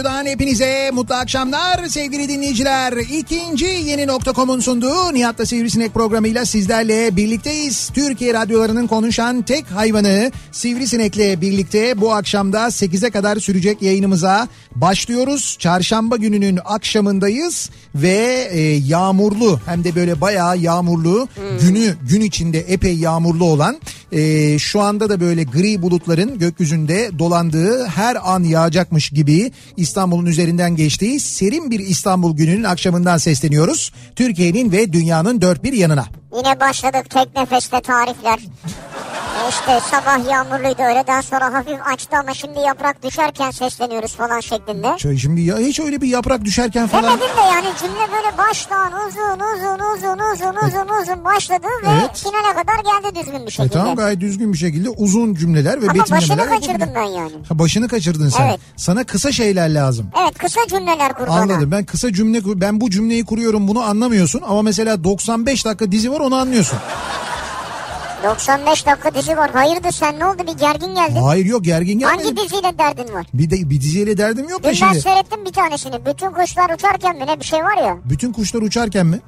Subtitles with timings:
[0.00, 2.92] radyodan hepinize mutlu akşamlar sevgili dinleyiciler.
[2.92, 7.90] İkinci yeni nokta.com'un sunduğu Nihat'la Sivrisinek programıyla sizlerle birlikteyiz.
[7.94, 15.56] Türkiye radyolarının konuşan tek hayvanı Sivrisinek'le birlikte bu akşamda 8'e kadar sürecek yayınımıza başlıyoruz.
[15.58, 21.28] Çarşamba gününün akşamındayız ve e, yağmurlu hem de böyle bayağı yağmurlu
[21.60, 23.80] günü gün içinde epey yağmurlu olan
[24.12, 29.52] e, şu anda da böyle gri bulutların gökyüzünde dolandığı her an yağacakmış gibi
[29.90, 33.92] İstanbul'un üzerinden geçtiği serin bir İstanbul gününün akşamından sesleniyoruz.
[34.16, 36.19] Türkiye'nin ve dünyanın dört bir yanına.
[36.36, 38.38] Yine başladık tek nefeste tarifler.
[38.38, 44.98] E İşte sabah yağmurluydu öğleden sonra hafif açtı ama şimdi yaprak düşerken sesleniyoruz falan şeklinde.
[44.98, 47.04] Şöyle Şimdi ya hiç öyle bir yaprak düşerken falan.
[47.04, 52.18] Demedim de yani cümle böyle baştan uzun uzun uzun uzun uzun uzun başladı ve Evet.
[52.24, 53.72] finale kadar geldi düzgün bir E şekilde.
[53.72, 56.16] tamam gayet düzgün bir şekilde uzun cümleler ve Ama betimlemeler.
[56.22, 56.60] başını yapabilir.
[56.66, 57.32] kaçırdım ben yani.
[57.48, 58.46] Ha, başını kaçırdın sen.
[58.48, 58.60] Evet.
[58.76, 60.10] Sana kısa şeyler lazım.
[60.22, 61.28] Evet kısa cümleler kur.
[61.28, 61.70] Anladım.
[61.70, 66.19] Ben kısa cümle ben bu cümleyi kuruyorum bunu anlamıyorsun ama mesela 95 dakika dizi var
[66.20, 66.78] onu anlıyorsun.
[68.24, 69.50] 95 dakika dizi var.
[69.50, 71.22] Hayırdır sen ne oldu bir gergin geldin.
[71.22, 72.22] Hayır yok gergin gelmedi.
[72.24, 73.26] Hangi diziyle derdin var?
[73.34, 75.00] Bir de bir diziyle derdim yok Dün ben şimdi.
[75.00, 76.06] seyrettim bir tanesini.
[76.06, 77.96] Bütün kuşlar uçarken mi ne bir şey var ya.
[78.04, 79.20] Bütün kuşlar uçarken mi?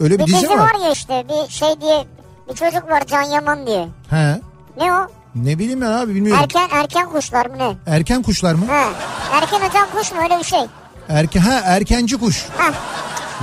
[0.00, 2.04] Öyle bir, Bir dizi, dizi mi var ya işte bir şey diye
[2.50, 3.88] bir çocuk var Can Yaman diye.
[4.10, 4.40] He.
[4.76, 5.06] Ne o?
[5.34, 6.42] Ne bileyim ben abi bilmiyorum.
[6.42, 7.76] Erken erken kuşlar mı ne?
[7.94, 8.66] Erken kuşlar mı?
[8.66, 8.84] Ha.
[9.32, 10.60] Erken öten kuş mu öyle bir şey?
[11.08, 12.46] Erken ha erkenci kuş.
[12.56, 12.72] Ha.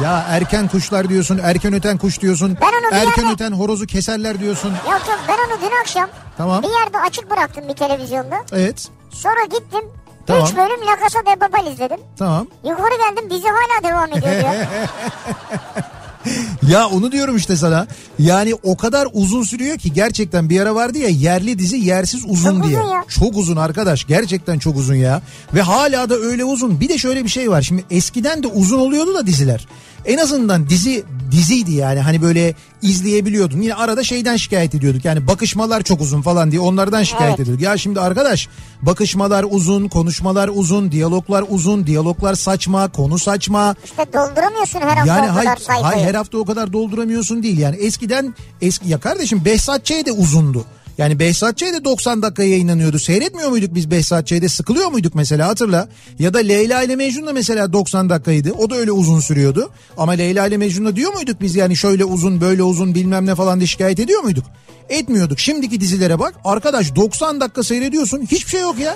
[0.04, 2.58] Ya erken kuşlar diyorsun, erken öten kuş diyorsun.
[2.62, 4.70] Ben onu erken yerde- öten horozu keserler diyorsun.
[4.70, 6.64] Yok yok ben onu dün akşam Tamam.
[6.64, 8.36] bir yerde açık bıraktım bir televizyonda.
[8.52, 8.88] Evet.
[9.12, 9.82] Sonra gittim.
[10.28, 10.46] Tamam.
[10.46, 12.00] 3 bölüm La Casa de Papel izledim.
[12.18, 12.48] Tamam.
[12.64, 14.68] Yukarı geldim dizi hala devam ediyor ya.
[16.70, 17.88] Ya onu diyorum işte sana.
[18.20, 22.56] Yani o kadar uzun sürüyor ki gerçekten bir ara vardı ya yerli dizi yersiz uzun
[22.62, 22.80] Çok diye.
[22.80, 23.04] uzun ya.
[23.08, 24.08] Çok uzun arkadaş.
[24.08, 25.22] Gerçekten çok uzun ya.
[25.54, 26.80] Ve hala da öyle uzun.
[26.80, 27.62] Bir de şöyle bir şey var.
[27.62, 29.68] Şimdi eskiden de uzun oluyordu da diziler.
[30.06, 33.62] En azından dizi diziydi yani hani böyle izleyebiliyordun.
[33.62, 35.06] Yine arada şeyden şikayet ediyorduk.
[35.06, 37.40] Yani bakışmalar çok uzun falan diye onlardan şikayet Evet.
[37.40, 37.64] ediyorduk.
[37.64, 38.48] Ya şimdi arkadaş
[38.82, 43.76] bakışmalar uzun, konuşmalar uzun, diyaloglar uzun, diyaloglar saçma, konu saçma.
[43.86, 45.96] İşte dolduramıyorsun her hafta Yani o hay, kadar sayfayı.
[45.96, 47.58] hay her hafta o kadar dolduramıyorsun değil.
[47.58, 49.92] Yani eskiden eski ya kardeşim Behzat Ç.
[50.06, 50.66] de uzundu.
[50.98, 51.62] Yani Behzat Ç.
[51.62, 53.00] de 90 dakika yayınlanıyordu.
[53.00, 54.50] Seyretmiyor muyduk biz Behzat Ç'de?
[54.50, 55.90] Sıkılıyor muyduk mesela hatırla.
[56.20, 58.52] Ya da Leyla ile Mecnun da mesela 90 dakikaydı.
[58.52, 59.70] O da öyle uzun sürüyordu.
[59.98, 63.60] Ama Leyla ile Mecnun'da diyor muyduk biz yani şöyle uzun böyle uzun bilmem ne falan
[63.60, 64.46] diye şikayet ediyor muyduk?
[64.90, 65.40] Etmiyorduk.
[65.40, 66.36] Şimdiki dizilere bak.
[66.44, 68.22] Arkadaş 90 dakika seyrediyorsun.
[68.32, 68.96] Hiçbir şey yok ya.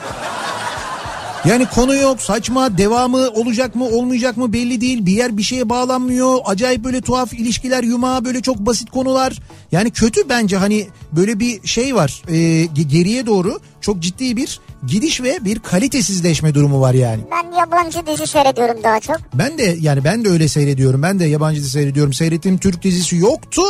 [1.45, 5.06] Yani konu yok, saçma, devamı olacak mı, olmayacak mı belli değil.
[5.06, 6.38] Bir yer bir şeye bağlanmıyor.
[6.45, 9.39] Acayip böyle tuhaf ilişkiler, yumağı böyle çok basit konular.
[9.71, 12.21] Yani kötü bence hani böyle bir şey var.
[12.30, 17.21] Ge- geriye doğru çok ciddi bir gidiş ve bir kalitesizleşme durumu var yani.
[17.31, 19.18] Ben yabancı dizi seyrediyorum daha çok.
[19.33, 21.03] Ben de yani ben de öyle seyrediyorum.
[21.03, 22.13] Ben de yabancı dizi seyrediyorum.
[22.13, 23.62] Seyrettiğim Türk dizisi yoktu.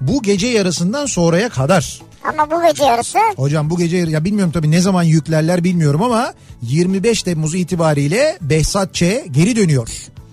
[0.00, 2.00] Bu gece yarısından sonraya kadar.
[2.24, 6.34] Ama bu gece yarısı Hocam bu gece ya bilmiyorum tabii ne zaman yüklerler bilmiyorum ama
[6.62, 9.02] 25 Temmuz itibariyle Behzat Ç.
[9.30, 9.88] geri dönüyor.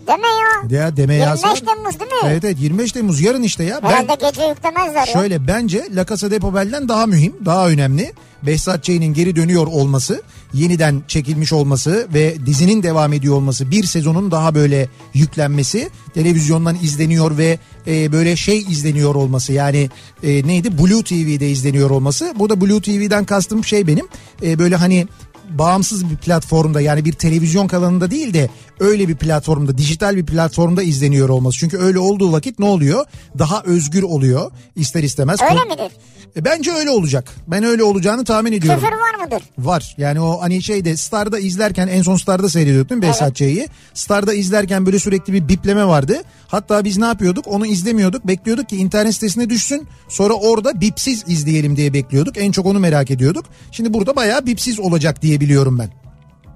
[0.08, 0.80] deme ya.
[0.84, 1.54] Ya deme 25 ya.
[1.54, 2.18] Temmuz değil mi?
[2.30, 3.80] Evet evet 25 Temmuz yarın işte ya.
[3.84, 5.14] Ben Herhalde gece yüklemezler ya.
[5.14, 8.14] şöyle bence La Casa de Papel'den daha mühim, daha önemli.
[8.44, 10.22] Behzat Ç'nin geri dönüyor olması,
[10.54, 17.38] yeniden çekilmiş olması ve dizinin devam ediyor olması, bir sezonun daha böyle yüklenmesi, televizyondan izleniyor
[17.38, 19.90] ve e, böyle şey izleniyor olması yani
[20.24, 22.34] e, neydi Blue TV'de izleniyor olması.
[22.40, 24.08] Burada Blue TV'den kastım şey benim
[24.44, 25.08] e, böyle hani
[25.50, 28.50] bağımsız bir platformda yani bir televizyon kanalında değil de
[28.82, 31.58] öyle bir platformda dijital bir platformda izleniyor olması.
[31.60, 33.06] Çünkü öyle olduğu vakit ne oluyor?
[33.40, 35.40] Daha özgür oluyor ister istemez.
[35.42, 35.92] Öyle midir?
[36.38, 37.36] E, Bence öyle olacak.
[37.48, 38.80] Ben öyle olacağını tahmin ediyorum.
[38.82, 39.44] Küfür var mıdır?
[39.60, 39.96] Var.
[39.98, 43.68] Yani o hani şeyde Star'da izlerken en son Star'da seyrediyorduk değil mi Behzat Ç'yi?
[43.94, 46.22] Star'da izlerken böyle sürekli bir bipleme vardı.
[46.48, 47.48] Hatta biz ne yapıyorduk?
[47.48, 48.28] Onu izlemiyorduk.
[48.28, 49.88] Bekliyorduk ki internet sitesine düşsün.
[50.10, 52.38] Sonra orada bipsiz izleyelim diye bekliyorduk.
[52.38, 53.46] En çok onu merak ediyorduk.
[53.72, 56.01] Şimdi burada bayağı bipsiz olacak diye biliyorum ben.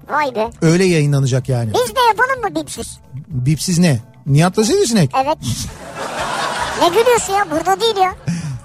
[0.08, 0.50] Vay be.
[0.62, 1.70] Öyle yayınlanacak yani.
[1.74, 2.98] Biz de yapalım mı bipsiz?
[3.28, 3.98] Bipsiz ne?
[4.26, 5.10] Nihat'la Sivrisinek.
[5.24, 5.38] Evet.
[6.82, 7.46] ne gülüyorsun ya?
[7.50, 8.14] Burada değil ya.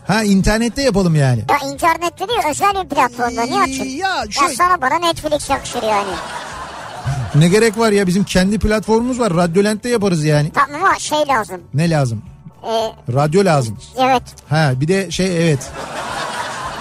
[0.07, 1.43] Ha internette yapalım yani.
[1.49, 3.83] Ya internette değil özel bir platformda niye açın?
[3.83, 6.11] Ya Ya şöyle- sana bana Netflix yakışır yani.
[7.35, 9.33] Ne gerek var ya bizim kendi platformumuz var.
[9.35, 10.51] Radyolent'te yaparız yani.
[10.53, 11.61] Tamam ama şey lazım.
[11.73, 12.21] Ne lazım?
[12.63, 13.77] Ee, Radyo lazım.
[13.97, 14.23] evet.
[14.49, 15.59] Ha bir de şey evet.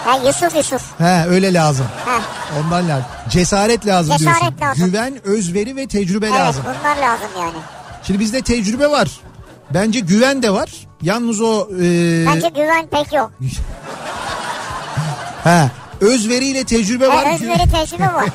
[0.05, 0.83] Ha, Yusuf Yusuf.
[1.01, 1.87] Ha öyle lazım.
[2.05, 2.21] Ha.
[2.61, 3.05] Ondan lazım.
[3.29, 4.61] Cesaret lazım Cesaret diyorsun.
[4.67, 4.85] lazım.
[4.87, 6.63] Güven, özveri ve tecrübe Evet lazım.
[6.65, 7.53] bunlar lazım yani.
[8.03, 9.09] Şimdi bizde tecrübe var.
[9.75, 10.71] Bence güven de var.
[11.03, 13.33] Yalnız o e, Bence güven pek yok.
[15.45, 15.69] ha
[16.01, 17.25] özveriyle tecrübe var.
[17.27, 18.29] Ha, özveri tecrübe var.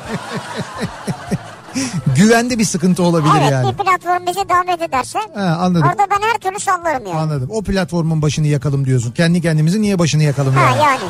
[2.16, 3.68] Güvende bir sıkıntı olabilir evet yani.
[3.72, 5.88] bir platform bizi davet ederse Ha, anladım.
[5.88, 7.18] orada ben her türlü sallarım yani.
[7.18, 7.48] Anladım.
[7.52, 9.12] O platformun başını yakalım diyorsun.
[9.12, 10.82] Kendi kendimizi niye başını yakalım Ha yani?
[10.82, 11.00] yani.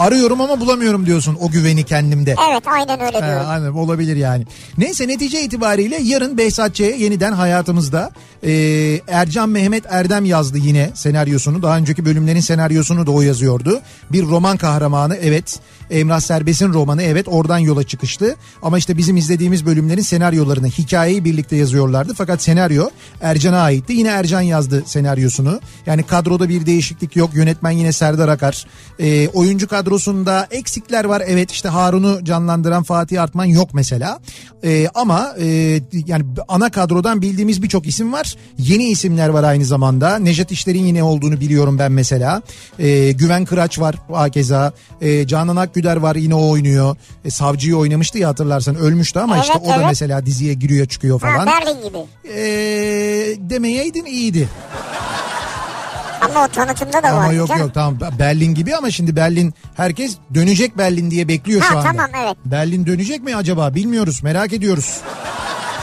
[0.00, 2.36] Arıyorum ama bulamıyorum diyorsun o güveni kendimde.
[2.50, 3.48] Evet aynen öyle Ha, diyorum.
[3.48, 4.44] anladım olabilir yani.
[4.78, 6.80] Neyse netice itibariyle yarın Behzat Ç.
[6.80, 8.10] yeniden hayatımızda.
[8.44, 11.62] Ee, Ercan Mehmet Erdem yazdı yine senaryosunu.
[11.62, 13.80] Daha önceki bölümlerin senaryosunu da o yazıyordu.
[14.12, 15.60] Bir roman kahramanı evet.
[15.90, 18.36] Emrah Serbest'in romanı evet oradan yola çıkıştı.
[18.62, 22.14] Ama işte bizim izlediğimiz bölümlerin senaryolarını hikayeyi birlikte yazıyorlardı.
[22.14, 22.88] Fakat senaryo
[23.20, 23.92] Ercan'a aitti.
[23.92, 25.60] Yine Ercan yazdı senaryosunu.
[25.86, 27.30] Yani kadroda bir değişiklik yok.
[27.34, 28.66] Yönetmen yine Serdar Akar.
[29.00, 31.22] Ee, oyuncu kadrosunda eksikler var.
[31.26, 34.18] Evet işte Harun'u canlandıran Fatih Artman yok mesela.
[34.64, 35.46] Ee, ama e,
[36.06, 38.36] yani ana kadrodan bildiğimiz birçok isim var.
[38.58, 40.18] Yeni isimler var aynı zamanda.
[40.18, 42.42] Nejat İşler'in yine olduğunu biliyorum ben mesela.
[42.78, 44.72] Ee, Güven Kıraç var hakeza.
[45.00, 46.96] Ee, Canan Akgüder var yine o oynuyor.
[47.24, 49.86] Ee, savcıyı oynamıştı ya hatırlarsan ölmüştü ama Evet, işte o da evet.
[49.88, 51.46] mesela diziye giriyor çıkıyor Ha, falan.
[51.46, 51.98] Berlin gibi.
[52.34, 54.48] Ee, demeyeydin iyiydi.
[56.20, 57.24] Ama o tanıtımda da var.
[57.24, 57.62] Ama yok canım.
[57.62, 61.88] yok tamam Berlin gibi ama şimdi Berlin herkes dönecek Berlin diye bekliyor şu Ha, anda.
[61.92, 62.36] tamam, evet.
[62.44, 65.00] Berlin dönecek mi acaba bilmiyoruz merak ediyoruz.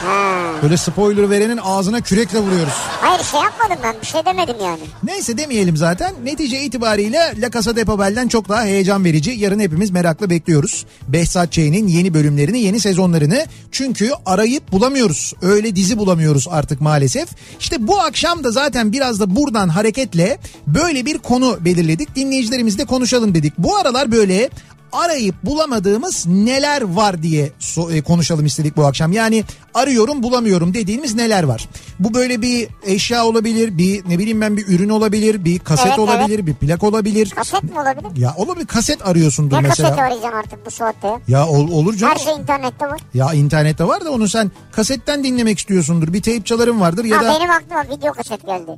[0.06, 0.38] Ha.
[0.64, 2.74] Böyle spoiler verenin ağzına kürekle vuruyoruz.
[3.02, 4.80] Hayır şey yapmadım ben bir şey demedim yani.
[5.04, 6.14] Neyse demeyelim zaten.
[6.24, 9.32] Netice itibariyle La Casa de Papel'den çok daha heyecan verici.
[9.32, 10.86] Yarın hepimiz merakla bekliyoruz.
[11.08, 13.46] Behzat Ç'nin yeni bölümlerini, yeni sezonlarını.
[13.72, 15.34] Çünkü arayıp bulamıyoruz.
[15.42, 17.30] Öyle dizi bulamıyoruz artık maalesef.
[17.60, 22.16] İşte bu akşam da zaten biraz da buradan hareketle böyle bir konu belirledik.
[22.16, 23.54] Dinleyicilerimizle konuşalım dedik.
[23.58, 24.50] Bu aralar böyle
[24.92, 29.12] arayıp bulamadığımız neler var diye so- e, konuşalım istedik bu akşam.
[29.12, 31.70] Yani arıyorum bulamıyorum dediğimiz neler var.
[32.00, 36.00] Bu böyle bir eşya olabilir, bir ne bileyim ben bir ürün olabilir, bir kaset Evet,
[36.00, 37.30] olabilir, bir plak olabilir.
[37.30, 38.22] Kaset mi olabilir?
[38.22, 39.90] Ya olabilir kaset arıyorsundur Ne mesela.
[39.90, 41.48] kaseti arayacağım artık bu saatte ya?
[41.48, 42.14] Ol- olur canım.
[42.14, 43.00] Her şey internette var.
[43.14, 46.14] Ya internette var da onu sen kasetten dinlemek istiyorsundur.
[46.14, 48.72] Bir teyp çalarım vardır ya ha da benim aklıma video kaset geldi.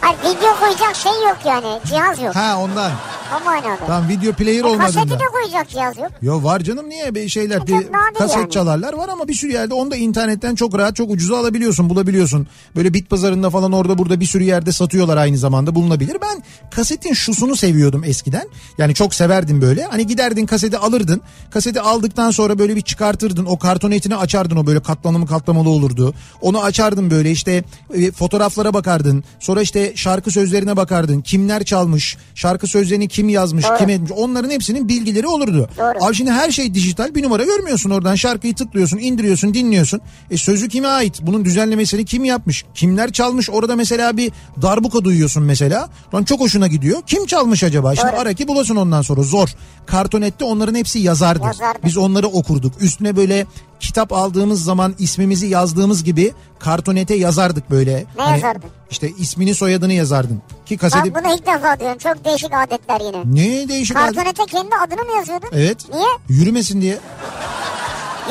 [0.00, 1.80] Hayır video koyacak şey yok yani.
[1.88, 2.36] Cihaz yok.
[2.36, 2.92] ha ondan.
[3.36, 3.86] O manada.
[3.86, 5.18] Tamam video player E, kaseti olmadığında.
[5.20, 6.10] de koyacak cihaz yok.
[6.22, 7.76] Yo var canım niye bir şeyler bir
[8.18, 8.50] kaset yani.
[8.50, 12.46] çalarlar var ama bir sürü yerde onu da internetten çok rahat çok ucuza alabiliyorsun bulabiliyorsun.
[12.76, 16.16] Böyle bit pazarında falan orada burada bir sürü yerde satıyorlar aynı zamanda bulunabilir.
[16.22, 18.48] Ben kasetin şusunu seviyordum eskiden.
[18.78, 19.84] Yani çok severdim böyle.
[19.84, 21.20] Hani giderdin kaseti alırdın.
[21.50, 23.44] Kaseti aldıktan sonra böyle bir çıkartırdın.
[23.44, 26.14] O karton etini açardın o böyle katlanımı katlamalı olurdu.
[26.40, 29.24] Onu açardın böyle işte e, fotoğraflara bakardın.
[29.40, 31.20] Sonra işte şarkı sözlerine bakardın.
[31.20, 33.78] Kimler çalmış, şarkı sözlerini kim yazmış, Doğru.
[33.78, 34.12] kim etmiş.
[34.12, 35.68] Onların hepsinin bilgileri olurdu.
[35.78, 36.04] Doğru.
[36.04, 40.00] Abi şimdi her şey dijital bir numara görmüyorsun oradan şarkıyı tıklıyorsun indiriyorsun dinliyorsun.
[40.30, 44.32] E sözü kime ait bunun düzenlemesini kim yapmış kimler çalmış orada mesela bir
[44.62, 45.88] darbuka duyuyorsun mesela.
[46.14, 48.20] Lan çok hoşuna gidiyor kim çalmış acaba şimdi Doğru.
[48.20, 49.48] ara ki bulasın ondan sonra zor.
[49.86, 51.44] Kartonette onların hepsi yazardı.
[51.44, 51.78] Yazardı.
[51.84, 53.46] Biz onları okurduk üstüne böyle
[53.80, 58.06] kitap aldığımız zaman ismimizi yazdığımız gibi kartonete yazardık böyle.
[58.16, 58.70] Hani Ne yazardın?
[58.90, 60.42] İşte ismini soyadını yazardın.
[60.66, 61.14] Ki kaseti...
[61.14, 61.98] Bak bunu ilk defa diyorum.
[61.98, 63.22] Çok değişik adetler yine.
[63.24, 65.48] Ne değişik adet- Kartonete kendi adını mı yazıyordun?
[65.52, 65.78] Evet.
[65.94, 66.08] Niye?
[66.28, 66.98] Yürümesin diye.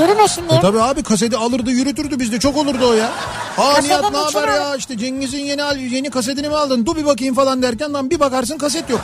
[0.01, 0.59] Yürümesin diye.
[0.59, 3.11] E tabii abi kaseti alırdı yürütürdü bizde çok olurdu o ya.
[3.57, 6.85] Aa Kasetin Nihat ne haber ya işte Cengiz'in yeni al- yeni kasetini mi aldın?
[6.85, 9.01] Dur bir bakayım falan derken lan bir bakarsın kaset yok.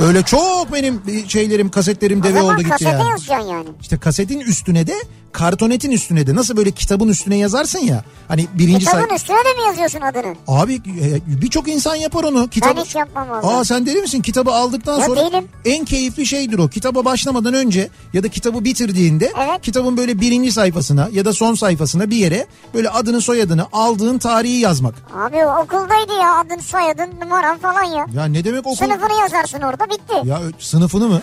[0.00, 3.50] Öyle çok benim şeylerim kasetlerim deve oldu gitti yani.
[3.50, 3.68] yani.
[3.80, 4.94] İşte kasetin üstüne de
[5.32, 8.04] kartonetin üstüne de nasıl böyle kitabın üstüne yazarsın ya.
[8.28, 8.94] Hani birinci say...
[9.00, 10.34] Kitabın üstüne de mi yazıyorsun adını?
[10.48, 12.48] Abi e, birçok insan yapar onu.
[12.48, 12.76] Kitabı...
[12.76, 13.58] Ben hiç yapmam valla.
[13.58, 14.22] Aa sen deli misin?
[14.22, 15.48] Kitabı aldıktan Ya sonra değilim.
[15.64, 16.68] en keyifli şeydir o.
[16.68, 19.62] Kitaba başlamadan önce ya da kitabı bitirdiğinde Evet.
[19.62, 24.56] kitabın böyle birinci sayfasına ya da son sayfasına bir yere böyle adını soyadını aldığın tarihi
[24.58, 24.94] yazmak.
[25.16, 28.06] Abi okuldaydı ya adın soyadın numaran falan ya.
[28.14, 28.76] Ya ne demek okul?
[28.76, 30.14] Sınıfını yazarsın orada bitti.
[30.24, 31.20] Ya sınıfını mı?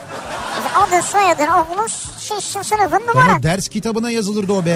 [0.75, 1.87] Adın soyadın okulun
[2.19, 3.43] şey, sınıfın Ya numaran.
[3.43, 4.69] ders kitabına yazılırdı o be.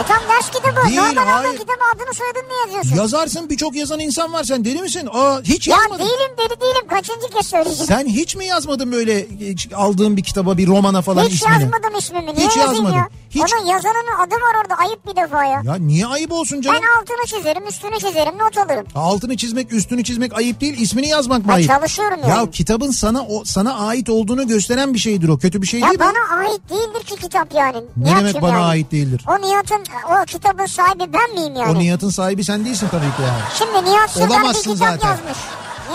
[0.00, 0.86] E tam ders kitabı.
[0.88, 1.46] Değil, Normal hayır.
[1.48, 2.96] aldığın kitabı adını soyadını niye yazıyorsun?
[2.96, 5.08] Yazarsın birçok yazan insan var sen deli misin?
[5.12, 5.98] Aa hiç ya yazmadın.
[6.04, 6.88] değilim deli değilim.
[6.90, 7.86] Kaçıncı kez söyleyeceğim.
[7.86, 11.52] Sen hiç mi yazmadın böyle hiç aldığın bir kitaba bir romana falan Hiç ismini?
[11.62, 12.34] yazmadım ismimi.
[12.34, 12.94] Niye Hiç yazmadın.
[12.96, 13.08] ya?
[13.44, 14.74] Hiç- Onun yazanının adı var orada.
[14.74, 15.62] Ayıp bir defa ya.
[15.64, 16.80] Ya niye ayıp olsun canım?
[16.82, 18.86] Ben altını çizerim, üstünü çizerim, not alırım.
[18.94, 21.68] Altını çizmek, üstünü çizmek ayıp değil, ismini yazmak mı Ben ayıp?
[21.68, 22.30] çalışıyorum yani.
[22.44, 25.38] Ya kitabın sana o sana ait olduğunu gösteren bir şeydir o.
[25.38, 26.06] Kötü bir şey Ya değil mi?
[26.06, 27.76] bana ait değildir ki kitap yani.
[27.96, 28.64] Ne Nihat'cığım demek bana yani.
[28.64, 29.24] ait değildir?
[29.28, 29.84] O Nihat'ın,
[30.22, 31.70] o kitabın sahibi ben miyim yani?
[31.70, 33.40] O niyatın sahibi sen değilsin tabii ki yani.
[33.58, 35.08] Şimdi Nihat Sırdar bir kitap zaten.
[35.08, 35.38] yazmış.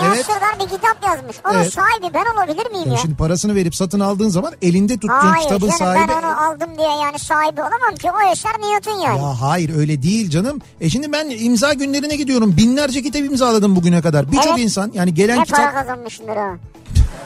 [0.00, 0.60] Nihat Evet.
[0.60, 1.36] Bir kitap yazmış.
[1.50, 1.72] Onun Evet.
[1.72, 2.98] sahibi ben olabilir miyim Ya ya?
[2.98, 6.08] Şimdi parasını verip satın aldığın zaman elinde tuttuğun Hayır kitabın canım sahibi...
[6.08, 8.10] ben onu aldım diye yani sahibi olamam ki.
[8.10, 9.18] O eser Nihat'ın yani.
[9.18, 10.58] Ya hayır öyle değil canım.
[10.80, 12.56] E şimdi ben imza günlerine gidiyorum.
[12.56, 14.32] Binlerce kitap imzaladım bugüne kadar.
[14.32, 14.58] Birçok Evet.
[14.58, 15.58] insan yani gelen ne kitap...
[15.58, 16.56] para kazanmışsındır o.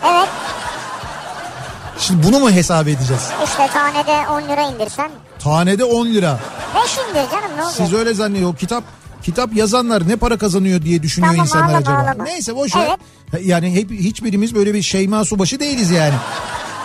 [0.04, 0.28] Evet
[1.98, 3.22] Şimdi bunu mu hesap edeceğiz?
[3.44, 5.10] işte tanede 10 lira indirsen.
[5.38, 6.38] Tanede 10 lira.
[6.84, 7.76] 5 indir canım ne olacak?
[7.76, 8.50] Siz öyle zannediyor.
[8.50, 8.84] O kitap
[9.26, 11.98] kitap yazanlar ne para kazanıyor diye düşünüyor Tamam, insanlar ağlama, acaba.
[11.98, 12.24] ağlama.
[12.24, 12.98] Neyse boş ver.
[13.32, 13.46] Evet.
[13.46, 16.14] Yani hep hiçbirimiz böyle bir Şeyma Subaşı değiliz yani.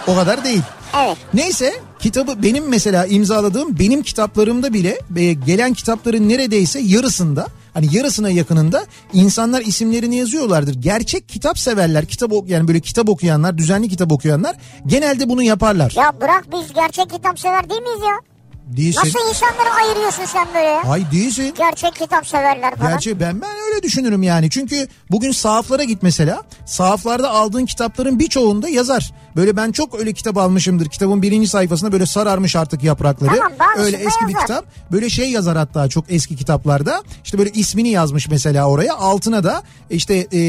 [0.08, 0.62] O kadar değil.
[1.06, 1.18] Evet.
[1.34, 8.30] Neyse kitabı benim mesela imzaladığım benim kitaplarımda bile e, gelen kitapların neredeyse yarısında hani yarısına
[8.30, 10.74] yakınında insanlar isimlerini yazıyorlardır.
[10.76, 14.56] Gerçek kitap severler, kitap yani böyle kitap okuyanlar, düzenli kitap okuyanlar
[14.88, 15.94] genelde bunu yaparlar.
[15.96, 18.31] Ya bırak biz gerçek kitap sever değil miyiz ya?
[18.68, 19.00] Değilsin.
[19.00, 20.82] Nasıl insanları ayırıyorsun sen böyle ya?
[20.82, 21.53] Ay değilsin.
[21.58, 22.91] Gerçek kitap severler falan.
[22.91, 24.50] Gerçi ben ben öyle düşünürüm yani.
[24.50, 26.44] Çünkü bugün sahaflara git mesela.
[26.65, 29.12] Sahaflarda aldığın kitapların birçoğunda yazar.
[29.36, 30.90] Böyle ben çok öyle kitap almışımdır.
[30.90, 33.32] Kitabın birinci sayfasında böyle sararmış artık yaprakları.
[33.36, 34.48] Tamam, öyle eski bir yazar.
[34.48, 34.66] kitap.
[34.92, 37.04] Böyle şey yazar hatta çok eski kitaplarda.
[37.24, 38.96] İşte böyle ismini yazmış mesela oraya.
[38.96, 40.40] Altına da işte e,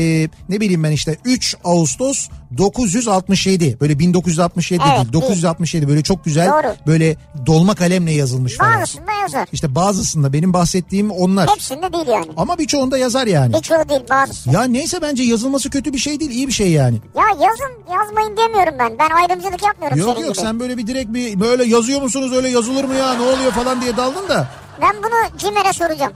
[0.49, 3.77] ne bileyim ben işte 3 Ağustos 967.
[3.81, 6.75] Böyle 1967 Evet, değil 967 böyle çok güzel Doğru.
[6.87, 8.81] böyle dolma kalemle yazılmış falan.
[8.81, 9.49] Bazısında yazar.
[9.53, 11.51] İşte bazısında benim bahsettiğim onlar.
[11.51, 12.27] Hepsinde değil yani.
[12.37, 13.55] Ama birçoğunda yazar yani.
[13.55, 14.51] Birçoğu değil bazısı.
[14.51, 16.97] Ya neyse bence yazılması kötü bir şey değil iyi bir şey yani.
[17.17, 18.99] Ya yazın yazmayın demiyorum ben.
[18.99, 20.45] Ben ayrımcılık yapmıyorum Yok senin yok gibi.
[20.47, 23.81] sen böyle bir direkt bir böyle yazıyor musunuz öyle yazılır mı ya ne oluyor falan
[23.81, 24.47] diye daldın da.
[24.81, 26.12] Ben bunu Cimer'e soracağım.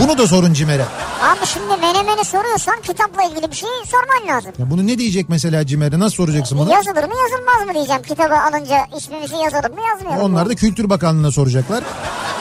[0.00, 0.82] Bunu da sorun Cimer'e.
[1.22, 4.52] Abi şimdi menemeni soruyorsan kitapla ilgili bir şey sorman lazım.
[4.58, 6.72] Ya bunu ne diyecek mesela Cimer'e nasıl soracaksın bunu?
[6.72, 8.02] Yazılır mı yazılmaz mı diyeceğim.
[8.02, 10.36] Kitabı alınca ismimizi yazalım mı yazmayalım mı?
[10.36, 11.84] Onlar da Kültür Bakanlığı'na soracaklar.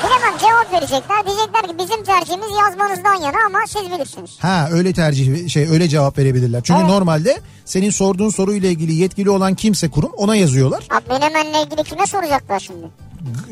[0.03, 1.25] Bilemem cevap verecekler.
[1.25, 4.31] Diyecekler ki bizim tercihimiz yazmanızdan yana ama siz bilirsiniz.
[4.41, 6.61] Ha öyle tercih şey öyle cevap verebilirler.
[6.63, 6.89] Çünkü Evet.
[6.89, 10.83] normalde senin sorduğun soruyla ilgili yetkili olan kimse kurum ona yazıyorlar.
[10.89, 12.87] Abi menemenle ilgili kime soracaklar şimdi?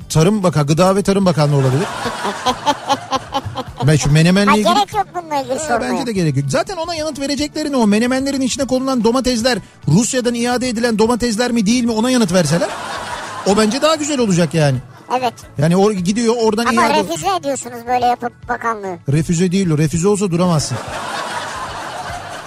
[0.10, 1.88] Tarım Bakan, Gıda ve Tarım Bakanlığı olabilir.
[3.88, 4.74] ben şu menemenle Ha, ilgili...
[4.74, 5.92] gerek yok bununla ilgili sormaya.
[5.94, 6.46] Bence de gerek yok.
[6.50, 11.84] Zaten ona yanıt vereceklerini o menemenlerin içine konulan domatesler Rusya'dan iade edilen domatesler mi değil
[11.84, 12.70] mi ona yanıt verseler.
[13.48, 14.78] O bence daha güzel olacak yani.
[15.20, 15.34] Evet.
[15.58, 17.00] Yani or gidiyor oradan Ama iade...
[17.00, 18.98] refüze ediyorsunuz böyle yapıp bakanlığı.
[19.12, 19.78] Refüze değil o.
[19.78, 20.78] Refüze olsa duramazsın.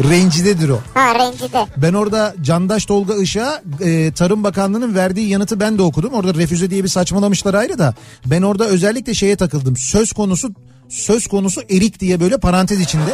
[0.04, 0.78] Rencidedir o.
[0.94, 1.66] Ha rencide.
[1.76, 6.12] Ben orada Candaş Tolga Işık'a e, Tarım Bakanlığı'nın verdiği yanıtı ben de okudum.
[6.14, 7.94] Orada refüze diye bir saçmalamışlar ayrı da.
[8.26, 9.76] Ben orada özellikle şeye takıldım.
[9.76, 10.48] Söz konusu
[10.88, 13.10] söz konusu erik diye böyle parantez içinde.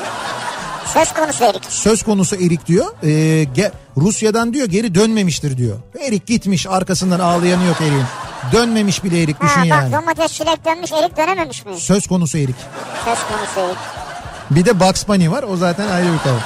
[0.95, 1.65] Söz konusu Erik.
[1.69, 2.87] söz konusu Erik diyor.
[3.03, 3.09] Ee,
[3.57, 5.77] ge- Rusya'dan diyor geri dönmemiştir diyor.
[6.01, 8.05] Erik gitmiş arkasından ağlayanı yok Erik'in.
[8.53, 9.93] Dönmemiş bile Erik düşün Ha yani.
[9.93, 11.77] bak domates çilek dönmüş Erik dönememiş mi?
[11.77, 12.57] Söz konusu Erik.
[13.05, 13.79] Söz konusu Erik.
[14.51, 16.39] Bir de Bugs Bunny var o zaten ayrı bir konu.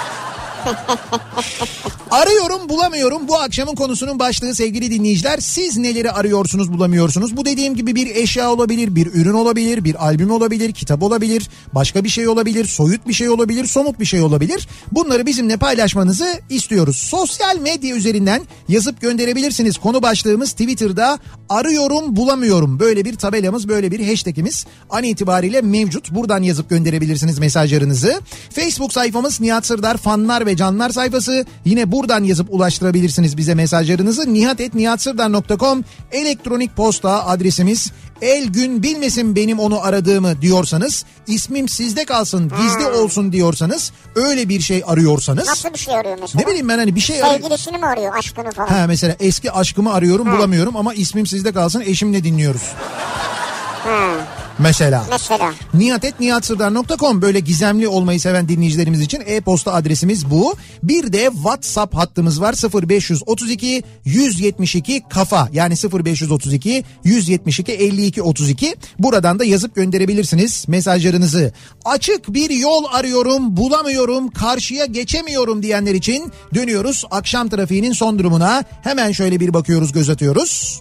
[2.11, 5.38] Arıyorum bulamıyorum bu akşamın konusunun başlığı sevgili dinleyiciler.
[5.38, 7.37] Siz neleri arıyorsunuz bulamıyorsunuz?
[7.37, 12.04] Bu dediğim gibi bir eşya olabilir, bir ürün olabilir, bir albüm olabilir, kitap olabilir, başka
[12.04, 14.68] bir şey olabilir, soyut bir şey olabilir, somut bir şey olabilir.
[14.92, 16.96] Bunları bizimle paylaşmanızı istiyoruz.
[16.96, 19.78] Sosyal medya üzerinden yazıp gönderebilirsiniz.
[19.78, 21.18] Konu başlığımız Twitter'da
[21.49, 22.80] arıyorum bulamıyorum.
[22.80, 26.11] Böyle bir tabelamız, böyle bir hashtagimiz an itibariyle mevcut.
[26.11, 28.20] Buradan yazıp gönderebilirsiniz mesajlarınızı.
[28.50, 31.44] Facebook sayfamız Nihat Sırdar fanlar ve canlar sayfası.
[31.64, 34.34] Yine buradan yazıp ulaştırabilirsiniz bize mesajlarınızı.
[34.34, 37.92] nihatetnihatsırdar.com elektronik posta adresimiz.
[38.22, 44.60] El gün bilmesin benim onu aradığımı diyorsanız, ismim sizde kalsın, gizli olsun diyorsanız, öyle bir
[44.60, 45.48] şey arıyorsanız.
[45.48, 46.40] Nasıl bir şey arıyor mesela?
[46.42, 47.42] Ne bileyim ben hani bir şey arıyorum.
[47.42, 48.68] Sevgilisini mi arıyor aşkını falan?
[48.68, 52.62] Ha mesela eski aşkımı arıyorum bulamıyorum ama ismim sizde kalsın eşimle dinliyoruz.
[54.58, 55.06] Mesela.
[55.10, 55.54] Mesela.
[55.75, 60.54] Nihatetnihatsırdar.com böyle gizemli olmayı seven dinleyicilerimiz için e-posta adresimiz bu.
[60.82, 62.54] Bir de WhatsApp hattımız var
[62.88, 71.52] 0532 172 kafa yani 0532 172 52 32 buradan da yazıp gönderebilirsiniz mesajlarınızı.
[71.84, 79.12] Açık bir yol arıyorum bulamıyorum karşıya geçemiyorum diyenler için dönüyoruz akşam trafiğinin son durumuna hemen
[79.12, 80.80] şöyle bir bakıyoruz göz atıyoruz.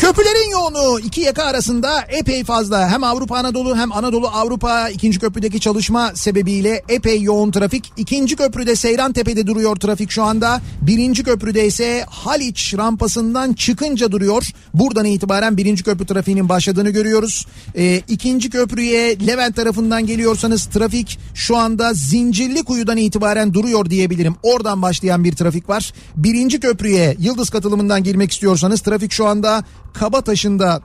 [0.00, 2.88] Köprülerin yoğunluğu iki yaka arasında epey fazla.
[2.90, 7.92] Hem Avrupa Anadolu hem Anadolu Avrupa ikinci köprüdeki çalışma sebebiyle epey yoğun trafik.
[7.96, 10.60] İkinci köprüde Seyran Tepe'de duruyor trafik şu anda.
[10.82, 14.46] Birinci köprüde ise Haliç rampasından çıkınca duruyor.
[14.74, 17.46] Buradan itibaren birinci köprü trafiğinin başladığını görüyoruz.
[17.76, 24.34] Ee, ikinci köprüye Levent tarafından geliyorsanız trafik şu anda Zincirli Kuyu'dan itibaren duruyor diyebilirim.
[24.42, 25.92] Oradan başlayan bir trafik var.
[26.16, 30.82] Birinci köprüye Yıldız katılımından girmek istiyorsanız trafik şu anda Kabataş'ında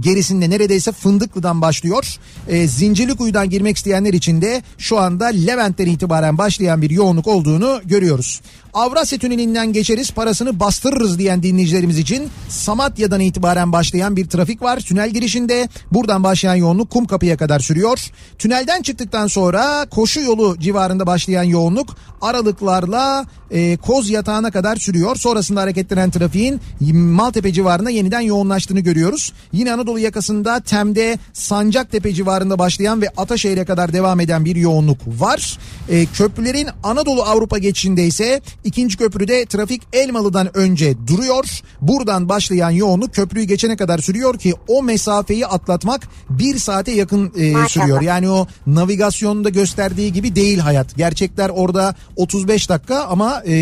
[0.00, 2.16] gerisinde neredeyse Fındıklı'dan başlıyor.
[2.48, 8.40] E, Zincirlikuyu'dan girmek isteyenler için de şu anda Levent'ten itibaren başlayan bir yoğunluk olduğunu görüyoruz.
[8.76, 14.80] Avrasya Tüneli'nden geçeriz parasını bastırırız diyen dinleyicilerimiz için Samatya'dan itibaren başlayan bir trafik var.
[14.80, 18.10] Tünel girişinde buradan başlayan yoğunluk Kumkapı'ya kadar sürüyor.
[18.38, 25.16] Tünelden çıktıktan sonra koşu yolu civarında başlayan yoğunluk aralıklarla e, Koz Yatağı'na kadar sürüyor.
[25.16, 26.60] Sonrasında hareketlenen trafiğin
[26.92, 29.32] Maltepe civarında yeniden yoğunlaştığını görüyoruz.
[29.52, 35.58] Yine Anadolu yakasında Tem'de Sancaktepe civarında başlayan ve Ataşehir'e kadar devam eden bir yoğunluk var.
[35.88, 41.44] E, köprülerin Anadolu Avrupa geçişinde ise ikinci köprüde trafik Elmalı'dan önce duruyor.
[41.80, 47.68] Buradan başlayan yoğunluk köprüyü geçene kadar sürüyor ki o mesafeyi atlatmak bir saate yakın e,
[47.68, 48.00] sürüyor.
[48.00, 50.96] Yani o navigasyonda gösterdiği gibi değil hayat.
[50.96, 53.54] Gerçekler orada 35 dakika ama e,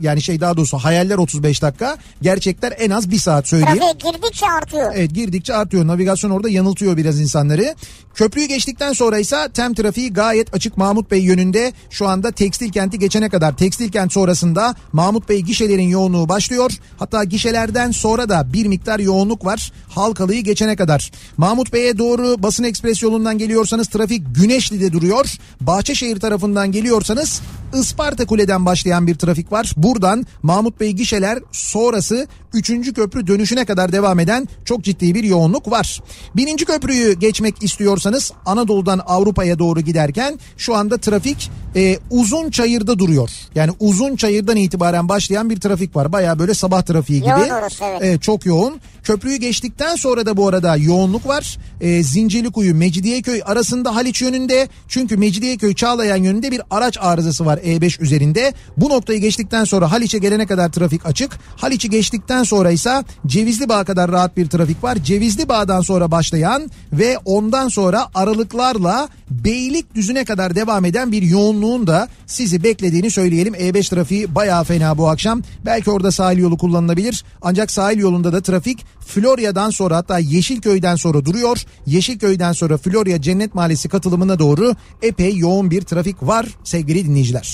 [0.00, 1.96] yani şey daha doğrusu hayaller 35 dakika.
[2.22, 3.78] Gerçekler en az bir saat söyleyeyim.
[3.78, 4.92] Trafiğe girdikçe artıyor.
[4.94, 5.86] Evet girdikçe artıyor.
[5.86, 7.74] Navigasyon orada yanıltıyor biraz insanları.
[8.14, 11.72] Köprüyü geçtikten sonra ise tem trafiği gayet açık Mahmut Bey yönünde.
[11.90, 16.70] Şu anda tekstil kenti geçene kadar tekstil kent sonrasında Mahmut Bey gişelerin yoğunluğu başlıyor.
[16.98, 19.72] Hatta gişelerden sonra da bir miktar yoğunluk var.
[19.88, 21.10] Halkalı'yı geçene kadar.
[21.36, 25.26] Mahmut Bey'e doğru basın ekspres yolundan geliyorsanız trafik Güneşli'de duruyor.
[25.60, 27.42] Bahçeşehir tarafından geliyorsanız
[27.74, 29.72] Isparta Kule'den başlayan bir trafik var.
[29.76, 32.94] Buradan Mahmut Bey gişeler sonrası 3.
[32.94, 36.00] köprü dönüşüne kadar devam eden çok ciddi bir yoğunluk var.
[36.36, 43.30] Birinci köprüyü geçmek istiyorsanız Anadolu'dan Avrupa'ya doğru giderken şu anda trafik e, uzun çayırda duruyor.
[43.54, 46.12] Yani uzun çayırdan itibaren başlayan bir trafik var.
[46.12, 47.30] Baya böyle sabah trafiği gibi.
[47.30, 48.00] Yoğun orası, evet.
[48.02, 48.80] Evet, çok yoğun.
[49.02, 51.58] Köprüyü geçtikten sonra da bu arada yoğunluk var.
[51.80, 54.68] E, Zincirlikuyu Mecidiyeköy arasında Haliç yönünde.
[54.88, 58.54] Çünkü Mecidiyeköy Çağlayan yönünde bir araç arızası var E5 üzerinde.
[58.76, 61.38] Bu noktayı geçtikten sonra Haliç'e gelene kadar trafik açık.
[61.56, 64.98] Haliç'i geçtikten sonra ise Cevizli Bağ kadar rahat bir trafik var.
[65.04, 72.08] Cevizli Bağ'dan sonra başlayan ve ondan sonra aralıklarla Beylikdüzü'ne kadar devam eden bir yoğunluğun da
[72.26, 73.54] sizi beklediğini söyleyelim.
[73.54, 75.42] E5 trafiği bayağı fena bu akşam.
[75.66, 77.24] Belki orada sahil yolu kullanılabilir.
[77.42, 81.64] Ancak sahil yolunda da trafik Florya'dan sonra hatta Yeşilköy'den sonra duruyor.
[81.86, 87.53] Yeşilköy'den sonra Florya Cennet Mahallesi katılımına doğru epey yoğun bir trafik var sevgili dinleyiciler.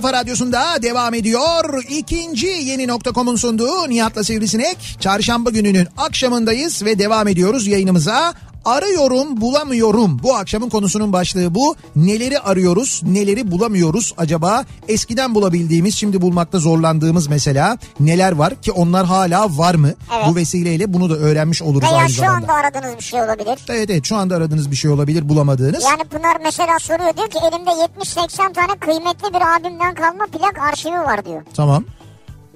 [0.00, 1.84] Kafa Radyosu'nda devam ediyor.
[1.88, 4.96] İkinci yeni nokta.com'un sunduğu Nihat'la Sivrisinek.
[5.00, 8.34] Çarşamba gününün akşamındayız ve devam ediyoruz yayınımıza.
[8.64, 10.18] Arıyorum bulamıyorum.
[10.22, 11.76] Bu akşamın konusunun başlığı bu.
[11.96, 14.64] Neleri arıyoruz, neleri bulamıyoruz acaba?
[14.88, 19.92] Eskiden bulabildiğimiz, şimdi bulmakta zorlandığımız mesela neler var ki onlar hala var mı?
[20.16, 20.24] Evet.
[20.28, 22.36] Bu vesileyle bunu da öğrenmiş oluruz Veya aynı şu zamanda.
[22.36, 23.58] anda aradığınız bir şey olabilir.
[23.68, 25.84] Evet evet şu anda aradığınız bir şey olabilir bulamadığınız.
[25.84, 27.70] Yani Pınar mesela soruyor diyor ki elimde
[28.04, 31.42] 70-80 tane kıymetli bir abimden kalma plak arşivi var diyor.
[31.54, 31.84] Tamam.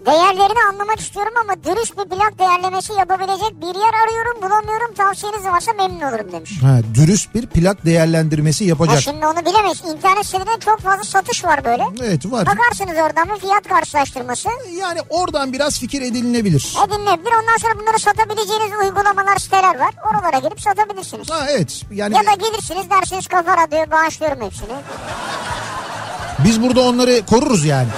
[0.07, 5.73] Değerlerini anlamak istiyorum ama dürüst bir plak değerlemesi yapabilecek bir yer arıyorum bulamıyorum tavsiyeniz varsa
[5.73, 6.51] memnun olurum demiş.
[6.63, 9.01] Ha, dürüst bir plak değerlendirmesi Ya yapacak.
[9.01, 9.83] şimdi onu bilemeyiz.
[9.95, 11.85] İnternet sitelerinde çok fazla satış var böyle.
[12.03, 12.47] Evet var.
[12.47, 14.49] Bakarsınız oradan bir fiyat karşılaştırması.
[14.81, 16.77] Yani oradan biraz fikir edinilebilir.
[16.89, 17.33] Edinilebilir.
[17.43, 19.95] Ondan sonra bunları satabileceğiniz uygulamalar, siteler var.
[20.11, 21.31] Oralara girip satabilirsiniz.
[21.31, 24.75] Ha evet yani Ya da gelirsiniz dersiniz kafa radyoya bağışlıyorum hepsini.
[26.45, 27.89] biz burada onları koruruz yani.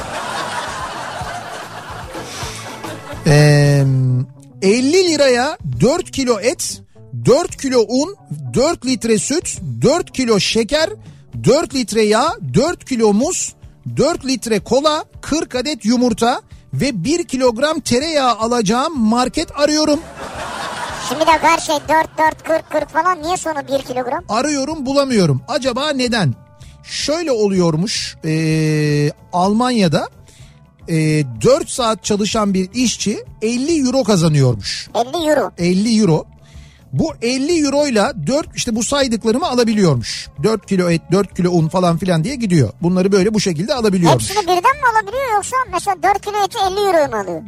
[3.27, 3.85] Ee,
[4.63, 6.83] 50 liraya 4 kilo et,
[7.25, 8.17] 4 kilo un,
[8.55, 10.91] 4 litre süt, 4 kilo şeker,
[11.45, 13.55] 4 litre yağ, 4 kilo muz,
[13.97, 16.41] 4 litre kola, 40 adet yumurta
[16.73, 20.01] ve 1 kilogram tereyağı alacağım market arıyorum.
[21.09, 24.25] Şimdi de her şey 4 4 40 40 falan niye sonu 1 kilogram?
[24.29, 25.43] arıyorum bulamıyorum.
[25.49, 26.35] Acaba neden?
[26.85, 30.09] Şöyle oluyormuş ee, Almanya'da
[30.89, 34.91] ee, 4 saat çalışan bir işçi 50 euro kazanıyormuş.
[34.95, 35.51] 50 euro.
[35.59, 36.27] 50 euro.
[36.93, 40.29] Bu 50 euroyla 4 işte bu saydıklarımı alabiliyormuş.
[40.43, 42.71] 4 kilo et, 4 kilo un falan filan diye gidiyor.
[42.83, 44.31] Bunları böyle bu şekilde alabiliyormuş.
[44.31, 47.43] Hepsini birden mi alabiliyor yoksa mesela 4 kilo eti 50 euro mu alıyor?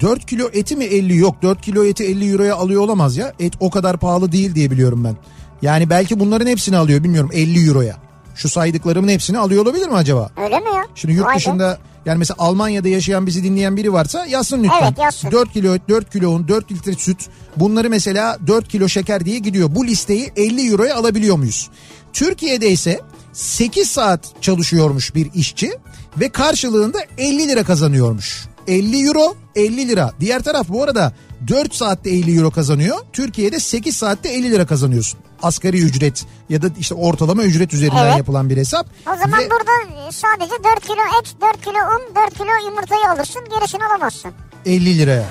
[0.00, 3.32] 4 kilo eti mi 50 yok 4 kilo eti 50 euroya alıyor olamaz ya.
[3.40, 5.16] Et o kadar pahalı değil diye biliyorum ben.
[5.62, 7.96] Yani belki bunların hepsini alıyor bilmiyorum 50 euroya.
[8.34, 10.30] Şu saydıklarımın hepsini alıyor olabilir mi acaba?
[10.44, 10.82] Öyle mi ya?
[10.94, 11.76] Şimdi yurt Vay be.
[12.06, 14.82] Yani mesela Almanya'da yaşayan bizi dinleyen biri varsa yazsın lütfen.
[14.82, 15.30] Evet, yazsın.
[15.30, 19.38] 4 kilo et, 4 kilo un, 4 litre süt bunları mesela 4 kilo şeker diye
[19.38, 19.74] gidiyor.
[19.74, 21.70] Bu listeyi 50 euroya alabiliyor muyuz?
[22.12, 23.00] Türkiye'de ise
[23.32, 25.72] 8 saat çalışıyormuş bir işçi
[26.20, 28.46] ve karşılığında 50 lira kazanıyormuş.
[28.66, 30.12] 50 euro 50 lira.
[30.20, 31.12] Diğer taraf bu arada
[31.48, 32.96] 4 saatte 50 euro kazanıyor.
[33.12, 35.20] Türkiye'de 8 saatte 50 lira kazanıyorsun.
[35.42, 38.16] Asgari ücret ya da işte ortalama ücret üzerinden Evet.
[38.18, 38.86] yapılan bir hesap.
[39.06, 39.70] O zaman Ve- burada
[40.12, 44.30] sadece 4 kilo et, 4 kilo un, 4 kilo yumurtayı alırsın gerisini alamazsın.
[44.66, 45.24] 50 liraya.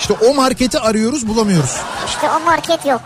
[0.00, 1.76] İşte o marketi arıyoruz bulamıyoruz.
[2.06, 3.00] İşte o market yok.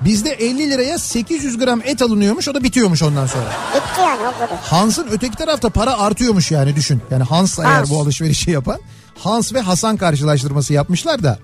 [0.00, 3.44] Bizde 50 liraya 800 gram et alınıyormuş o da bitiyormuş ondan sonra.
[3.74, 4.58] Bitti yani o kadar.
[4.62, 7.02] Hans'ın öteki tarafta para artıyormuş yani düşün.
[7.10, 7.90] Yani Hans eğer Hans.
[7.90, 8.78] bu alışverişi yapan.
[9.18, 11.38] Hans ve Hasan karşılaştırması yapmışlar da.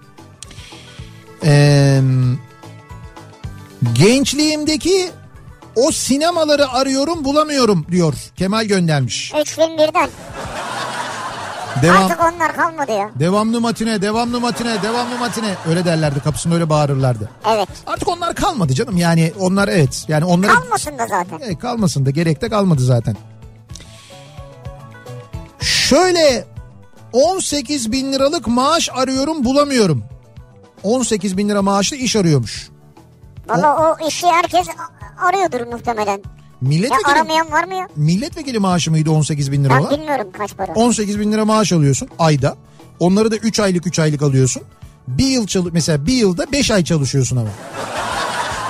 [1.44, 2.00] Ee,
[3.92, 5.10] gençliğimdeki
[5.76, 9.32] o sinemaları arıyorum bulamıyorum diyor Kemal göndermiş.
[9.40, 10.10] 3 film birden.
[11.82, 12.04] Devam.
[12.04, 13.10] Artık onlar kalmadı ya.
[13.14, 15.54] Devamlı matine, devamlı matine, devamlı matine.
[15.68, 17.30] Öyle derlerdi kapısında öyle bağırırlardı.
[17.54, 17.68] Evet.
[17.86, 20.04] Artık onlar kalmadı canım yani onlar evet.
[20.08, 21.40] Yani onlara Kalmasın da zaten.
[21.40, 23.16] E, kalmasın da gerek de kalmadı zaten.
[25.60, 26.44] Şöyle
[27.12, 30.04] 18 bin liralık maaş arıyorum bulamıyorum.
[30.82, 32.69] 18 bin lira maaşlı iş arıyormuş.
[33.50, 34.66] Valla o işi herkes
[35.18, 36.12] arıyordur muhtemelen.
[36.12, 36.18] Ya
[36.60, 37.88] Milletvekili, aramayan var mı ya?
[37.96, 39.90] milletvekili maaşı mıydı 18 bin lira Ben olan?
[39.90, 40.72] bilmiyorum kaç para.
[40.72, 42.56] 18 bin lira maaş alıyorsun ayda.
[43.00, 44.62] Onları da 3 aylık 3 aylık alıyorsun.
[45.08, 47.48] Bir yıl çalı mesela bir yılda 5 ay çalışıyorsun ama.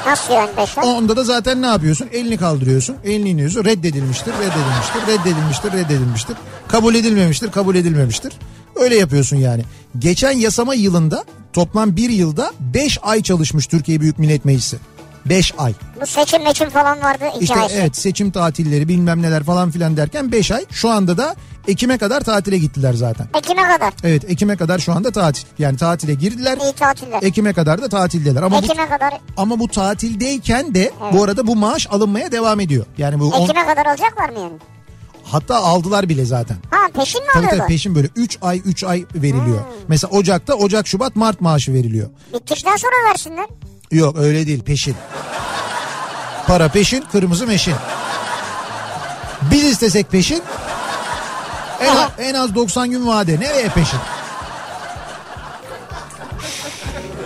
[0.07, 0.89] Nasıl yani 5 ay?
[0.89, 2.09] Onda da zaten ne yapıyorsun?
[2.13, 2.97] Elini kaldırıyorsun.
[3.05, 3.65] Elini iniyorsun.
[3.65, 6.37] Reddedilmiştir, reddedilmiştir, reddedilmiştir, reddedilmiştir.
[6.69, 8.33] Kabul edilmemiştir, kabul edilmemiştir.
[8.81, 9.63] Öyle yapıyorsun yani.
[9.99, 14.77] Geçen yasama yılında toplam bir yılda 5 ay çalışmış Türkiye Büyük Millet Meclisi.
[15.27, 15.73] 5 ay.
[16.01, 17.75] Bu seçim meçim falan vardı İşte hikayesi.
[17.77, 20.65] evet seçim tatilleri bilmem neler falan filan derken 5 ay.
[20.71, 21.37] Şu anda da
[21.69, 23.27] Ekim'e kadar tatile gittiler zaten.
[23.39, 23.93] Ekim'e kadar.
[24.05, 25.47] Evet Ekim'e kadar şu anda tatil.
[25.59, 26.59] Yani tatile girdiler.
[26.63, 27.23] İyi tatiller.
[27.23, 28.43] Ekim'e kadar da tatildeler.
[28.43, 32.87] Ama bu Ekim'e kadar ama bu tatildeyken de bu arada bu maaş alınmaya devam ediyor.
[32.99, 34.59] Yani bu on- Ekim'e kadar alacaklar mı yani?
[35.33, 36.57] Hatta aldılar bile zaten.
[36.71, 37.59] Ha peşin mi Tabii alıyorlar?
[37.67, 39.61] tabii peşin böyle 3 ay 3 ay veriliyor.
[39.89, 42.11] Mesela Ocak'ta Ocak Şubat Mart maaşı veriliyor.
[42.35, 43.47] Bittikten sonra versinler.
[43.91, 44.95] Yok öyle değil peşin.
[46.47, 47.75] Para peşin kırmızı meşin.
[49.51, 50.43] Biz istesek peşin
[51.81, 53.41] en, az, en az 90 gün vade.
[53.41, 53.99] Nereye peşin?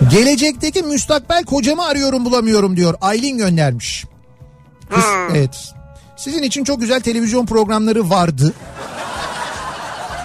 [0.09, 2.95] Gelecekteki müstakbel kocamı arıyorum bulamıyorum diyor.
[3.01, 4.05] Aylin göndermiş.
[4.89, 5.73] Kız, evet.
[6.15, 8.53] Sizin için çok güzel televizyon programları vardı.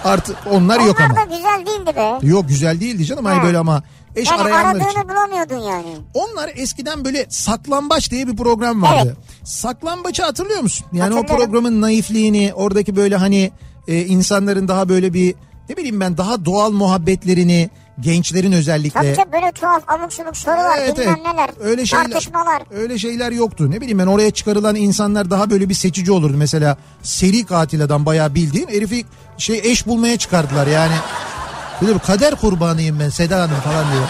[0.03, 1.15] Artık onlar yok Onlar ama.
[1.15, 2.27] da güzel değildi be.
[2.27, 3.25] Yok güzel değildi canım.
[3.25, 3.43] Hani Ha.
[3.43, 3.83] böyle ama
[4.15, 4.85] eş Yani arayanlar için.
[4.99, 5.95] aradığını bulamıyordun yani.
[6.13, 9.17] Onlar eskiden böyle saklambaç diye bir program vardı.
[9.43, 10.85] Saklambaçı hatırlıyor musun?
[10.93, 13.51] Yani o programın naifliğini, oradaki böyle hani
[13.87, 15.35] e, insanların daha böyle bir
[15.69, 17.69] ne bileyim ben daha doğal muhabbetlerini,
[18.01, 18.99] gençlerin özellikle.
[18.99, 21.33] Tabii tabii böyle tuhaf abuk subuk sorular Evet, bilmem evet.
[21.33, 21.49] neler.
[21.69, 22.63] Öyle şeyler, Tartışmalar.
[22.71, 23.71] Öyle şeyler yoktu.
[23.71, 26.33] Ne bileyim ben oraya çıkarılan insanlar daha böyle bir seçici olurdu.
[26.37, 29.05] Mesela seri katil adam bayağı bildiğin herifi
[29.37, 30.93] şey eş bulmaya çıkardılar yani.
[31.81, 34.07] Böyle bir kader kurbanıyım ben Seda Hanım falan diyor.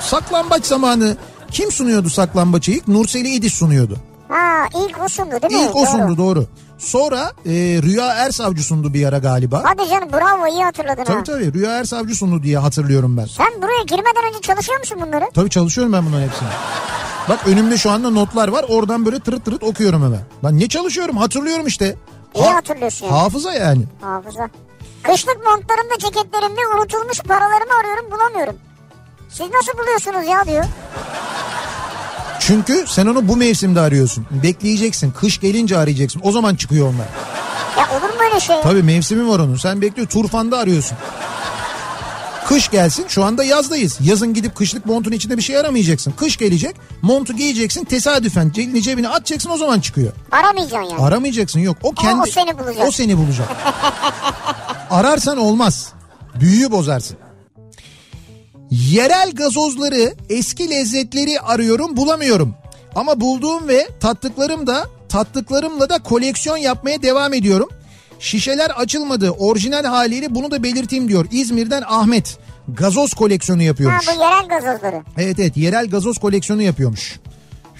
[0.00, 1.16] Saklambaç zamanı
[1.50, 2.88] kim sunuyordu saklambaçı ilk?
[2.88, 3.96] Nurseli İdiş sunuyordu.
[4.28, 5.66] Ha ilk o sundu değil mi?
[5.68, 5.86] İlk o Doğru.
[5.90, 6.46] sundu doğru.
[6.78, 7.50] Sonra e,
[7.82, 9.62] Rüya Ersavcı sundu bir ara galiba.
[9.64, 11.04] Hadi canım bravo iyi hatırladın ha.
[11.04, 13.24] Tabii tabii Rüya Ersavcı sundu diye hatırlıyorum ben.
[13.24, 15.24] Sen buraya girmeden önce çalışıyor musun bunları?
[15.34, 16.48] Tabii çalışıyorum ben bunların hepsini.
[17.28, 18.64] Bak önümde şu anda notlar var.
[18.68, 20.20] Oradan böyle tırıt tırıt okuyorum hemen.
[20.44, 21.96] Ben ne çalışıyorum hatırlıyorum işte.
[22.34, 23.16] İyi hatırlıyorsun yani.
[23.18, 23.82] Hafıza yani.
[24.00, 24.48] Hafıza.
[25.02, 28.56] Kışlık montlarımda ceketlerimde unutulmuş paralarımı arıyorum bulamıyorum.
[29.28, 30.64] Siz nasıl buluyorsunuz ya diyor.
[32.46, 34.26] Çünkü sen onu bu mevsimde arıyorsun.
[34.42, 35.10] Bekleyeceksin.
[35.10, 36.20] Kış gelince arayacaksın.
[36.24, 37.06] O zaman çıkıyor onlar.
[37.78, 38.60] Ya olur mu öyle şey?
[38.62, 39.56] Tabii mevsimi var onun.
[39.56, 40.08] Sen bekliyor.
[40.08, 40.98] Turfanda arıyorsun.
[42.48, 43.04] Kış gelsin.
[43.08, 43.98] Şu anda yazdayız.
[44.00, 46.12] Yazın gidip kışlık montun içinde bir şey aramayacaksın.
[46.12, 46.76] Kış gelecek.
[47.02, 47.84] Montu giyeceksin.
[47.84, 49.50] Tesadüfen elini cebine atacaksın.
[49.50, 50.12] O zaman çıkıyor.
[50.32, 51.02] Aramayacaksın yani.
[51.02, 51.76] Aramayacaksın yok.
[51.82, 52.88] O kendi o seni bulacak.
[52.88, 53.48] O seni bulacak.
[54.90, 55.92] Ararsan olmaz.
[56.40, 57.16] Büyüyü bozarsın.
[58.70, 62.54] Yerel gazozları, eski lezzetleri arıyorum, bulamıyorum.
[62.94, 67.68] Ama bulduğum ve tattıklarım da tattıklarımla da koleksiyon yapmaya devam ediyorum.
[68.18, 69.30] Şişeler açılmadı.
[69.30, 71.26] Orijinal haliyle bunu da belirteyim diyor.
[71.30, 72.38] İzmir'den Ahmet.
[72.68, 74.08] Gazoz koleksiyonu ha yapıyormuş.
[74.08, 75.02] bu yerel gazozları.
[75.18, 77.20] Evet evet yerel gazoz koleksiyonu yapıyormuş.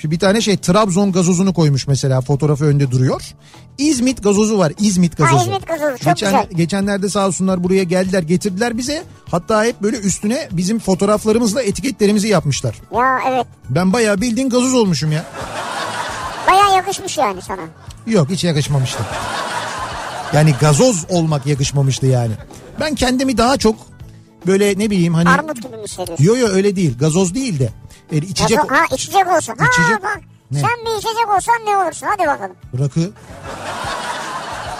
[0.00, 3.22] Şimdi bir tane şey Trabzon gazozunu koymuş mesela fotoğrafı önde duruyor.
[3.78, 5.42] İzmit gazozu var İzmit gazozu.
[5.42, 6.46] İzmit gazozu, çok Geçen, güzel.
[6.56, 9.04] Geçenlerde sağ olsunlar buraya geldiler getirdiler bize.
[9.30, 12.74] Hatta hep böyle üstüne bizim fotoğraflarımızla etiketlerimizi yapmışlar.
[12.94, 13.46] Ya evet.
[13.70, 15.24] Ben bayağı bildiğin gazoz olmuşum ya.
[16.48, 17.62] Baya yakışmış yani sana.
[18.06, 19.02] Yok hiç yakışmamıştı.
[20.32, 22.32] Yani gazoz olmak yakışmamıştı yani.
[22.80, 23.76] Ben kendimi daha çok
[24.46, 25.28] böyle ne bileyim hani...
[25.28, 26.24] Armut gibi mi hissediyorsun?
[26.24, 27.68] Yo yo öyle değil gazoz değil de.
[28.12, 28.58] Yani içecek...
[28.58, 29.54] Gazo- ha içecek olsun.
[29.58, 30.20] Ha İçecek- bak.
[30.50, 30.58] Ne?
[30.60, 32.06] Sen bir içecek olsan ne olursun?
[32.10, 32.56] Hadi bakalım.
[32.78, 33.10] Rakı.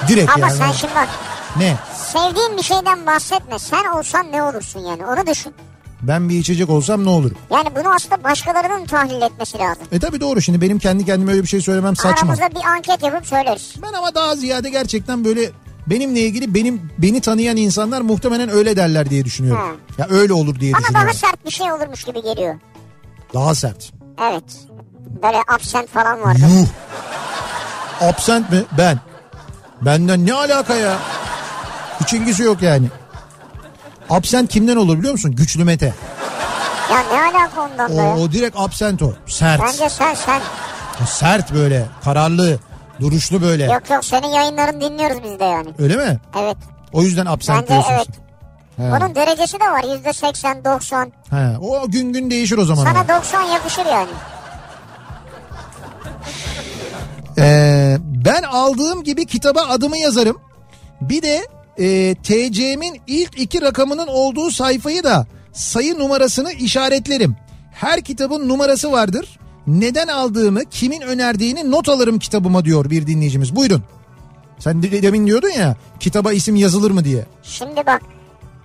[0.09, 0.59] Direkt Ama yani.
[0.59, 1.09] sen şimdi bak.
[1.57, 1.76] Ne?
[2.12, 3.59] Sevdiğin bir şeyden bahsetme.
[3.59, 5.55] Sen olsan ne olursun yani onu düşün.
[6.02, 7.31] Ben bir içecek olsam ne olur?
[7.50, 9.83] Yani bunu aslında başkalarının tahlil etmesi lazım.
[9.92, 12.33] E tabi doğru şimdi benim kendi kendime öyle bir şey söylemem saçma.
[12.33, 13.74] Aramızda bir anket yapıp söyleriz.
[13.83, 15.50] Ben ama daha ziyade gerçekten böyle
[15.87, 19.81] benimle ilgili benim beni tanıyan insanlar muhtemelen öyle derler diye düşünüyorum.
[19.99, 21.09] Ya öyle olur diye Ama düşünüyorum.
[21.09, 22.55] daha sert bir şey olurmuş gibi geliyor.
[23.35, 23.92] Daha sert.
[24.31, 24.44] Evet.
[25.22, 26.38] Böyle absent falan vardı.
[26.40, 26.66] Yuh.
[28.09, 28.62] Absent mi?
[28.79, 28.99] Ben.
[29.83, 30.99] Benden ne alaka ya?
[32.01, 32.87] Hiç ilgisi yok yani.
[34.11, 35.35] Absent kimden olur biliyor musun?
[35.37, 35.94] Güçlü Mete.
[36.90, 38.16] Ya ne alaka ondan O, da ya?
[38.16, 39.12] o direkt absent o.
[39.27, 39.62] Sert.
[39.62, 40.40] Bence sen sen.
[41.07, 41.87] Sert böyle.
[42.05, 42.59] Kararlı.
[43.00, 43.64] Duruşlu böyle.
[43.64, 45.68] Yok yok senin yayınlarını dinliyoruz biz de yani.
[45.78, 46.20] Öyle mi?
[46.40, 46.56] Evet.
[46.92, 48.09] O yüzden absent Bence evet.
[48.76, 48.82] He.
[48.82, 49.94] Onun derecesi de var.
[49.94, 51.12] Yüzde seksen, doksan.
[51.30, 51.59] He.
[51.61, 52.87] O gün gün değişir o zaman.
[52.87, 53.04] ama.
[53.04, 54.11] Sana 90 yakışır yani.
[57.38, 60.40] Ee, ben aldığım gibi kitaba adımı yazarım.
[61.00, 61.46] Bir de
[61.78, 67.37] e, TC'min ilk iki rakamının olduğu sayfayı da sayı numarasını işaretlerim.
[67.72, 69.38] Her kitabın numarası vardır.
[69.66, 73.57] Neden aldığımı, kimin önerdiğini not alırım kitabıma diyor bir dinleyicimiz.
[73.57, 73.83] Buyurun.
[74.59, 77.26] Sen de- demin diyordun ya kitaba isim yazılır mı diye.
[77.42, 78.02] Şimdi bak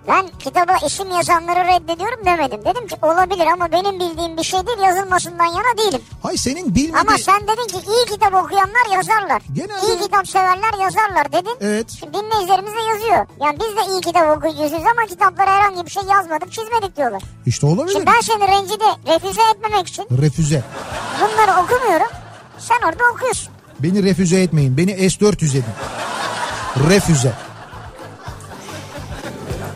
[0.08, 2.60] ben kitaba isim yazanları reddediyorum demedim.
[2.64, 6.02] Dedim ki olabilir ama benim bildiğim bir şey değil yazılmasından yana değilim.
[6.22, 6.94] Hay senin bilmediğin...
[6.94, 9.42] Ama sen dedin ki iyi kitap okuyanlar yazarlar.
[9.52, 11.56] Genelde- İyi kitap severler yazarlar dedin.
[11.60, 11.90] Evet.
[12.00, 13.26] Şimdi dinleyicilerimiz de yazıyor.
[13.40, 17.22] Yani biz de iyi kitap okuyucuyuz ama kitaplara herhangi bir şey yazmadık çizmedik diyorlar.
[17.46, 17.92] İşte olabilir.
[17.92, 18.84] Şimdi ben seni rencide
[19.14, 20.62] refüze etmemek için Refüze.
[21.20, 22.06] bunları okumuyorum.
[22.58, 23.52] Sen orada okuyorsun.
[23.80, 24.76] Beni refüze etmeyin.
[24.76, 25.64] Beni S400 edin.
[26.90, 27.32] Refüze.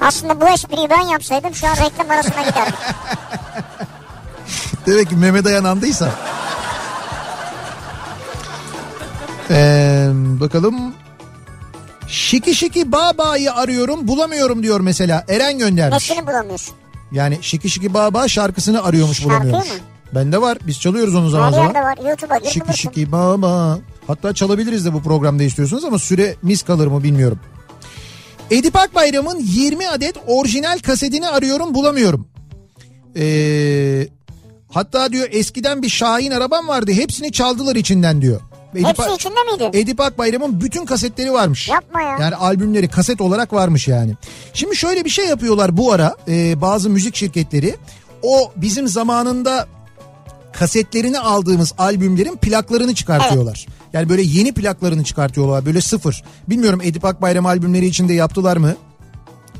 [0.00, 2.74] Aslında bu espriyi ben yapsaydım şu an reklam arasına giderdim.
[4.86, 6.10] Demek ki Mehmet Ayan andıysa.
[9.50, 10.94] Ee, bakalım.
[12.08, 15.24] Şiki şiki baba'yı arıyorum bulamıyorum diyor mesela.
[15.28, 16.10] Eren göndermiş.
[16.10, 16.74] Nesini bulamıyorsun?
[17.12, 19.68] Yani şiki şiki baba şarkısını arıyormuş Şarkıyı bulamıyormuş.
[19.70, 19.76] mı?
[20.14, 21.64] Bende var biz çalıyoruz onu zaman zaman.
[21.64, 21.98] yerde var.
[22.08, 22.76] YouTube'a gir Şiki bulursun.
[22.90, 23.78] şiki baba.
[24.06, 27.38] Hatta çalabiliriz de bu programda istiyorsunuz ama süremiz kalır mı bilmiyorum.
[28.50, 32.28] Edip Akbayram'ın 20 adet orijinal kasetini arıyorum bulamıyorum.
[33.16, 34.08] Ee,
[34.68, 38.40] hatta diyor eskiden bir Şahin arabam vardı hepsini çaldılar içinden diyor.
[38.74, 39.78] Edip, Hepsi içinde miydi?
[39.78, 41.68] Edip Akbayram'ın bütün kasetleri varmış.
[41.68, 42.16] Yapma ya.
[42.20, 44.14] Yani albümleri kaset olarak varmış yani.
[44.54, 47.76] Şimdi şöyle bir şey yapıyorlar bu ara e, bazı müzik şirketleri.
[48.22, 49.66] O bizim zamanında
[50.52, 53.66] kasetlerini aldığımız albümlerin plaklarını çıkartıyorlar.
[53.96, 56.22] Yani böyle yeni plaklarını çıkartıyorlar böyle sıfır.
[56.48, 58.76] Bilmiyorum Edip Akbayram albümleri içinde yaptılar mı?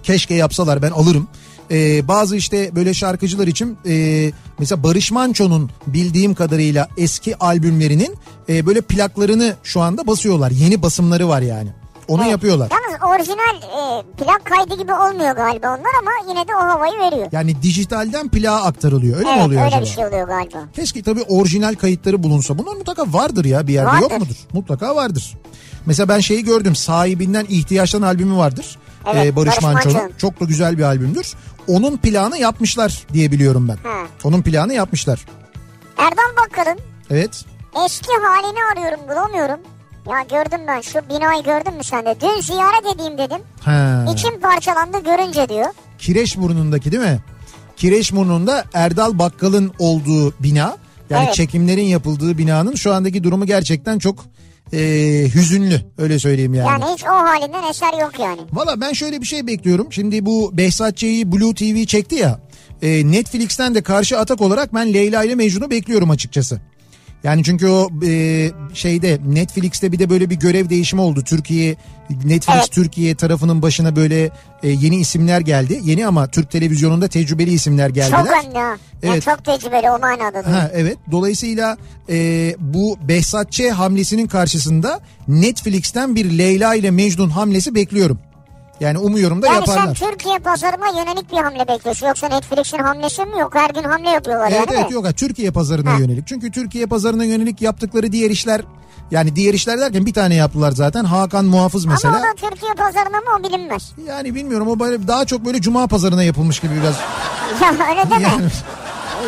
[0.03, 1.29] Keşke yapsalar ben alırım.
[1.71, 8.15] Ee, bazı işte böyle şarkıcılar için e, mesela Barış Manço'nun bildiğim kadarıyla eski albümlerinin
[8.49, 10.51] e, böyle plaklarını şu anda basıyorlar.
[10.51, 11.69] Yeni basımları var yani.
[12.09, 12.31] Onu Evet.
[12.33, 12.71] yapıyorlar.
[12.71, 17.29] Yalnız orijinal e, plak kaydı gibi olmuyor galiba onlar ama yine de o havayı veriyor.
[17.33, 19.17] Yani dijitalden plağa aktarılıyor.
[19.19, 19.83] Öyle mi evet oluyor öyle acaba?
[19.85, 20.59] bir şey oluyor galiba.
[20.73, 22.59] Keşke tabii orijinal kayıtları bulunsa.
[22.59, 24.01] Bunlar mutlaka vardır ya bir yerde Vardır.
[24.03, 24.37] yok mudur?
[24.53, 25.37] Mutlaka vardır.
[25.87, 26.77] Mesela ben şeyi gördüm.
[26.77, 28.79] Sahibinden ihtiyaçtan albümü vardır.
[29.07, 29.95] Evet, Ee, Barış, Barış Manço'nun.
[29.97, 30.17] Manço'nun.
[30.19, 31.35] Çok da güzel bir albümdür.
[31.69, 33.77] Onun planı yapmışlar diye biliyorum ben.
[33.91, 33.99] Ha.
[34.25, 35.27] Onun planı yapmışlar.
[35.99, 36.79] Erdal Bakkal'ın
[37.11, 37.45] Evet.
[37.87, 39.61] eski halini arıyorum bulamıyorum.
[40.11, 42.17] Ya gördüm ben şu binayı gördün mü sen de?
[42.21, 43.39] Dün ziyaret edeyim dedim.
[43.61, 44.05] Ha.
[44.15, 45.67] İçim parçalandı görünce diyor.
[45.99, 47.19] Kireçburnu'ndaki değil mi?
[47.77, 50.77] Kireçburnu'nda Erdal Bakkal'ın olduğu bina.
[51.11, 51.35] Yani Evet.
[51.35, 54.25] çekimlerin yapıldığı binanın şu andaki durumu gerçekten çok
[54.73, 54.79] e,
[55.35, 55.81] hüzünlü.
[55.99, 56.67] Öyle söyleyeyim yani.
[56.69, 58.41] Yani hiç o halinden eser yok yani.
[58.53, 59.93] Valla ben şöyle bir şey bekliyorum.
[59.93, 62.41] Şimdi bu Behzat Ç'yi Blue TV çekti ya.
[62.83, 66.61] e, Netflix'ten de karşı atak olarak ben Leyla ile Mecnun'u bekliyorum açıkçası.
[67.27, 71.23] Yani çünkü o e, şeyde Netflix'te bir de böyle bir görev değişimi oldu.
[71.25, 71.77] Türkiye
[72.11, 72.71] Netflix Evet.
[72.71, 74.31] Türkiye tarafının başına böyle
[74.63, 75.81] e, yeni isimler geldi.
[75.85, 78.19] Yeni ama Türk televizyonunda tecrübeli isimler geldiler.
[78.19, 78.77] Çok ha.
[79.03, 79.15] Evet.
[79.15, 80.53] Yani çok tecrübeli o manada.
[80.53, 81.77] Ha, evet dolayısıyla
[82.09, 88.19] e, bu Behzat Ç hamlesinin karşısında Netflix'ten bir Leyla ile Mecnun hamlesi bekliyorum.
[88.81, 89.95] Yani umuyorum da Yani yaparlar.
[89.97, 92.07] sen Türkiye pazarına yönelik bir hamle bekliyorsun.
[92.07, 93.55] Yoksa Netflix'in hamlesi mi yok?
[93.55, 95.99] Her gün hamle yapıyorlar Evet yani evet yok Türkiye pazarına Ha.
[95.99, 96.27] yönelik.
[96.27, 98.61] Çünkü Türkiye pazarına yönelik yaptıkları diğer işler
[99.11, 101.05] yani diğer işler derken bir tane yaptılar zaten.
[101.05, 102.17] Hakan Muhafız mesela.
[102.17, 103.93] Ama o da Türkiye pazarına mı o bilinmez.
[104.09, 106.95] Yani bilmiyorum o böyle daha çok böyle cuma pazarına yapılmış gibi biraz.
[107.63, 108.23] Ya öyle deme.
[108.23, 108.43] Yani,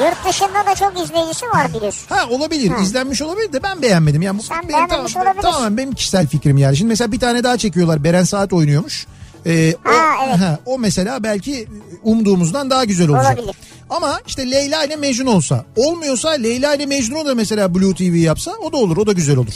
[0.05, 2.07] Yurt dışında da çok izleyicisi var biliyorsun.
[2.09, 2.83] ha olabilir Ha.
[2.83, 4.23] izlenmiş olabilir de ben beğenmedim.
[4.23, 5.51] Yani bu Sen benim beğenmemiş tamamen- olabilirsin.
[5.51, 6.77] Tamamen benim kişisel fikrim yani.
[6.77, 8.05] Şimdi mesela bir tane daha çekiyorlar.
[8.05, 9.07] Beren Saat oynuyormuş.
[9.46, 10.40] Ee, o, Ha, evet.
[10.40, 11.68] ha, o mesela belki
[12.03, 13.38] umduğumuzdan daha güzel olacak.
[13.38, 13.57] Olabilir.
[13.90, 18.51] Ama işte Leyla ile Mecnun olsa olmuyorsa Leyla ile Mecnun'u da mesela Blue TV yapsa
[18.62, 19.53] o da olur o da güzel olur.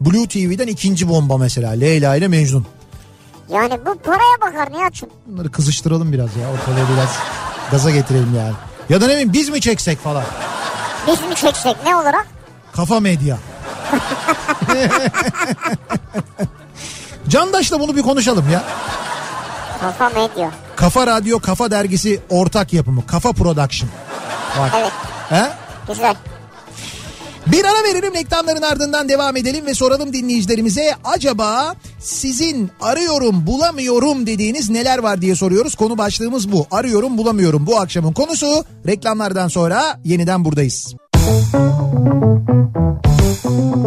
[0.00, 2.66] Blue TV'den ikinci bomba mesela Leyla ile Mecnun.
[3.52, 5.08] Yani bu paraya bakar Nihat'cığım.
[5.26, 7.08] Bunları kızıştıralım biraz ya ortalığı biraz
[7.70, 8.54] gaza getirelim yani.
[8.88, 10.24] Ya da ne bileyim biz mi çeksek falan.
[11.06, 12.26] Biz mi çeksek ne olarak?
[12.72, 13.38] Kafa medya.
[17.30, 18.64] Candaş'la bunu bir konuşalım ya.
[19.80, 20.50] Kafa medya.
[20.76, 23.06] Kafa Radyo, Kafa Dergisi ortak yapımı.
[23.06, 23.90] Kafa Production.
[24.58, 24.70] Bak.
[24.78, 24.92] Evet
[25.28, 25.50] He?
[25.88, 26.14] güzel.
[27.46, 34.70] Bir ara verelim reklamların ardından devam edelim ve soralım dinleyicilerimize acaba sizin arıyorum bulamıyorum dediğiniz
[34.70, 35.74] neler var diye soruyoruz.
[35.74, 36.66] Konu başlığımız bu.
[36.70, 38.64] Arıyorum bulamıyorum bu akşamın konusu.
[38.86, 40.94] Reklamlardan sonra yeniden buradayız.
[43.30, 43.80] Kafa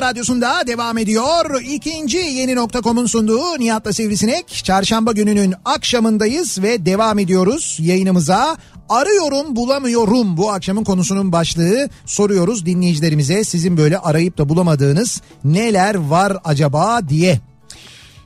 [0.00, 1.60] kafa radyosunda devam ediyor.
[1.60, 4.48] İkinci yeni nokta.com'un sunduğu Nihat'la Sivrisinek.
[4.64, 8.56] Çarşamba gününün akşamındayız ve devam ediyoruz yayınımıza.
[8.88, 11.88] Arıyorum bulamıyorum bu akşamın konusunun başlığı.
[12.06, 17.40] Soruyoruz dinleyicilerimize sizin böyle arayıp da bulamadığınız neler var acaba diye.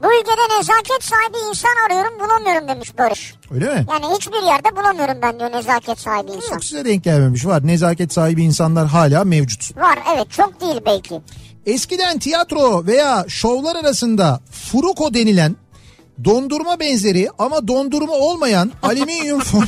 [0.02, 3.34] Bu ülkede nezaket sahibi insan arıyorum bulamıyorum demiş Barış.
[3.50, 3.86] Öyle mi?
[3.90, 6.52] Yani hiçbir yerde bulamıyorum ben diyor nezaket sahibi insan.
[6.52, 7.66] Yok size denk gelmemiş var.
[7.66, 9.76] Nezaket sahibi insanlar hala mevcut.
[9.76, 11.20] Var evet çok değil belki.
[11.66, 15.56] Eskiden tiyatro veya şovlar arasında furuko denilen
[16.24, 19.62] dondurma benzeri ama dondurma olmayan alüminyum fol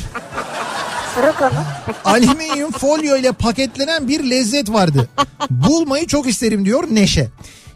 [2.05, 5.09] alüminyum folyo ile paketlenen bir lezzet vardı.
[5.49, 7.27] Bulmayı çok isterim diyor Neşe.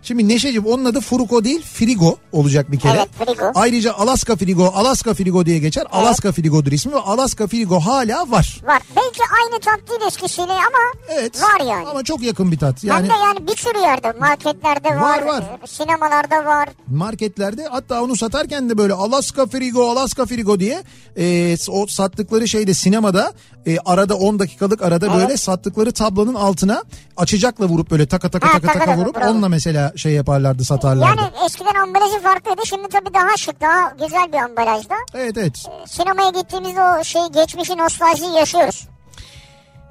[0.03, 2.97] Şimdi Neşeciğim onun adı Furuko değil Frigo olacak bir kere.
[2.97, 3.51] Evet, Frigo.
[3.55, 5.85] Ayrıca Alaska Frigo, Alaska Frigo diye geçer.
[5.91, 8.61] Alaska Frigo'dur ismi ve Alaska Frigo hala var.
[8.65, 8.81] Var.
[8.95, 11.41] Belki aynı tat değil eskisiyle ama Evet.
[11.41, 11.87] var yani.
[11.87, 12.83] Ama çok yakın bir tat.
[12.83, 15.43] Hem Yani de yani bir sürü yerde marketlerde var, Var, var.
[15.67, 16.69] sinemalarda var.
[16.87, 20.83] marketlerde hatta onu satarken de böyle Alaska Frigo Alaska Frigo diye
[21.17, 23.33] e, o sattıkları şeyde sinemada
[23.67, 25.15] e, arada 10 dakikalık arada Evet.
[25.17, 26.83] böyle sattıkları tablonun altına
[27.17, 29.31] açacakla vurup böyle taka taka Ha, taka taka taka vurup bravo.
[29.31, 31.21] onunla mesela şey yaparlardı satarlardı.
[31.21, 34.95] Yani eskiden ambalajı farklıydı şimdi tabii daha şık daha güzel bir ambalajda.
[35.13, 35.65] Evet evet.
[35.85, 38.87] Sinemaya gittiğimizde o şey geçmişi nostaljiyi yaşıyoruz.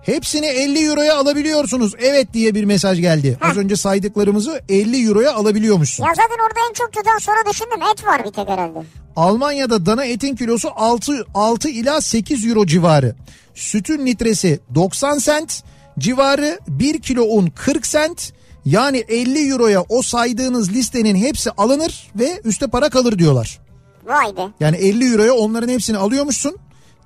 [0.03, 1.95] Hepsini 50 euroya alabiliyorsunuz.
[1.99, 3.39] Evet diye bir mesaj geldi.
[3.41, 6.05] Az önce saydıklarımızı 50 euroya alabiliyormuşsun.
[6.05, 8.79] Ya zaten orada en çok tutan sonra düşündüm et var bir tek herhalde.
[9.17, 13.15] Almanya'da dana etin kilosu 6, 6 ila 8 euro civarı.
[13.61, 15.63] Sütün litresi 90 sent
[15.99, 16.59] civarı.
[16.69, 18.33] 1 kilo un 40 sent.
[18.65, 23.59] Yani 50 euroya o saydığınız listenin hepsi alınır ve üste para kalır diyorlar.
[24.05, 24.49] Vay be.
[24.61, 26.57] Yani 50 euroya onların hepsini alıyormuşsun.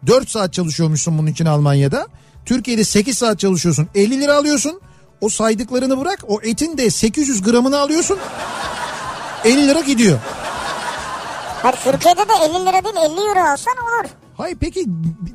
[0.07, 2.07] 4 saat çalışıyormuşsun bunun için Almanya'da.
[2.47, 3.89] Türkiye'de 8 saat çalışıyorsun.
[3.95, 4.81] 50 lira alıyorsun.
[5.21, 6.25] O saydıklarını bırak.
[6.29, 8.19] O etin de 800 gramını alıyorsun.
[9.45, 10.19] 50 lira gidiyor.
[11.63, 14.24] Hayır Türkiye'de de 50 lira değil 50 euro alsan olur.
[14.37, 14.85] Hayır peki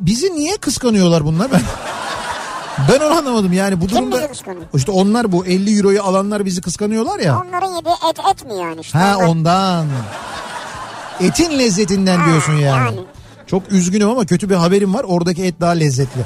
[0.01, 1.61] bizi niye kıskanıyorlar bunlar ben?
[2.91, 4.29] Ben onu anlamadım yani bu durumda.
[4.73, 7.41] İşte onlar bu 50 euroyu alanlar bizi kıskanıyorlar ya.
[7.47, 8.99] Onların yediği et etmiyor yani işte.
[8.99, 9.87] Ha ondan.
[11.21, 12.63] Etin lezzetinden Ha, diyorsun yani.
[12.85, 12.99] yani.
[13.47, 15.05] Çok üzgünüm ama kötü bir haberim var.
[15.07, 16.21] Oradaki et daha lezzetli.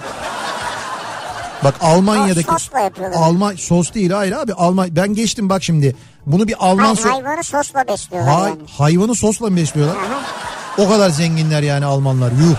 [1.63, 3.17] Bak Almanya'daki Ha, sosla yapıyorlar.
[3.21, 4.53] Alman sos değil hayır abi.
[4.53, 5.95] Alman ben geçtim bak şimdi.
[6.25, 8.61] Bunu bir Alman Hayır, hayvanı sosla besliyorlar Hay- yani.
[8.77, 9.95] hayvanı sosla mı besliyorlar?
[9.95, 10.21] Aha.
[10.77, 12.31] O kadar zenginler yani Almanlar.
[12.31, 12.55] Yuh.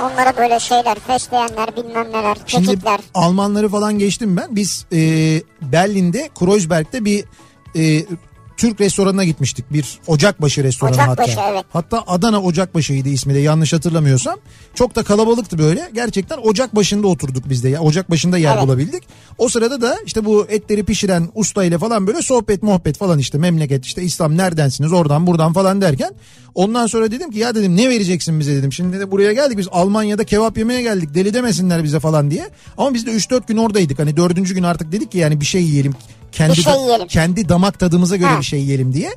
[0.00, 3.00] Onlara böyle şeyler, fesleğenler, bilmem neler, Şimdi kekikler.
[3.14, 4.56] Almanları falan geçtim ben.
[4.56, 4.98] Biz e,
[5.62, 7.24] Berlin'de Kreuzberg'de bir
[7.76, 8.04] e,
[8.60, 9.72] Türk restoranına gitmiştik.
[9.72, 11.50] Bir Ocakbaşı restoranı Ocakbaşı, hatta.
[11.52, 11.64] evet.
[11.72, 14.36] Hatta Adana Ocakbaşı'ydı ismi de yanlış hatırlamıyorsam.
[14.74, 15.90] Çok da kalabalıktı böyle.
[15.94, 17.68] Gerçekten ocak başında oturduk biz de.
[17.68, 18.62] Ya, ocak başında yer Evet.
[18.66, 19.02] bulabildik.
[19.38, 23.38] O sırada da işte bu etleri pişiren usta ile falan böyle sohbet muhabbet falan işte
[23.38, 26.10] memleket işte İslam neredensiniz oradan buradan falan derken
[26.54, 28.72] ondan sonra dedim ki ya dedim ne vereceksin bize dedim.
[28.72, 32.48] Şimdi de buraya geldik biz Almanya'da kebap yemeye geldik deli demesinler bize falan diye.
[32.78, 35.62] Ama biz de 3-4 gün oradaydık hani dördüncü gün artık dedik ki yani bir şey
[35.62, 35.92] yiyelim.
[36.32, 37.06] Kendi, Bir şey yiyelim.
[37.08, 38.38] kendi damak tadımıza göre Ha.
[38.38, 39.10] bir şey yiyelim diye.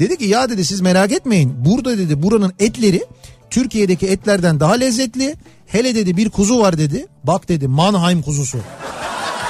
[0.00, 1.64] Dedi ki ya dedi siz merak etmeyin.
[1.64, 3.04] Burada dedi buranın etleri
[3.50, 5.36] Türkiye'deki etlerden daha lezzetli.
[5.66, 7.06] Hele dedi bir kuzu var dedi.
[7.24, 8.58] Bak dedi Mannheim kuzusu.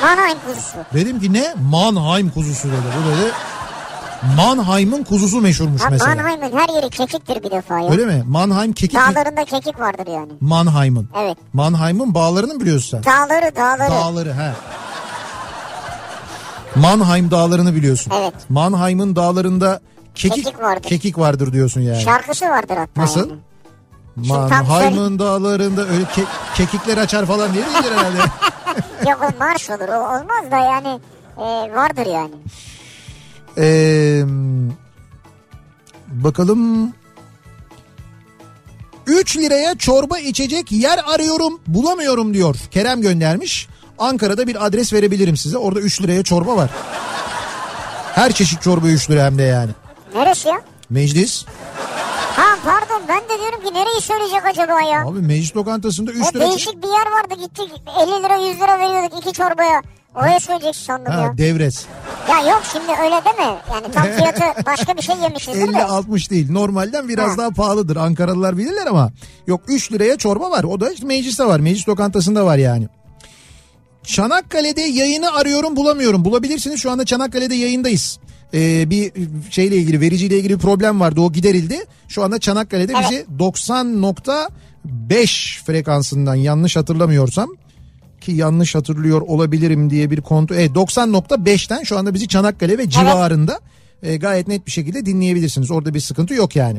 [0.03, 0.77] Mannheim kuzusu.
[0.95, 1.55] Dedim ki ne?
[1.71, 2.77] Mannheim kuzusu dedi.
[2.99, 3.33] Bu dedi
[4.37, 6.15] Mannheim'ın kuzusu meşhurmuş Ha, mesela.
[6.15, 7.91] Mannheim'in her yeri kekiktir bir defa ya.
[7.91, 8.23] Öyle mi?
[8.27, 8.95] Mannheim kekik.
[8.99, 10.33] Dağlarında kekik vardır yani.
[10.41, 11.09] Mannheim'ın.
[11.23, 11.39] Evet.
[11.53, 13.13] Mannheim'ın bağlarını biliyorsun sen?
[13.13, 13.91] Dağları dağları.
[13.91, 14.51] Dağları he.
[16.81, 18.13] Mannheim dağlarını biliyorsun.
[18.21, 18.35] Evet.
[18.49, 19.81] Mannheim'ın dağlarında
[20.15, 20.89] kekik, Kekik vardır.
[20.89, 22.01] kekik vardır diyorsun yani.
[22.03, 23.29] Şarkısı vardır hatta Nasıl?
[23.31, 23.41] yani.
[24.17, 28.19] Mannheim'ın dağlarında öyle ke- kekikler açar falan diye değildir herhalde.
[29.11, 29.89] Yok o marş olur.
[29.89, 31.01] O olmaz da yani
[31.39, 32.35] e, vardır yani.
[33.59, 34.23] Ee,
[36.09, 36.93] bakalım
[39.07, 42.57] 3 liraya çorba içecek yer arıyorum bulamıyorum diyor.
[42.71, 43.69] Kerem göndermiş.
[43.99, 45.59] Ankara'da bir adres verebilirim size.
[45.59, 46.71] Orada 3 liraya çorba var.
[48.15, 49.71] Her çeşit çorba 3 lira hem de yani.
[50.15, 50.61] Neresi ya?
[50.91, 51.45] Meclis.
[52.37, 55.07] Ha pardon ben de diyorum ki nereyi söyleyecek acaba ya?
[55.07, 56.41] Abi meclis lokantasında 3 O lira.
[56.49, 57.71] değişik bir yer vardı gittik
[58.03, 59.83] 50 lira 100 lira veriyorduk iki çorbaya.
[60.15, 61.39] Oraya söyleyeceksin sandım Ha, ya.
[61.39, 61.85] devres.
[62.31, 63.57] Ya yok şimdi öyle deme.
[63.73, 65.79] Yani tam fiyatı başka bir şey yemişizdir de.
[65.79, 66.53] 50-60 değil.
[66.53, 67.39] Normalden biraz Ha.
[67.39, 67.97] daha pahalıdır.
[67.97, 69.11] Ankaralılar bilirler ama.
[69.47, 70.65] Yok 3 liraya çorba var.
[70.65, 71.61] O da işte mecliste var.
[71.61, 72.89] Meclis lokantasında var yani.
[74.09, 76.25] Çanakkale'de yayını arıyorum bulamıyorum.
[76.25, 78.19] Bulabilirsiniz şu anda Çanakkale'de yayındayız.
[78.55, 79.13] Ee, bir
[79.51, 81.79] şeyle ilgili vericiyle ilgili bir problem vardı o giderildi.
[82.09, 83.05] Şu anda Çanakkale'de Evet.
[83.11, 87.49] bizi 90.5 frekansından yanlış hatırlamıyorsam
[88.21, 90.57] ki yanlış hatırlıyor olabilirim diye bir kontrol.
[90.57, 93.61] Evet 90.5'ten şu anda bizi Çanakkale ve civarında
[94.03, 95.71] e, gayet net bir şekilde dinleyebilirsiniz.
[95.71, 96.79] Orada bir sıkıntı yok yani.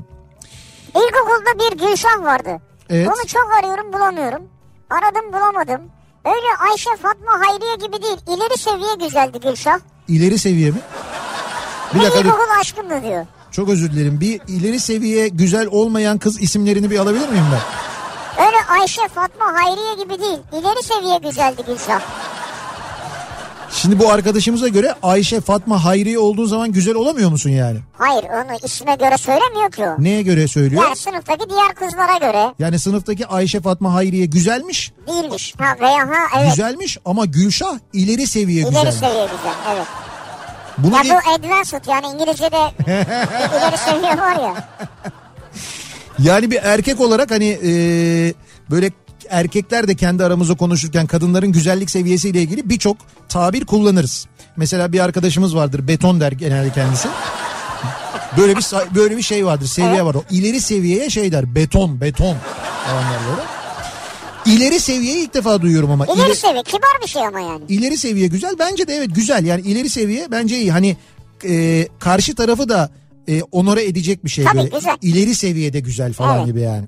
[0.90, 2.50] İlkokulda bir Gülşah vardı.
[2.90, 3.08] Evet.
[3.08, 4.42] Onu çok arıyorum bulamıyorum.
[4.90, 5.82] Aradım bulamadım.
[6.26, 8.18] Öyle Ayşe Fatma Hayriye gibi değil.
[8.28, 9.80] İleri seviye güzeldi Gülşah.
[10.08, 10.78] İleri seviye mi?
[11.94, 13.26] Bir Bir dakika ilkokul aşkımdı diyor.
[13.52, 14.22] çok özür dilerim.
[14.22, 18.46] Bir ileri seviye güzel olmayan kız isimlerini bir alabilir miyim ben?
[18.46, 20.38] Öyle Ayşe Fatma Hayriye gibi değil.
[20.54, 22.02] İleri seviye güzeldi Gülşah.
[23.72, 27.80] Şimdi bu arkadaşımıza göre Ayşe, Fatma, Hayriye olduğu zaman güzel olamıyor musun yani?
[27.98, 30.04] Hayır onu isme göre söylemiyor ki o.
[30.04, 30.84] Neye göre söylüyor?
[30.84, 34.92] Yani sınıftaki diğer kızlara göre Yani sınıftaki Ayşe, Fatma, Hayriye güzelmiş.
[35.08, 35.54] değilmiş.
[35.60, 36.50] Ha veya ha evet.
[36.50, 38.92] Güzelmiş ama Gülşah ileri seviye İleri güzel.
[38.92, 39.88] seviye güzel evet.
[40.78, 42.58] Bunu Ya bir- bu advanced yani İngilizce'de
[43.58, 44.54] ileri seviye var ya.
[46.20, 47.72] Yani bir erkek olarak hani e,
[48.72, 48.92] böyle
[49.30, 52.98] erkekler de kendi aramızda konuşurken kadınların güzellik seviyesiyle ilgili birçok
[53.30, 54.28] tabir kullanırız.
[54.58, 57.08] Mesela bir arkadaşımız vardır beton der genelde kendisi.
[58.38, 58.66] Böyle bir
[58.96, 60.24] böyle bir şey vardır seviye var o.
[60.32, 62.38] İleri seviyeye şey der beton beton
[62.88, 63.42] falan der böyle.
[64.56, 66.06] İleri seviyeyi ilk defa duyuyorum ama.
[66.06, 67.62] İleri İle- seviye kibar bir şey ama yani.
[67.70, 70.98] İleri seviye güzel bence de evet güzel yani ileri seviye bence iyi hani
[71.50, 72.90] e, karşı tarafı da
[73.28, 74.98] e, onore edecek bir şey Tabii, böyle güzel.
[75.02, 76.46] ileri seviyede güzel falan Evet.
[76.48, 76.86] gibi yani.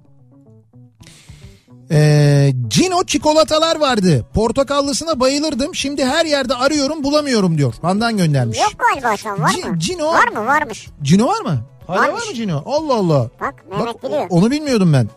[1.92, 4.26] Ee, Cino çikolatalar vardı.
[4.34, 5.76] Portakallısına bayılırdım.
[5.76, 7.74] Şimdi her yerde arıyorum bulamıyorum diyor.
[7.82, 8.60] Handan göndermiş.
[8.60, 9.78] Yok galiba şu an var Ci- mı?
[9.80, 10.88] Cino- Var mı varmış.
[11.02, 11.60] Cino var mı?
[11.88, 12.22] Hala Varmış.
[12.24, 12.64] var mı Cino?
[12.66, 13.30] Allah Allah.
[13.42, 14.26] Bak Mehmet biliyor.
[14.30, 15.10] Onu bilmiyordum ben.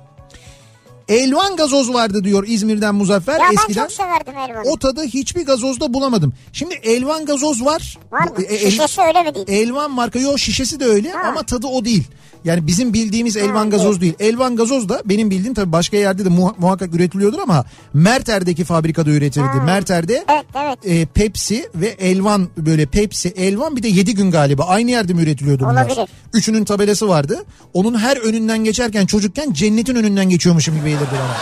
[1.09, 3.83] Elvan gazoz vardı diyor İzmir'den Muzaffer Ya ben eskiden.
[3.83, 4.69] çok severdim elvanı.
[4.71, 6.33] O tadı hiçbir gazozda bulamadım.
[6.53, 7.99] Şimdi Elvan gazoz var.
[8.13, 8.31] Var mı?
[8.49, 9.47] E- el- Şişesi öyle mi değil?
[9.49, 11.29] Elvan marka yok şişesi de öyle Ha.
[11.29, 12.05] ama tadı o değil.
[12.45, 14.15] Yani bizim bildiğimiz elvan gazoz değil.
[14.21, 17.65] Elvan gazoz da benim bildiğim tabii başka yerde de muha- muhakkak üretiliyordur ama
[17.95, 19.45] Merter'deki fabrikada üretildi.
[19.47, 19.63] Ha.
[19.65, 20.79] Merter'de Evet evet.
[20.85, 25.23] e, Pepsi ve Elvan böyle Pepsi, Elvan bir de 7 gün galiba aynı yerde mi
[25.23, 25.87] üretiliyordu bunlar?
[25.87, 26.09] Olabilir.
[26.35, 27.45] Üçünün tabelası vardı.
[27.75, 31.37] Onun her önünden geçerken çocukken cennetin önünden geçiyormuşum gibi gelirdi bana.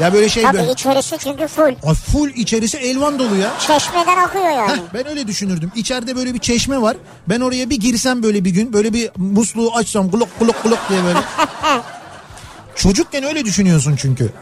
[0.00, 0.72] Ya böyle şey Tabii böyle.
[0.72, 1.62] içerisi çünkü full.
[1.86, 3.50] Ay full içerisi elvan dolu ya.
[3.58, 4.72] Çeşmeden akıyor yani.
[4.72, 5.72] Heh, ben öyle düşünürdüm.
[5.74, 6.96] İçeride böyle bir çeşme var.
[7.28, 11.04] Ben oraya bir girsem böyle bir gün böyle bir musluğu açsam glok glok glok diye
[11.04, 11.18] böyle.
[12.74, 14.32] Çocukken öyle düşünüyorsun çünkü.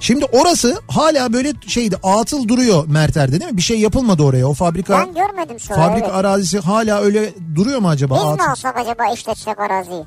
[0.00, 3.56] Şimdi orası hala böyle şeydi atıl duruyor Merter'de değil mi?
[3.56, 4.46] Bir şey yapılmadı oraya.
[4.46, 5.78] O fabrika Ben görmedim sonra.
[5.80, 6.16] fabrika evet.
[6.16, 8.14] arazisi hala öyle duruyor mu acaba?
[8.14, 8.50] Biz mi Atıl.
[8.50, 10.04] alsak acaba işletsek araziyi?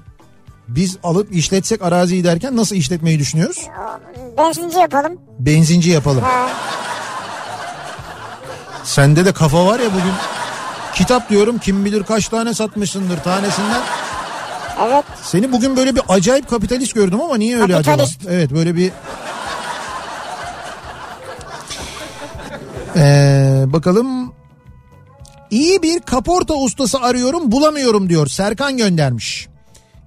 [0.67, 3.67] Biz alıp işletsek araziyi derken nasıl işletmeyi düşünüyoruz?
[4.37, 5.17] Benzinci yapalım.
[5.39, 6.21] Benzinci yapalım.
[6.23, 6.49] Ha,
[8.83, 10.13] Sende de kafa var ya bugün.
[10.95, 13.81] Kitap diyorum kim bilir kaç tane satmışsındır tanesinden.
[14.87, 15.03] evet.
[15.23, 18.21] Seni bugün böyle bir acayip kapitalist gördüm ama niye öyle Kapitalist.
[18.21, 18.33] acaba?
[18.33, 18.91] Evet böyle bir...
[22.97, 24.33] Ee, bakalım
[25.51, 29.47] iyi bir kaporta ustası arıyorum bulamıyorum diyor Serkan göndermiş.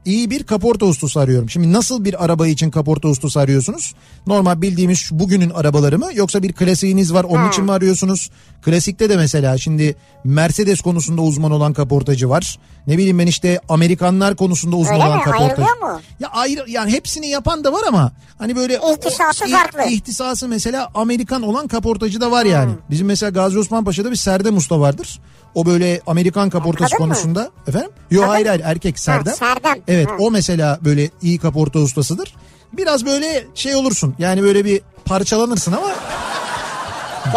[0.05, 1.51] İyi bir kaporta ustası arıyorum.
[1.51, 3.95] Şimdi nasıl bir araba için kaporta ustası arıyorsunuz?
[4.27, 7.49] Normal bildiğimiz şu bugünün arabaları mı yoksa bir klasiğiniz var onun Ha.
[7.49, 8.31] için mi arıyorsunuz?
[8.63, 12.59] Klasikte de mesela şimdi Mercedes konusunda uzman olan kaportacı var.
[12.87, 15.25] Ne bileyim ben işte Amerikanlar konusunda uzman Öyle olan mi?
[15.25, 15.63] kaportacı.
[15.63, 16.01] Ayrılıyor mu?
[16.21, 19.91] Ya ayrı yani hepsini yapan da var ama hani böyle İhtisası İh- farklı.
[19.91, 22.73] İhtisası mesela Amerikan olan kaportacı da var yani.
[22.91, 25.21] Bizim mesela Gazi Osman Paşa'da bir Serdem Usta vardır.
[25.55, 27.13] O böyle Amerikan kaportası Kadın mı?
[27.15, 27.51] konusunda.
[27.67, 27.91] Efendim?
[28.11, 29.35] Yok hayır hayır erkek Serdem.
[29.35, 29.77] Serdem.
[29.89, 30.15] Evet Ha.
[30.19, 32.35] o mesela böyle iyi kaporta ustasıdır.
[32.73, 35.87] Biraz böyle şey olursun yani böyle bir parçalanırsın ama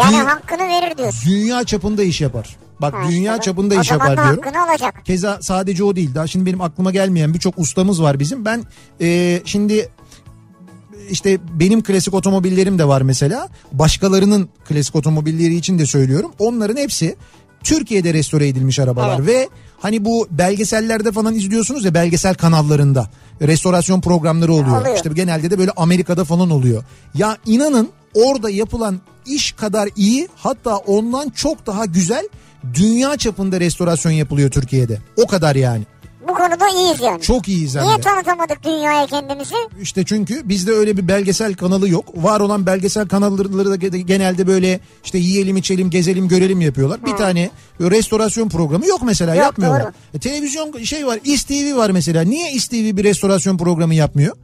[0.00, 1.30] Yani Dü- hakkını verir diyorsun.
[1.30, 2.56] dünya çapında iş yapar.
[2.80, 3.44] Bak Ha, dünya işte.
[3.44, 4.56] çapında o iş yapar diyorum.
[4.70, 5.06] alacak.
[5.06, 6.14] Keza sadece o değil.
[6.14, 8.44] Daha şimdi benim aklıma gelmeyen birçok ustamız var bizim.
[8.44, 8.64] Ben
[9.00, 9.88] e, şimdi
[11.10, 13.48] işte benim klasik otomobillerim de var mesela.
[13.72, 16.32] Başkalarının klasik otomobilleri için de söylüyorum.
[16.38, 17.16] Onların hepsi
[17.64, 19.28] Türkiye'de restore edilmiş arabalar Evet.
[19.28, 19.48] ve
[19.80, 23.10] hani bu belgesellerde falan izliyorsunuz ya belgesel kanallarında
[23.42, 24.80] restorasyon programları oluyor.
[24.80, 24.96] Oluyor.
[24.96, 26.84] İşte genelde de böyle Amerika'da falan oluyor.
[27.14, 32.28] Ya inanın orada yapılan iş kadar iyi hatta ondan çok daha güzel
[32.74, 34.98] dünya çapında restorasyon yapılıyor Türkiye'de.
[35.16, 35.84] O kadar yani.
[36.28, 37.22] Bu konuda iyiyiz yani.
[37.22, 38.00] Çok iyiyiz hem Niye de.
[38.00, 39.54] tanıtamadık dünyaya kendimizi?
[39.82, 42.04] İşte çünkü bizde öyle bir belgesel kanalı yok.
[42.24, 47.06] Var olan belgesel kanalları da ge- genelde böyle işte yiyelim içelim gezelim görelim yapıyorlar.
[47.06, 47.50] Bir tane
[47.80, 49.82] restorasyon programı yok mesela Yok, yapmıyorlar.
[49.84, 49.92] doğru.
[50.14, 52.22] E, televizyon şey var İSTV var mesela.
[52.22, 54.36] Niye İSTV bir restorasyon programı yapmıyor?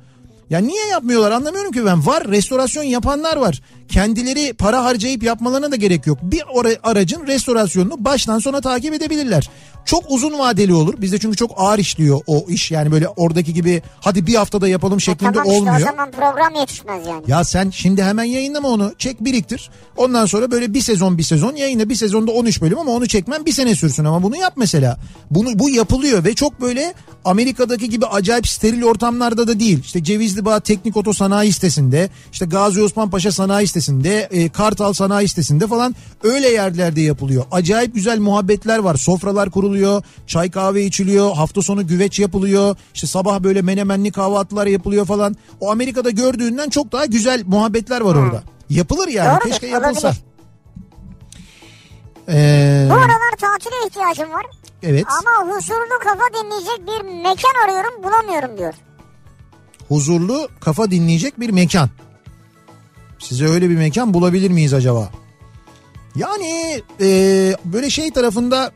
[0.50, 2.06] Ya niye yapmıyorlar anlamıyorum ki ben.
[2.06, 3.62] Var restorasyon yapanlar var.
[3.88, 6.18] Kendileri para harcayıp yapmalarına da gerek yok.
[6.22, 6.42] Bir
[6.82, 9.50] aracın restorasyonunu baştan sona takip edebilirler.
[9.84, 10.94] Çok uzun vadeli olur.
[10.98, 12.70] Bizde çünkü çok ağır işliyor o iş.
[12.70, 15.76] Yani böyle oradaki gibi hadi bir haftada yapalım şeklinde tamam işte olmuyor.
[15.80, 17.22] o zaman program yetişmez yani.
[17.26, 18.92] Ya sen şimdi hemen yayınlama onu.
[18.98, 19.70] Çek biriktir.
[19.96, 23.46] Ondan sonra böyle bir sezon bir sezon yayına bir sezonda 13 bölüm ama onu çekmen
[23.46, 24.96] bir sene sürsün ama bunu yap mesela.
[25.30, 26.94] Bunu bu yapılıyor ve çok böyle
[27.24, 29.80] Amerika'daki gibi acayip steril ortamlarda da değil.
[29.84, 34.92] İşte Cevizli Bağ Teknik Oto Sanayi sitesinde, işte Gazi Osman Paşa Sanayi sitesinde, e, Kartal
[34.92, 37.44] Sanayi sitesinde falan öyle yerlerde yapılıyor.
[37.52, 38.94] Acayip güzel muhabbetler var.
[38.94, 42.76] Sofralar kuruluyor, çay kahve içiliyor, hafta sonu güveç yapılıyor.
[42.94, 45.36] İşte sabah böyle menemenli kahvaltılar yapılıyor falan.
[45.60, 48.42] O Amerika'da gördüğünden çok daha güzel muhabbetler var orada.
[48.70, 49.28] Yapılır yani.
[49.40, 50.08] Doğrudur, Keşke yapılsa.
[50.08, 50.22] olabilir.
[52.28, 54.46] Ee, Bu aralar tatile ihtiyacım var.
[54.82, 55.06] evet.
[55.08, 58.74] Ama huzurlu kafa dinleyecek bir mekan arıyorum bulamıyorum diyor.
[59.88, 61.90] Huzurlu kafa dinleyecek bir mekan.
[63.18, 65.10] Size öyle bir mekan bulabilir miyiz acaba?
[66.16, 67.06] Yani e,
[67.64, 68.72] böyle şey tarafında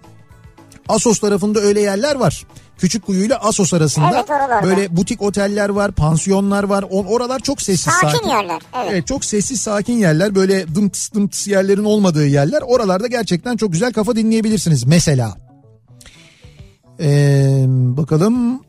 [0.89, 2.47] Asos tarafında öyle yerler var.
[2.79, 4.67] Küçükkuyu ile Asos arasında Evet, oralarda.
[4.67, 6.85] böyle butik oteller var, pansiyonlar var.
[6.91, 8.29] O- oralar çok sessiz Sakin, sakin.
[8.29, 8.61] yerler.
[8.77, 8.87] Evet.
[8.91, 12.63] Evet çok sessiz sakin yerler böyle dımtıs dımtıs yerlerin olmadığı yerler.
[12.63, 15.37] Oralarda gerçekten çok güzel kafa dinleyebilirsiniz mesela.
[17.01, 18.61] Ee, bakalım.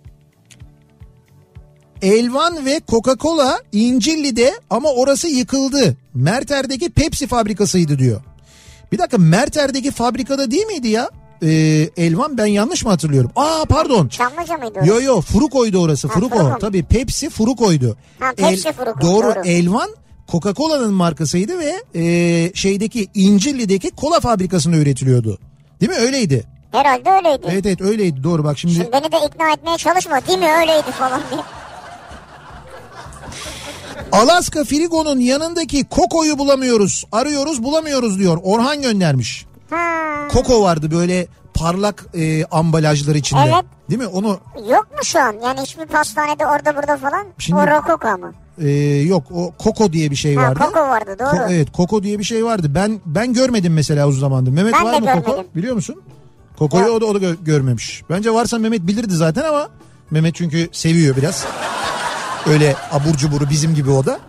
[2.04, 5.98] Elvan ve Coca-Cola İncilli'de ama orası yıkıldı.
[6.14, 8.22] Merter'deki Pepsi fabrikasıydı diyor.
[8.92, 11.10] Bir dakika Merter'deki fabrikada değil miydi ya?
[11.42, 11.50] e,
[11.98, 13.32] Elvan ben yanlış mı hatırlıyorum?
[13.36, 14.08] Aa pardon.
[14.08, 14.80] Çamlıca mıydı?
[14.86, 16.08] Yo yo Furuko'ydu orası.
[16.08, 16.36] Ha, Furuko.
[16.38, 16.58] Fruko mu?
[16.62, 17.98] Tabii Pepsi Furuko'ydu.
[18.20, 19.36] Ha, Pepsi Fruko, Doğru.
[19.36, 19.42] doğru.
[19.46, 19.90] Elvan
[20.32, 25.38] Coca-Cola'nın markasıydı ve e, şeydeki İncirli'deki kola fabrikasında üretiliyordu.
[25.82, 25.98] Değil mi?
[25.98, 26.44] Öyleydi.
[26.72, 27.48] Herhalde öyleydi.
[27.52, 28.24] Evet evet öyleydi.
[28.24, 28.74] Doğru bak şimdi.
[28.76, 31.42] Şimdi beni de ikna etmeye çalışma değil mi öyleydi falan diye.
[34.14, 37.04] Alaska Frigo'nun yanındaki Koko'yu bulamıyoruz.
[37.12, 38.38] Arıyoruz bulamıyoruz diyor.
[38.44, 39.46] Orhan göndermiş.
[39.70, 40.04] Ha.
[40.32, 43.42] Koko vardı böyle parlak e, ambalajlar içinde.
[43.46, 43.66] Evet.
[43.90, 44.08] Değil mi?
[44.08, 44.40] Onu
[44.70, 45.36] Yok mu şu an?
[45.44, 47.26] Yani hiçbir pastanede orada burada falan.
[47.38, 48.32] Şimdi- O Rococo mu?
[48.62, 48.70] e,
[49.02, 50.60] yok o Koko diye bir şey Ha, vardı.
[50.60, 51.28] Koko vardı doğru.
[51.30, 52.68] Ko- evet Koko diye bir şey vardı.
[52.76, 54.52] Ben ben görmedim mesela uzun zamandır.
[54.52, 55.44] Mehmet Ben var mı Koko?
[55.56, 56.02] Biliyor musun?
[56.60, 58.04] Koko'yu o da, o da gö- görmemiş.
[58.10, 59.70] Bence varsa Mehmet bilirdi zaten ama
[60.12, 61.46] Mehmet çünkü seviyor biraz.
[62.48, 64.20] Öyle abur cuburu bizim gibi o da.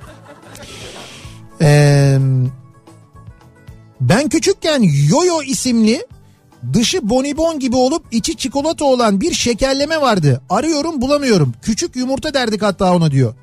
[1.62, 2.18] Ee,
[4.00, 6.06] ben küçükken Yoyo isimli
[6.72, 10.42] dışı bonibon gibi olup içi çikolata olan bir şekerleme vardı.
[10.50, 11.54] Arıyorum bulamıyorum.
[11.62, 13.34] Küçük yumurta derdik hatta ona diyor.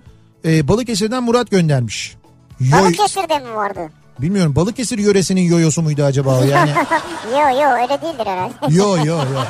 [0.45, 2.15] Ee, Balıkesir'den Murat göndermiş.
[2.59, 3.79] Yoy, Balıkesir'de mi vardı?
[4.19, 6.71] bilmiyorum Balıkesir yöresinin yoyosu muydu acaba o yani?
[7.31, 8.53] yo yo öyle değildir herhalde.
[8.69, 9.41] yo yo yo.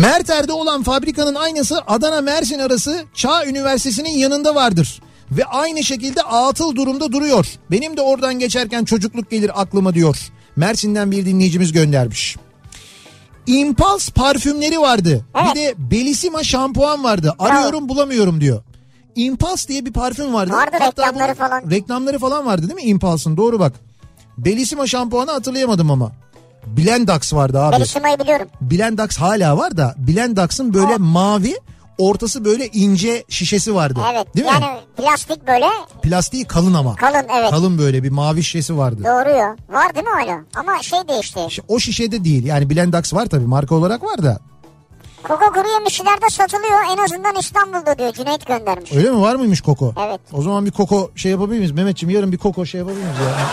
[0.00, 5.02] Merter'de olan fabrikanın aynısı Adana Mersin arası Çağ Üniversitesi'nin yanında vardır.
[5.30, 7.46] Ve aynı şekilde atıl durumda duruyor.
[7.70, 10.16] Benim de oradan geçerken çocukluk gelir aklıma diyor.
[10.56, 12.36] Mersin'den bir dinleyicimiz göndermiş.
[13.46, 15.24] Impulse parfümleri vardı.
[15.34, 15.54] Evet.
[15.54, 17.34] Bir de Bellissima şampuan vardı.
[17.38, 18.62] Arıyorum bulamıyorum diyor.
[19.14, 20.52] Impulse diye bir parfüm vardı.
[20.52, 21.70] Vardı, Hatta reklamları falan.
[21.70, 23.36] Reklamları falan vardı değil mi Impulse'ın?
[23.36, 23.72] Doğru bak.
[24.38, 26.12] Bellissima şampuanı hatırlayamadım ama.
[26.66, 27.76] Blendax vardı abi.
[27.76, 28.48] Belissima'yı biliyorum.
[28.60, 31.56] Blendax hala var da Blendax'ın böyle mavi
[31.98, 34.00] ortası böyle ince şişesi vardı.
[34.12, 34.52] Evet Değil mi?
[34.52, 35.66] yani plastik böyle
[36.02, 36.94] Plastiği kalın ama.
[36.96, 37.50] kalın evet.
[37.50, 39.00] Kalın böyle bir mavi şişesi vardı.
[39.04, 39.56] Doğru ya.
[39.68, 40.40] Var değil mi hala?
[40.56, 41.40] Ama şey değişti.
[41.68, 44.38] O şişede değil yani Blendax var tabii marka olarak var da.
[45.22, 46.78] Koko kuru yemişçilerde satılıyor.
[46.92, 48.12] En azından İstanbul'da diyor.
[48.12, 48.92] Cüneyt göndermiş.
[48.92, 49.94] Öyle mi var mıymış Koko?
[50.06, 50.20] Evet.
[50.32, 51.72] O zaman bir Koko şey yapabilir miyiz?
[51.72, 53.46] Mehmetciğim yarın bir Koko şey yapabilir miyiz ya?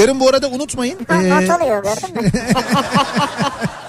[0.00, 0.98] Yarın bu arada unutmayın.
[1.08, 2.30] Ha, ee, not alıyor gördün mü?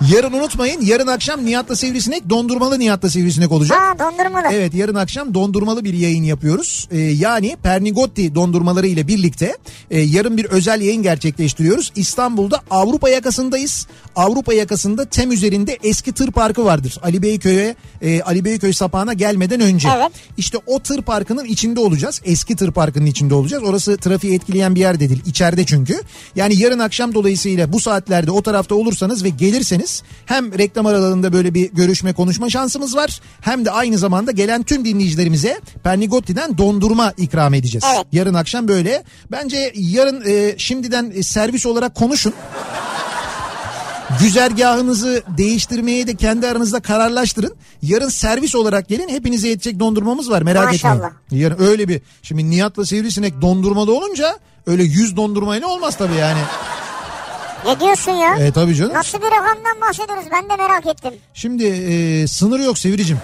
[0.00, 0.80] yarın unutmayın.
[0.80, 3.78] Yarın akşam Nihat'la Sivrisinek dondurmalı Nihat'la Sivrisinek olacak.
[3.80, 4.44] ha dondurmalı.
[4.52, 6.88] Evet yarın akşam dondurmalı bir yayın yapıyoruz.
[6.90, 9.56] Ee, yani Pernigotti dondurmaları ile birlikte
[9.90, 11.92] e, yarın bir özel yayın gerçekleştiriyoruz.
[11.96, 13.86] İstanbul'da Avrupa yakasındayız.
[14.16, 16.98] Avrupa yakasında tem üzerinde eski tır parkı vardır.
[17.02, 19.88] Ali Beyköy'e e, Ali Beyköy sapağına gelmeden önce.
[19.96, 20.10] Evet.
[20.36, 22.20] İşte o tır parkının içinde olacağız.
[22.24, 23.62] Eski tır parkının içinde olacağız.
[23.62, 25.22] Orası trafiği etkileyen bir yer de değil.
[25.26, 26.00] İçeride çünkü.
[26.36, 29.85] Yani yarın akşam dolayısıyla bu saatlerde o tarafta olursanız ve gelirseniz
[30.26, 33.20] hem reklam aralarında böyle bir görüşme konuşma şansımız var.
[33.40, 37.84] Hem de aynı zamanda gelen tüm dinleyicilerimize Pernigotti'den dondurma ikram edeceğiz.
[37.94, 38.06] Evet.
[38.12, 39.04] Yarın akşam böyle.
[39.30, 42.34] Bence yarın e, şimdiden e, servis olarak konuşun.
[44.20, 47.54] Güzergahınızı değiştirmeye de kendi aranızda kararlaştırın.
[47.82, 49.08] Yarın servis olarak gelin.
[49.08, 50.94] Hepinize yetecek dondurmamız var merak Maşallah.
[50.94, 51.44] etmeyin.
[51.44, 56.40] Yarın öyle bir şimdi Nihat'la Sivrisinek dondurmalı olunca öyle 100 dondurmayla olmaz tabii yani.
[57.66, 58.36] Ne diyorsun ya?
[58.36, 58.94] E tabii canım.
[58.94, 61.14] Nasıl bir rakamdan bahsediyoruz ben de merak ettim.
[61.34, 63.18] Şimdi e, sınır yok Sivricim.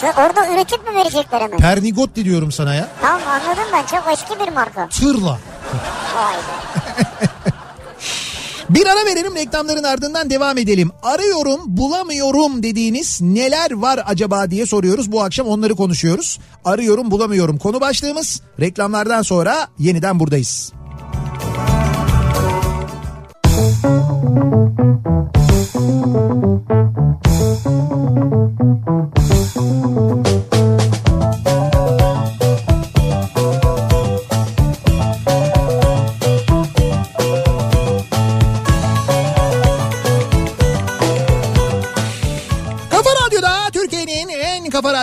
[0.00, 1.58] Şu- Orada üretip mi verecekler hemen?
[1.58, 2.88] Pernigotti diyorum sana ya.
[3.02, 4.88] Tamam anladım ben çok eski bir marka.
[4.88, 5.38] Tırla.
[6.16, 7.26] Vay be.
[8.70, 10.90] Bir ara verelim reklamların ardından devam edelim.
[11.02, 15.12] Arıyorum bulamıyorum dediğiniz neler var acaba diye soruyoruz.
[15.12, 16.38] Bu akşam onları konuşuyoruz.
[16.64, 18.42] Arıyorum bulamıyorum konu başlığımız.
[18.60, 20.72] Reklamlardan sonra yeniden buradayız.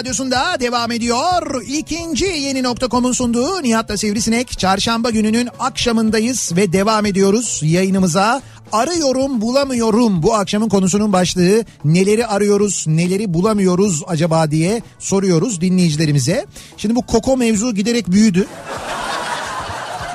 [0.03, 1.61] Radyosunda devam ediyor.
[1.67, 4.59] İkinci yeni nokta.com'un sunduğu Nihat'la Sivrisinek.
[4.59, 8.41] Çarşamba gününün akşamındayız ve devam ediyoruz yayınımıza.
[8.73, 16.45] Arıyorum bulamıyorum bu akşamın konusunun başlığı neleri arıyoruz neleri bulamıyoruz acaba diye soruyoruz dinleyicilerimize.
[16.77, 18.47] Şimdi bu koko mevzu giderek büyüdü.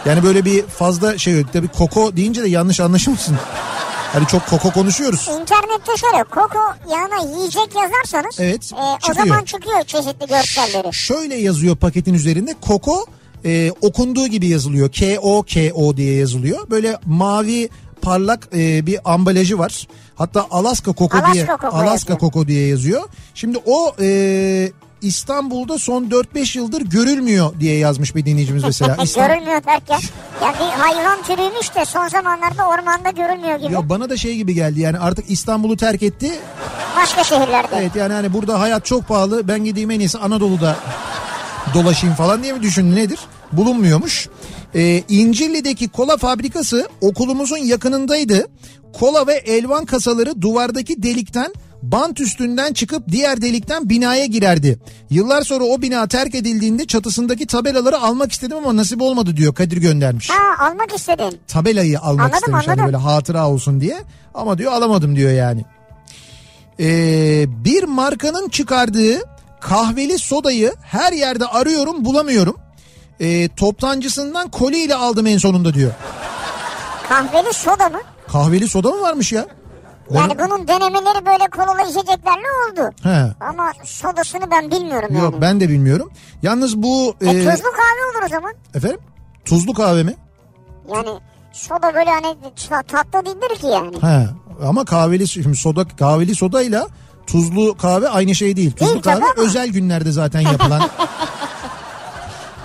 [0.07, 1.53] Yani böyle bir fazla şey yok.
[1.53, 3.37] Tabii koko deyince de yanlış anlaşılmasın.
[4.13, 5.29] Hani çok koko konuşuyoruz.
[5.41, 6.59] İnternette şöyle Koko
[6.93, 10.95] yanına yiyecek yazarsanız Evet, e, o zaman çıkıyor çeşitli görselleri.
[10.95, 13.07] Şöyle yazıyor paketin üzerinde Koko
[13.45, 14.93] e, okunduğu gibi yazılıyor.
[14.93, 16.71] K-O-K-O diye yazılıyor.
[16.71, 17.69] Böyle mavi
[18.03, 19.87] parlak e, bir ambalajı var.
[20.17, 22.19] Hatta Alaska Koko Alaska diye Koko Alaska yazıyor.
[22.19, 23.03] Koko diye yazıyor.
[23.35, 24.73] Şimdi o e,
[25.03, 28.97] İstanbul'da son 4-5 yıldır görülmüyor diye yazmış bir dinleyicimiz mesela.
[29.03, 30.01] İstanbul- Görülmüyor derken.
[30.43, 33.73] Ya bir hayvan türüymüş de son zamanlarda ormanda görülmüyor gibi.
[33.73, 36.33] Ya bana da şey gibi geldi yani artık İstanbul'u terk etti.
[36.97, 37.77] Başka şehirlerde.
[37.81, 40.77] Evet yani hani burada hayat çok pahalı ben gideyim en iyisi Anadolu'da
[41.75, 43.19] dolaşayım falan diye mi düşündü nedir?
[43.53, 44.29] Bulunmuyormuş.
[44.75, 48.47] Ee, İncirli'deki kola fabrikası okulumuzun yakınındaydı.
[48.93, 51.53] Kola ve elvan kasaları duvardaki delikten
[51.83, 54.79] bant üstünden çıkıp diğer delikten binaya girerdi.
[55.11, 59.77] Yıllar sonra o bina terk edildiğinde çatısındaki tabelaları almak istedim ama nasip olmadı diyor Kadir
[59.77, 60.31] göndermiş.
[60.31, 61.39] Ha almak istedin.
[61.47, 62.87] Tabelayı almak Anladım, istemiş hani anladım.
[62.87, 63.97] böyle hatıra olsun diye
[64.35, 65.65] ama diyor alamadım diyor yani.
[66.81, 69.19] Ee, bir markanın çıkardığı
[69.61, 72.57] kahveli sodayı her yerde arıyorum bulamıyorum.
[73.21, 75.91] Ee, toptancısından koliyle aldım en sonunda diyor.
[77.09, 77.99] Kahveli soda mı?
[78.33, 79.47] Kahveli soda mı varmış ya?
[80.11, 82.95] Ben- Yani bunun denemeleri böyle kolalı içeceklerle oldu.
[83.03, 83.27] He.
[83.41, 85.41] Ama sodasını ben bilmiyorum Yok yani.
[85.43, 86.11] ben de bilmiyorum.
[86.43, 88.53] Yalnız bu E, e, tuzlu kahve olur o zaman.
[88.75, 88.99] efendim
[89.45, 90.15] tuzlu kahve mi?
[90.95, 91.09] Yani
[91.53, 92.37] soda böyle hani
[92.69, 93.97] ta- tatlı değildir ki yani.
[94.03, 94.29] He.
[94.69, 96.87] Ama kahveli şimdi soda kahveli sodayla
[97.27, 98.73] tuzlu kahve aynı şey değil.
[98.73, 100.83] Tuzlu Değil kahve özel günlerde zaten yapılan.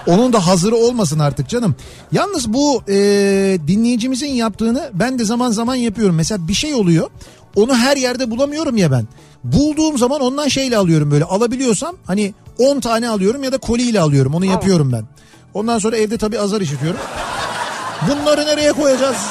[0.07, 1.75] Onun da hazırı olmasın artık canım.
[2.11, 2.95] Yalnız bu e,
[3.67, 6.15] dinleyicimizin yaptığını ben de zaman zaman yapıyorum.
[6.15, 7.09] Mesela bir şey oluyor.
[7.55, 9.07] Onu her yerde bulamıyorum ya ben.
[9.43, 11.23] Bulduğum zaman ondan şeyle alıyorum böyle.
[11.23, 14.35] Alabiliyorsam hani 10 tane alıyorum ya da koliyle alıyorum.
[14.35, 15.03] Onu yapıyorum ben.
[15.53, 16.99] Ondan sonra evde tabii azar işitiyorum.
[18.09, 19.17] Bunları nereye koyacağız?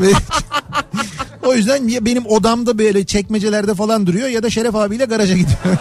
[1.46, 5.58] O yüzden ya benim odamda böyle çekmecelerde falan duruyor ya da Şeref abiyle garaja gidiyor.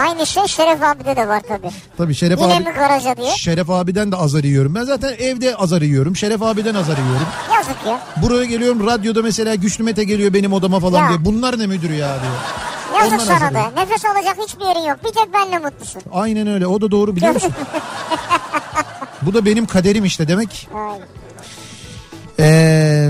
[0.00, 1.70] Aynı şey Şeref abide de var tabii.
[1.96, 3.32] Tabii Şeref Yine abi mi garaja diye?
[3.36, 4.74] Şeref abiden de azar yiyorum.
[4.74, 6.16] Ben zaten evde azar yiyorum.
[6.16, 7.26] Şeref abiden azar yiyorum.
[7.54, 8.00] Yazık ya.
[8.22, 11.08] Buraya geliyorum radyoda mesela Güçlü Mete geliyor benim odama falan Ya.
[11.08, 11.24] diye.
[11.24, 12.32] Bunlar ne müdür ya diyor.
[12.98, 13.76] Yazık Ondan sana yiyorum.
[13.76, 14.98] Nefes alacak hiçbir yerin yok.
[15.04, 16.02] Bir tek benle mutlusun.
[16.12, 17.52] Aynen öyle o da doğru biliyor musun?
[19.22, 20.68] Bu da benim kaderim işte demek.
[20.74, 20.98] Ay.
[22.38, 23.08] Ee,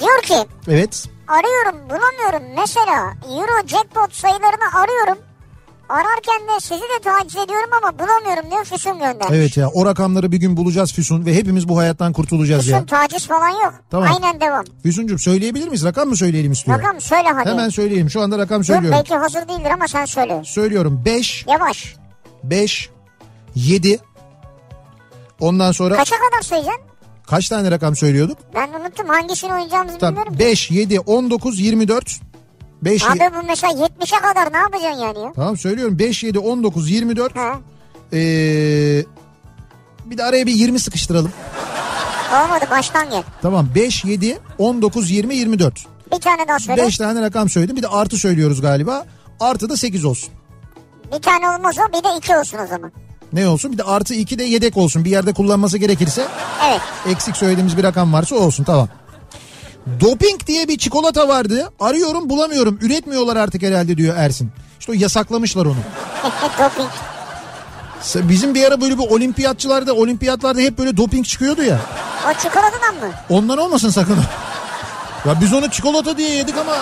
[0.00, 0.34] Diyor ki
[0.68, 1.04] evet.
[1.28, 2.42] arıyorum bulamıyorum.
[2.60, 5.18] Mesela Euro jackpot sayılarını arıyorum.
[5.88, 9.26] Ararken de sizi de taciz ediyorum ama bulamıyorum diyor Füsun göndermiş.
[9.30, 12.86] Evet ya o rakamları bir gün bulacağız Füsun ve hepimiz bu hayattan kurtulacağız Füsun ya.
[12.86, 13.74] taciz falan yok.
[13.90, 14.08] Tamam.
[14.12, 14.64] Aynen devam.
[14.82, 15.84] Füsun'cum söyleyebilir miyiz?
[15.84, 16.78] Rakam mı söyleyelim istiyor?
[16.78, 17.50] Rakam söyle hadi.
[17.50, 18.10] Hemen söyleyelim.
[18.10, 18.98] Şu anda rakam Dur, söylüyorum.
[18.98, 20.42] belki hazır değildir ama sen söyle.
[20.44, 21.96] Söylüyorum 5, Yavaş.
[22.44, 22.90] 5,
[23.54, 23.98] 7.
[25.40, 26.82] Ondan sonra Kaça kadar sayacaksın?
[27.26, 28.38] Kaç tane rakam söylüyorduk?
[28.54, 30.38] Ben unuttum hangisini oynayacağımızı Tamam bilmiyorum.
[30.38, 32.20] 5, 7, 19, 24.
[32.82, 35.32] 5, Abi bu mesela 70'e kadar ne yapacaksın yani ya?
[35.36, 37.36] Tamam söylüyorum 5, 7, 19, 24.
[37.36, 37.52] Ha.
[38.12, 38.16] Ee,
[40.04, 41.32] bir de araya bir 20 sıkıştıralım.
[42.32, 43.22] Olmadı baştan gel.
[43.42, 45.86] Tamam 5, 7, 19, 20, 24.
[46.12, 46.82] Bir tane daha söyle.
[46.82, 47.76] 5 tane rakam söyledim.
[47.76, 49.06] Bir de artı söylüyoruz galiba.
[49.40, 50.30] Artı da 8 olsun.
[51.16, 52.92] Bir tane olmaz o bir de iki olsun o zaman.
[53.32, 53.72] Ne olsun?
[53.72, 55.04] Bir de artı 2 de yedek olsun.
[55.04, 56.26] Bir yerde kullanması gerekirse
[56.66, 56.80] Evet.
[57.06, 58.88] eksik söylediğimiz bir rakam varsa olsun tamam.
[60.00, 61.72] Doping diye bir çikolata vardı.
[61.80, 62.78] Arıyorum bulamıyorum.
[62.82, 64.50] Üretmiyorlar artık herhalde diyor Ersin.
[64.80, 65.76] İşte o yasaklamışlar onu.
[66.58, 66.88] Doping.
[68.30, 71.78] Bizim bir ara böyle bir olimpiyatçılarda, olimpiyatlarda hep böyle doping çıkıyordu ya.
[72.30, 73.14] O çikolatadan mı?
[73.30, 74.16] Ondan olmasın sakın.
[75.26, 76.76] ya biz onu çikolata diye yedik ama.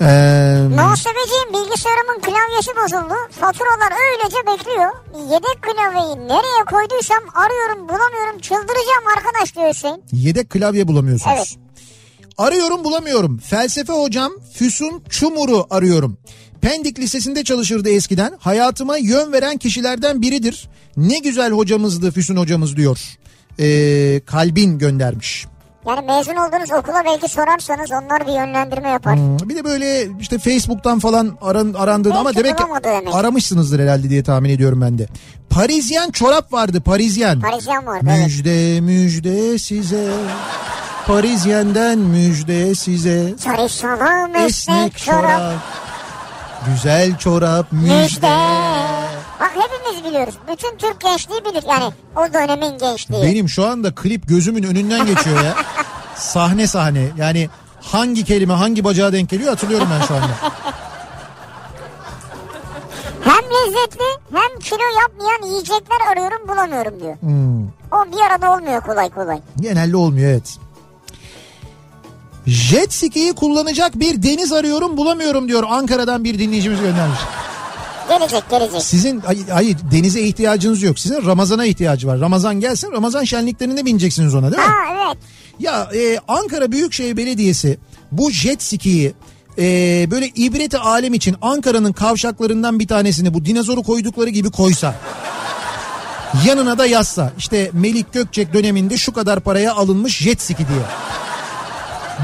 [0.00, 0.04] Ee,
[0.70, 3.14] Muhasebeciyim bilgisayarımın klavyesi bozuldu.
[3.40, 4.92] Faturalar öylece bekliyor.
[5.32, 10.02] Yedek klavyeyi nereye koyduysam arıyorum bulamıyorum çıldıracağım arkadaş diyor Hüseyin.
[10.12, 11.36] yedek klavye bulamıyorsunuz.
[11.36, 11.56] Evet.
[12.38, 13.38] Arıyorum bulamıyorum.
[13.38, 16.18] Felsefe hocam Füsun Çumur'u arıyorum.
[16.60, 18.32] Pendik Lisesi'nde çalışırdı eskiden.
[18.40, 20.68] Hayatıma yön veren kişilerden biridir.
[20.96, 22.98] Ne güzel hocamızdı Füsun hocamız diyor.
[23.60, 25.46] Ee, kalbin göndermiş.
[25.86, 29.16] Yani mezun olduğunuz okula belki sorarsanız onlar bir yönlendirme yapar.
[29.16, 33.14] Hmm, Bir de böyle işte Facebook'tan falan aran, arandığını ama Belki demek ki demek.
[33.14, 35.06] aramışsınızdır herhalde diye tahmin ediyorum ben de.
[35.50, 37.40] Parisyen çorap vardı Parisyen.
[37.40, 38.26] Parisyen vardı evet.
[38.26, 40.10] Müjde müjde size.
[41.06, 43.34] Parisyenden müjde size.
[43.44, 45.52] Çalışalım esnek çorap.
[46.66, 48.02] Güzel çorap müjde.
[48.02, 48.65] Müjde.
[49.40, 50.34] Bak hepimiz biliyoruz.
[50.52, 51.64] Bütün Türk gençliği bilir.
[51.68, 53.22] Yani o dönemin gençliği.
[53.22, 55.54] Benim şu anda klip gözümün önünden geçiyor ya.
[56.14, 57.08] sahne sahne.
[57.16, 57.48] Yani
[57.82, 60.28] hangi kelime hangi bacağa denk geliyor hatırlıyorum ben şu anda.
[63.24, 67.16] Hem lezzetli hem kilo yapmayan yiyecekler arıyorum bulamıyorum diyor.
[67.20, 67.66] Hmm.
[67.66, 69.38] O bir arada olmuyor kolay kolay.
[69.60, 70.58] Genelde olmuyor evet.
[72.46, 77.18] Jet ski'yi kullanacak bir deniz arıyorum bulamıyorum diyor Ankara'dan bir dinleyicimiz göndermiş.
[78.08, 78.82] Gelecek gelecek.
[78.82, 80.98] Sizin ay- hayır denize ihtiyacınız yok.
[80.98, 82.20] Sizin Ramazan'a ihtiyacı var.
[82.20, 84.68] Ramazan gelsin Ramazan şenliklerine bineceksiniz ona değil mi?
[84.68, 85.18] Ha evet.
[85.60, 87.78] Ya e, Ankara Büyükşehir Belediyesi
[88.12, 89.14] bu jet ski'yi
[89.58, 89.62] e,
[90.10, 94.94] böyle ibreti alem için Ankara'nın kavşaklarından bir tanesini bu dinozoru koydukları gibi koysa
[96.46, 100.82] yanına da yazsa işte Melik Gökçek döneminde şu kadar paraya alınmış jet ski diye.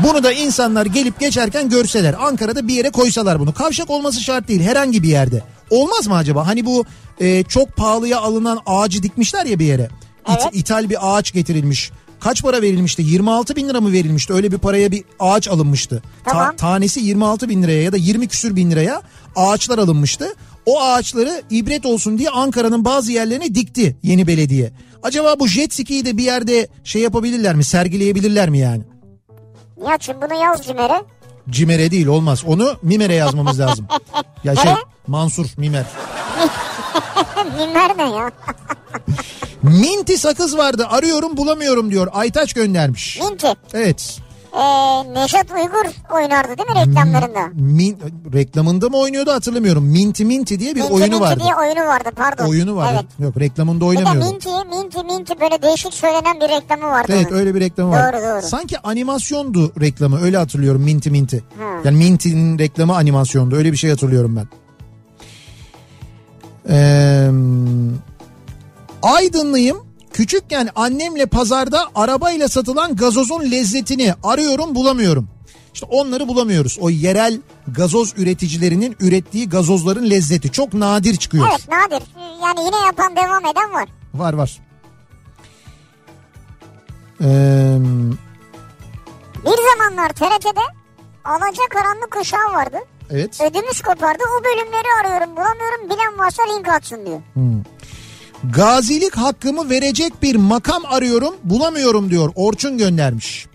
[0.04, 2.14] Bunu da insanlar gelip geçerken görseler.
[2.20, 3.54] Ankara'da bir yere koysalar bunu.
[3.54, 5.42] Kavşak olması şart değil herhangi bir yerde.
[5.72, 6.46] Olmaz mı acaba?
[6.46, 6.84] Hani bu
[7.20, 9.88] e, çok pahalıya alınan ağacı dikmişler ya bir yere.
[10.28, 10.48] İt- Evet.
[10.52, 11.90] İthal bir ağaç getirilmiş.
[12.20, 13.02] Kaç para verilmişti?
[13.02, 14.32] 26 bin lira mı verilmişti?
[14.32, 16.02] Öyle bir paraya bir ağaç alınmıştı.
[16.24, 16.56] Ta- Tamam.
[16.56, 19.02] tanesi 26 bin liraya ya da 20 küsür bin liraya
[19.36, 20.34] ağaçlar alınmıştı.
[20.66, 24.72] O ağaçları ibret olsun diye Ankara'nın bazı yerlerine dikti yeni belediye.
[25.02, 27.64] Acaba bu jet ski'yi de bir yerde şey yapabilirler mi?
[27.64, 28.82] Sergileyebilirler mi yani?
[29.78, 31.02] Nihat'cığım bunu yaz Cimer'e.
[31.50, 32.44] Cimer'e değil olmaz.
[32.46, 33.86] Onu Mimer'e yazmamız lazım.
[34.44, 34.72] Ya şey?
[35.06, 35.84] Mansur Mimer.
[37.58, 38.30] Cimer ne ya?
[39.62, 42.08] Minti sakız vardı arıyorum bulamıyorum diyor.
[42.12, 43.20] Aytaç göndermiş.
[43.20, 43.46] Minti.
[43.74, 44.18] Evet.
[44.56, 47.46] Ee, Neşet Uygur oynardı değil mi reklamlarında?
[47.54, 47.98] Min,
[48.32, 49.84] reklamında mı oynuyordu hatırlamıyorum.
[49.84, 51.40] Minti Minti diye bir Minti oyunu Minti vardı.
[51.44, 52.44] diye oyunu vardı pardon.
[52.48, 52.92] Oyunu vardı.
[52.94, 53.06] Evet.
[53.18, 54.32] Yok reklamında Bir de oynamıyordu.
[54.32, 57.12] Minti, Minti, Minti böyle değişik söylenen bir reklamı vardı.
[57.16, 57.38] Evet onun.
[57.38, 58.12] öyle bir reklamı var.
[58.12, 58.42] Doğru, doğru.
[58.42, 61.36] Sanki animasyondu reklamı öyle hatırlıyorum Minti Minti.
[61.36, 61.64] Hı.
[61.88, 64.48] Yani Minti'nin reklamı animasyondu öyle bir şey hatırlıyorum ben.
[66.68, 67.30] Ee,
[69.02, 69.76] Aydınlıyım.
[70.12, 75.28] Küçükken annemle pazarda arabayla satılan gazozun lezzetini arıyorum bulamıyorum.
[75.74, 76.78] İşte onları bulamıyoruz.
[76.80, 81.46] O yerel gazoz üreticilerinin ürettiği gazozların lezzeti çok nadir çıkıyor.
[81.50, 82.02] Evet nadir.
[82.42, 83.88] Yani yine yapan devam eden var.
[84.14, 84.58] Var var.
[87.20, 87.78] Ee,
[89.44, 90.60] Bir zamanlar TRT'de
[91.24, 92.76] Alaca Karanlık Kuşağı vardı.
[93.10, 93.40] evet.
[93.40, 94.22] Ödümüz kopardı.
[94.40, 95.84] O bölümleri arıyorum bulamıyorum.
[95.90, 97.20] Bilen varsa link atsın diyor.
[98.50, 103.46] Gazilik hakkımı verecek bir makam arıyorum bulamıyorum diyor Orçun göndermiş.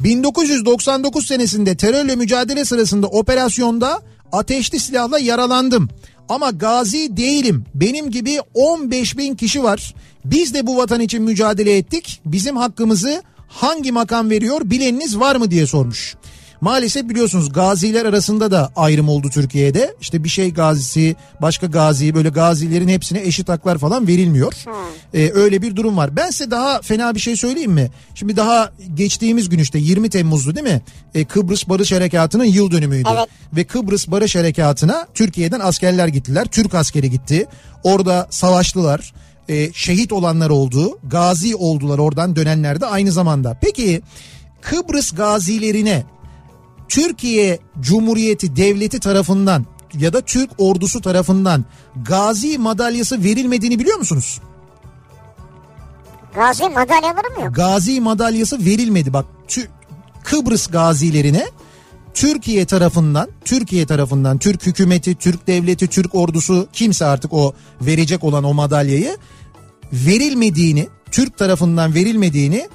[0.00, 5.88] 1999 senesinde terörle mücadele sırasında operasyonda ateşli silahla yaralandım.
[6.28, 7.64] Ama gazi değilim.
[7.74, 9.94] Benim gibi 15 bin kişi var.
[10.24, 12.20] Biz de bu vatan için mücadele ettik.
[12.26, 16.14] Bizim hakkımızı hangi makam veriyor bileniniz var mı diye sormuş.
[16.60, 19.94] Maalesef biliyorsunuz gaziler arasında da ayrım oldu Türkiye'de.
[20.00, 24.54] İşte bir şey gazisi, başka gazi böyle gazilerin hepsine eşit haklar falan verilmiyor.
[25.14, 26.16] Ee, öyle bir durum var.
[26.16, 27.90] Ben size daha fena bir şey söyleyeyim mi?
[28.14, 30.82] Şimdi daha geçtiğimiz gün işte 20 Temmuz'du değil mi?
[31.14, 33.08] Ee, Kıbrıs Barış Harekatı'nın yıl dönümüydü.
[33.14, 33.28] Evet.
[33.56, 36.46] Ve Kıbrıs Barış Harekatı'na Türkiye'den askerler gittiler.
[36.46, 37.46] Türk askeri gitti.
[37.84, 39.14] Orada savaştılar.
[39.48, 40.98] Ee, şehit olanlar oldu.
[41.04, 43.58] Gazi oldular oradan dönenler de aynı zamanda.
[43.60, 44.02] Peki
[44.60, 46.04] Kıbrıs gazilerine
[46.88, 49.66] Türkiye Cumhuriyeti Devleti tarafından
[49.98, 51.64] ya da Türk ordusu tarafından
[52.04, 54.40] gazi madalyası verilmediğini biliyor musunuz?
[56.34, 57.54] Gazi madalyaları mı yok?
[57.54, 59.12] Gazi madalyası verilmedi.
[59.12, 59.68] Bak Tü-
[60.24, 61.46] Kıbrıs gazilerine
[62.14, 68.44] Türkiye tarafından, Türkiye tarafından Türk hükümeti, Türk devleti, Türk ordusu kimse artık o verecek olan
[68.44, 69.16] o madalyayı
[69.92, 72.68] verilmediğini, Türk tarafından verilmediğini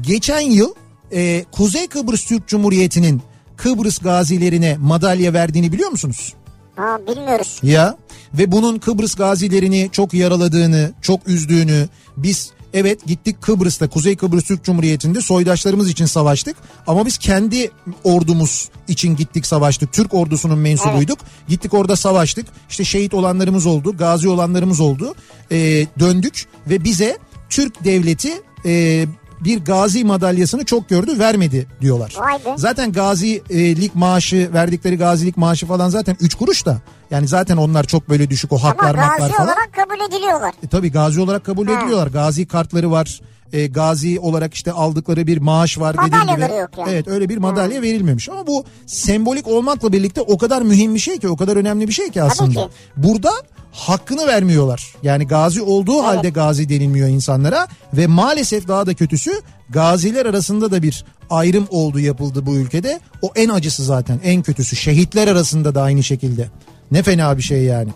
[0.00, 0.74] geçen yıl
[1.12, 3.22] e, Kuzey Kıbrıs Türk Cumhuriyeti'nin
[3.56, 6.34] Kıbrıs gazilerine madalya verdiğini biliyor musunuz?
[6.76, 7.58] Ha bilmiyoruz.
[7.62, 7.96] Ya
[8.34, 14.64] ve bunun Kıbrıs gazilerini çok yaraladığını, çok üzdüğünü biz evet gittik Kıbrıs'ta Kuzey Kıbrıs Türk
[14.64, 17.70] Cumhuriyeti'nde soydaşlarımız için savaştık ama biz kendi
[18.04, 19.92] ordumuz için gittik savaştık.
[19.92, 21.18] Türk ordusunun mensubuyduk.
[21.48, 22.46] Gittik orada savaştık.
[22.70, 25.14] İşte şehit olanlarımız oldu, gazi olanlarımız oldu.
[25.52, 27.18] Ee, döndük ve bize
[27.50, 28.32] Türk devleti
[28.66, 29.04] e,
[29.40, 32.14] bir gazi madalyasını çok gördü vermedi diyorlar.
[32.56, 36.80] Zaten gazilik maaşı verdikleri gazilik maaşı falan zaten 3 kuruş da.
[37.10, 39.46] Yani zaten onlar çok böyle düşük o Ama haklar maklar gazi falan.
[39.48, 40.52] olarak kabul ediliyorlar.
[40.62, 41.72] E, tabii gazi olarak kabul Ha.
[41.80, 42.06] ediliyorlar.
[42.06, 43.20] Gazi kartları var.
[43.52, 46.56] E, gazi olarak işte aldıkları bir maaş var dediğim gibi.
[46.60, 46.90] Yok yani.
[46.90, 48.28] Evet öyle bir madalya verilmemiş.
[48.28, 51.92] Ama bu sembolik olmakla birlikte o kadar mühim bir şey ki o kadar önemli bir
[51.92, 52.50] şey ki aslında.
[52.66, 52.68] ki.
[52.96, 53.30] Burada
[53.72, 54.94] hakkını vermiyorlar.
[55.02, 59.32] Yani gazi olduğu halde gazi denilmiyor insanlara ve maalesef daha da kötüsü
[59.70, 63.00] gaziler arasında da bir ayrım oldu yapıldı bu ülkede.
[63.22, 64.76] O en acısı zaten en kötüsü.
[64.76, 66.50] Şehitler arasında da aynı şekilde.
[66.90, 67.90] Ne fena bir şey yani.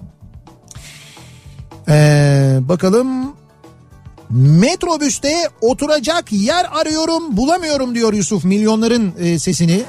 [1.89, 3.35] Ee, bakalım
[4.31, 9.83] metrobüste oturacak yer arıyorum bulamıyorum diyor Yusuf milyonların e, sesini.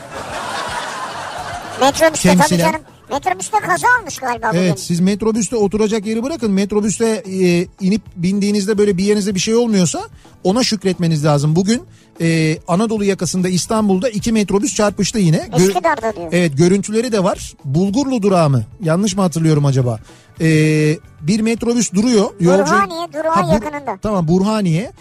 [1.81, 2.81] Metrobüste tabii canım.
[3.11, 4.59] Metrobüste kaza olmuş galiba bugün.
[4.59, 9.55] Evet siz metrobüste oturacak yeri bırakın metrobüste e, inip bindiğinizde böyle bir yerinizde bir şey
[9.55, 10.01] olmuyorsa
[10.43, 11.55] ona şükretmeniz lazım.
[11.55, 11.81] Bugün
[12.21, 15.49] e, Anadolu yakasında İstanbul'da iki metrobüs çarpıştı yine.
[15.57, 16.27] Üsküdar'da diyor.
[16.31, 17.53] Evet görüntüleri de var.
[17.65, 18.63] Bulgurlu durağı mı?
[18.83, 19.99] Yanlış mı hatırlıyorum acaba?
[20.41, 22.29] Ee, bir metrobüs duruyor.
[22.41, 23.97] Burhaniye, durağın Ha, Bur- yakınında.
[24.01, 24.91] Tamam Burhaniye.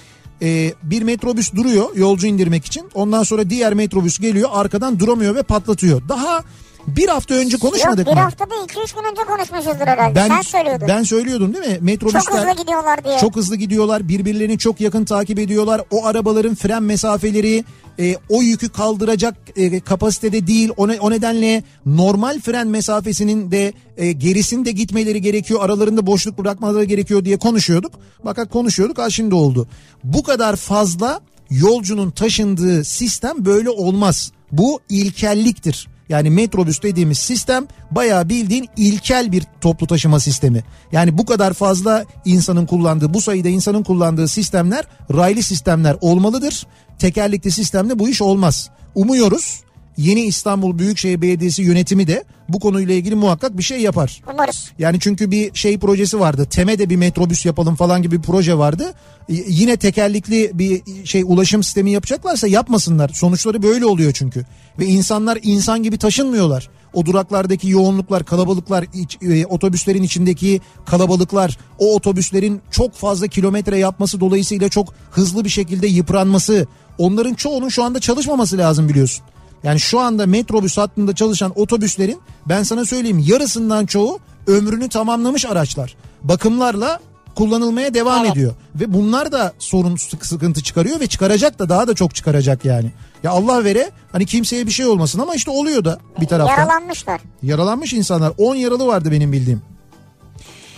[0.42, 2.82] e, bir metrobüs duruyor yolcu indirmek için.
[2.94, 6.08] Ondan sonra diğer metrobüs geliyor arkadan duramıyor ve patlatıyor.
[6.08, 6.42] Daha
[6.86, 8.20] bir hafta önce konuşmadık Yok bir mı?
[8.20, 10.14] hafta değil 2-3 gün önce konuşmuşuzdur herhalde.
[10.14, 10.88] Ben, Sen söylüyordun.
[10.88, 11.78] Ben söylüyordum değil mi?
[11.80, 13.18] Metrobüsler Çok hızlı gidiyorlar diye.
[13.18, 14.08] çok hızlı gidiyorlar.
[14.08, 15.80] Birbirlerini çok yakın takip ediyorlar.
[15.90, 17.64] O arabaların fren mesafeleri
[17.98, 20.70] e, o yükü kaldıracak e, kapasitede değil.
[20.76, 25.60] O, ne- o nedenle normal fren mesafesinin de e, gerisinde gitmeleri gerekiyor.
[25.62, 27.92] Aralarında boşluk bırakmaları gerekiyor diye konuşuyorduk.
[28.24, 28.98] Fakat konuşuyorduk.
[28.98, 29.68] Ha şimdi oldu.
[30.04, 31.20] Bu kadar fazla
[31.50, 34.32] yolcunun taşındığı sistem böyle olmaz.
[34.52, 35.88] Bu ilkelliktir.
[36.10, 40.64] Yani metrobüs dediğimiz sistem bayağı bildiğin ilkel bir toplu taşıma sistemi.
[40.92, 44.84] Yani bu kadar fazla insanın kullandığı, bu sayıda insanın kullandığı sistemler
[45.14, 46.66] raylı sistemler olmalıdır.
[46.98, 48.70] Tekerlekli sistemde bu iş olmaz.
[48.94, 49.60] Umuyoruz
[50.00, 54.22] yeni İstanbul Büyükşehir Belediyesi yönetimi de bu konuyla ilgili muhakkak bir şey yapar.
[54.34, 54.70] Umarız.
[54.78, 56.46] Yani çünkü bir şey projesi vardı.
[56.50, 58.92] Tem'e bir metrobüs yapalım falan gibi bir proje vardı.
[59.28, 63.08] Yine tekerlekli bir şey ulaşım sistemi yapacaklarsa yapmasınlar.
[63.14, 64.44] Sonuçları böyle oluyor çünkü.
[64.78, 66.68] Ve insanlar insan gibi taşınmıyorlar.
[66.94, 74.20] O duraklardaki yoğunluklar, kalabalıklar, iç- e, otobüslerin içindeki kalabalıklar, o otobüslerin çok fazla kilometre yapması
[74.20, 76.66] dolayısıyla çok hızlı bir şekilde yıpranması,
[76.98, 79.24] onların çoğunun şu anda çalışmaması lazım biliyorsun.
[79.62, 85.96] Yani şu anda metrobüs hattında çalışan otobüslerin ben sana söyleyeyim yarısından çoğu ömrünü tamamlamış araçlar.
[86.22, 87.00] Bakımlarla
[87.34, 88.32] kullanılmaya devam Evet.
[88.32, 88.54] ediyor.
[88.74, 92.90] Ve bunlar da sorun sık- sıkıntı çıkarıyor ve çıkaracak da daha da çok çıkaracak yani.
[93.22, 96.58] Ya Allah vere hani kimseye bir şey olmasın ama işte oluyor da bir taraftan.
[96.58, 97.20] Yaralanmışlar.
[97.42, 99.62] Yaralanmış insanlar 10 yaralı vardı benim bildiğim.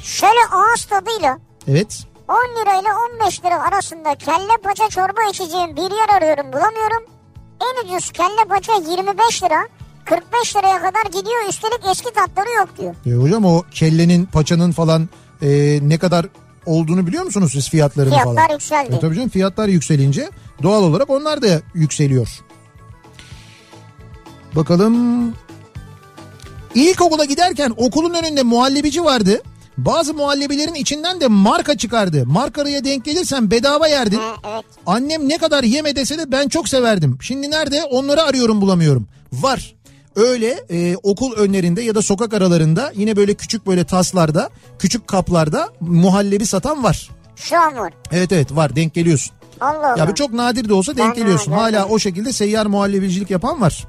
[0.02, 2.90] Şöyle ağız tadıyla Evet 10 lirayla
[3.22, 7.02] 15 lira arasında kelle paça çorba içeceğim bir yer arıyorum bulamıyorum.
[7.62, 9.68] En ucuz kelle paça 25 lira.
[10.04, 12.94] 45 liraya kadar gidiyor üstelik eski tatları yok diyor.
[13.06, 15.08] E hocam o kellenin paçanın falan
[15.42, 16.26] e, ne kadar
[16.66, 18.52] olduğunu biliyor musunuz siz fiyatlarını Fiyatlar falan?
[18.52, 18.94] yükseldi.
[18.94, 20.30] E tabii canım fiyatlar yükselince
[20.62, 22.28] doğal olarak onlar da yükseliyor.
[24.56, 25.34] Bakalım.
[26.74, 29.42] İlkokula giderken okulun önünde muhallebici vardı.
[29.78, 32.26] Bazı muhallebilerin içinden de marka çıkardı.
[32.26, 34.18] Markaraya denk gelirsen bedava yerdin.
[34.18, 34.64] Ha, evet.
[34.86, 37.18] Annem ne kadar yeme dese de ben çok severdim.
[37.22, 39.08] Şimdi nerede onları arıyorum bulamıyorum.
[39.32, 39.74] Var.
[40.16, 45.68] Öyle e, okul önlerinde ya da sokak aralarında yine böyle küçük böyle taslarda, küçük kaplarda
[45.80, 47.10] muhallebi satan var.
[47.36, 47.92] Şu an var.
[48.12, 49.32] Evet evet var denk geliyorsun.
[49.60, 49.98] Allah Allah.
[49.98, 51.52] Ya bu çok nadir de olsa denk Ben geliyorsun.
[51.52, 53.86] Hala o şekilde seyyar muhallebicilik yapan var.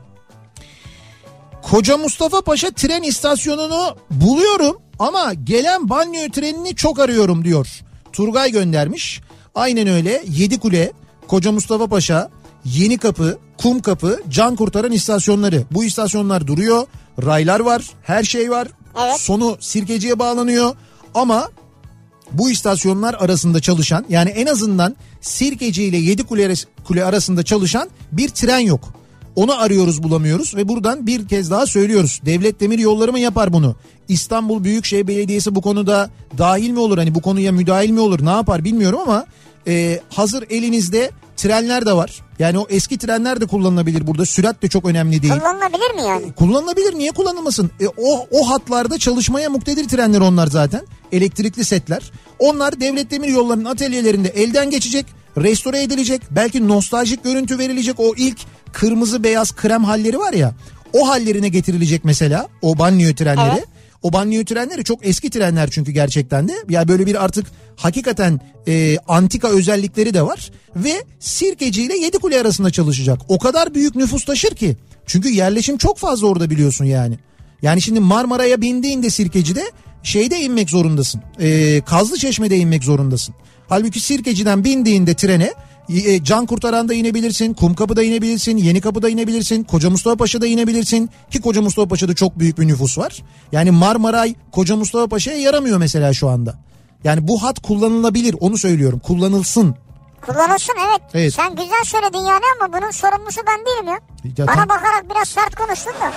[1.61, 7.67] Koca Mustafa Paşa tren istasyonunu buluyorum ama gelen banyo trenini çok arıyorum diyor.
[8.13, 9.21] Turgay göndermiş.
[9.55, 10.91] Aynen öyle Yedikule,
[11.27, 12.29] Koca Mustafa Paşa,
[12.65, 15.63] Yeni Kapı, Kum Kapı, Can Kurtaran istasyonları.
[15.71, 16.87] Bu istasyonlar duruyor.
[17.25, 18.67] Raylar var, her şey var.
[19.03, 19.19] Evet.
[19.19, 20.75] Sonu Sirkeci'ye bağlanıyor
[21.13, 21.49] ama
[22.31, 26.53] bu istasyonlar arasında çalışan yani en azından Sirkeci ile Yedikule
[26.87, 28.93] Kule arasında çalışan bir tren yok.
[29.35, 32.21] Onu arıyoruz bulamıyoruz ve buradan bir kez daha söylüyoruz.
[32.25, 33.75] Devlet Demir Yolları mı yapar bunu?
[34.07, 36.97] İstanbul Büyükşehir Belediyesi bu konuda dahil mi olur?
[36.97, 38.25] Hani bu konuya müdahil mi olur?
[38.25, 39.25] Ne yapar bilmiyorum ama
[39.67, 42.21] e, hazır elinizde trenler de var.
[42.39, 44.25] Yani o eski trenler de kullanılabilir burada.
[44.25, 45.33] Sürat de çok önemli değil.
[45.33, 46.33] Kullanılabilir mi yani?
[46.33, 47.71] Kullanılabilir niye kullanılmasın?
[47.79, 50.81] E, o, o hatlarda çalışmaya muktedir trenler onlar zaten.
[51.11, 52.11] Elektrikli setler.
[52.39, 55.05] Onlar devlet demir yollarının atölyelerinde elden geçecek.
[55.37, 56.21] Restore edilecek.
[56.31, 57.99] Belki nostaljik görüntü verilecek.
[57.99, 58.37] O ilk
[58.73, 60.53] kırmızı beyaz krem halleri var ya.
[60.93, 63.57] O hallerine getirilecek mesela o banliyö trenleri.
[63.57, 63.67] Evet.
[64.03, 66.53] O banliyö trenleri çok eski trenler çünkü gerçekten de.
[66.69, 70.51] Yani böyle bir artık hakikaten e, antika özellikleri de var.
[70.75, 73.19] Ve Sirkeci ile Yedikule arasında çalışacak.
[73.27, 74.77] O kadar büyük nüfus taşır ki.
[75.05, 77.19] Çünkü yerleşim çok fazla orada biliyorsun yani.
[77.61, 79.63] Yani şimdi Marmara'ya bindiğinde Sirkeci'de
[80.03, 81.21] şeyde inmek zorundasın.
[81.39, 83.35] E, Kazlı Çeşme'de inmek zorundasın.
[83.69, 85.53] Halbuki Sirkeci'den bindiğinde trene
[85.89, 91.87] e, Can Kurtaran'da inebilirsin, Kumkapı'da inebilirsin, Yenikapı'da inebilirsin, Koca Mustafa Paşa'da inebilirsin ki Koca Mustafa
[91.87, 93.21] Paşa'da çok büyük bir nüfus var.
[93.51, 96.55] Yani Marmaray Koca Mustafa Paşa'ya yaramıyor mesela şu anda.
[97.03, 99.75] Yani bu hat kullanılabilir onu söylüyorum kullanılsın.
[100.25, 101.01] Kullanılsın evet.
[101.13, 101.33] Evet.
[101.33, 103.99] Sen güzel söyledin yani ama bunun sorumlusu ben değilim ya.
[104.37, 106.11] Ya Bana tam- bakarak biraz sert konuştun da.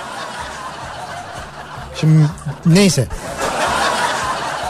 [1.99, 2.25] Şimdi
[2.65, 3.07] neyse.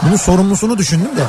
[0.02, 1.24] Bunun sorumlusunu düşündüm de.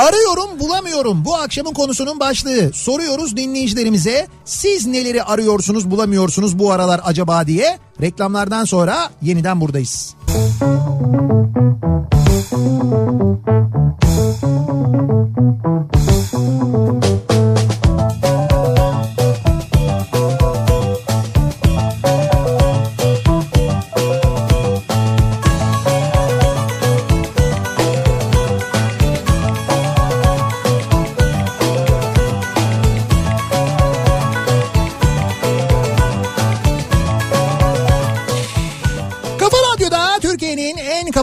[0.00, 2.72] Arıyorum bulamıyorum bu akşamın konusunun başlığı.
[2.72, 7.78] Soruyoruz dinleyicilerimize siz neleri arıyorsunuz bulamıyorsunuz bu aralar acaba diye.
[8.00, 10.14] Reklamlardan sonra yeniden buradayız.
[10.28, 11.40] Müzik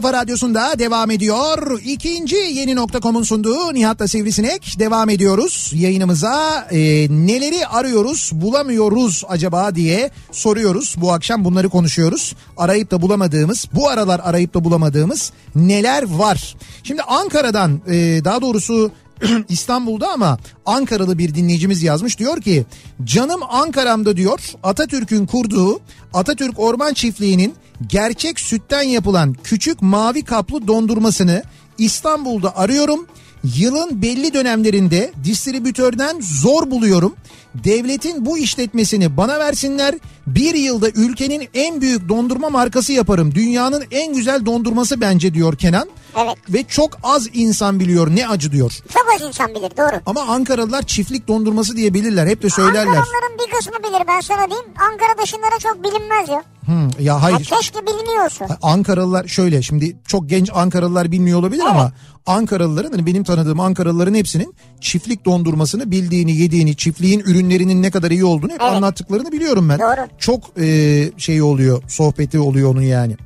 [0.08, 1.82] Kafa Radyosu'nda devam ediyor.
[1.86, 5.72] İkinci yeni nokta.com'un sunduğu Nihat'la Sivrisinek devam ediyoruz.
[5.76, 6.78] Yayınımıza e,
[7.10, 10.95] neleri arıyoruz bulamıyoruz acaba diye soruyoruz.
[10.97, 12.36] Bu akşam bunları konuşuyoruz.
[12.58, 16.55] Arayıp da bulamadığımız bu aralar arayıp da bulamadığımız neler var?
[16.84, 18.91] Şimdi Ankara'dan e, daha doğrusu
[19.49, 22.65] İstanbul'da ama Ankaralı bir dinleyicimiz yazmış diyor ki
[23.03, 25.80] canım Ankara'mda diyor Atatürk'ün kurduğu
[26.13, 27.53] Atatürk Orman Çiftliği'nin
[27.88, 31.43] gerçek sütten yapılan küçük mavi kaplı dondurmasını
[31.78, 33.07] İstanbul'da arıyorum.
[33.56, 37.16] Yılın belli dönemlerinde distribütörden zor buluyorum.
[37.56, 39.95] Devletin bu işletmesini bana versinler.
[40.28, 43.36] Bir yılda ülkenin en büyük dondurma markası yaparım.
[43.36, 45.89] Dünyanın en güzel dondurması bence diyor Kenan.
[46.18, 46.36] Evet.
[46.50, 48.72] Ve çok az insan biliyor ne acı diyor.
[48.93, 50.02] Çok az insan bilir doğru.
[50.06, 52.28] Ama Ankaralılar çiftlik dondurması diye bilirler.
[52.28, 52.80] Hep de söylerler.
[52.80, 54.68] Ankaralıların bir kısmı bilir ben sana diyeyim.
[54.91, 56.43] Ankara dışında çok bilinmez ya.
[56.68, 57.38] Hmm, ya hayır.
[57.43, 58.47] keşke biliniyorsa.
[58.61, 61.91] Ankaralılar şöyle şimdi çok genç Ankaralılar bilmiyor olabilir ama
[62.26, 68.26] Ankaralıların hani benim tanıdığım Ankaralıların hepsinin çiftlik dondurmasını bildiğini, yediğini, çiftliğin ürünlerinin ne kadar iyi
[68.26, 68.74] olduğunu hep Evet.
[68.74, 69.80] anlattıklarını biliyorum ben.
[69.80, 70.07] Doğru.
[70.18, 73.18] Çok e, şey oluyor, sohbeti oluyor onun yani.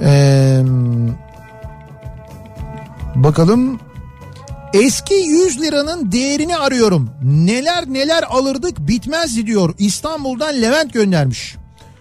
[0.00, 0.64] Eee
[3.14, 3.80] bakalım
[4.74, 7.10] Eski 100 liranın değerini arıyorum.
[7.22, 9.74] Neler neler alırdık bitmezdi diyor.
[9.78, 11.56] İstanbul'dan Levent göndermiş.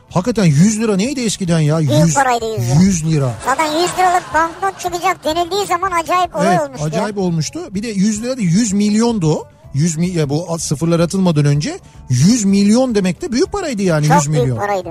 [0.10, 1.80] Hakikaten 100 lira neydi eskiden ya?
[1.80, 2.80] 100, paraydı 100 lira.
[2.82, 3.34] 100 lira.
[3.46, 6.86] Zaten 100 liralık banknot çıkacak denildiği zaman acayip olay Evet olmuştu.
[6.86, 7.60] acayip olmuştu.
[7.72, 9.44] Bir de 100 lira değil 100 milyondu o.
[9.74, 14.28] 100 mi, bu sıfırlar atılmadan önce 100 milyon demek de büyük paraydı yani Çok 100
[14.32, 14.58] büyük milyon.
[14.58, 14.90] paraydı.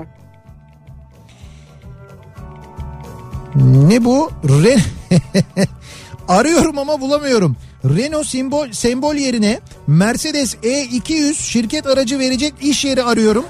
[3.55, 4.31] Ne bu?
[4.49, 4.77] Re...
[6.27, 7.55] Arıyorum ama bulamıyorum.
[7.95, 13.45] Renault sembol, sembol yerine Mercedes E200 şirket aracı verecek iş yeri arıyorum.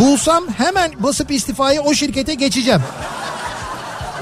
[0.00, 2.80] Bulsam hemen basıp istifayı o şirkete geçeceğim.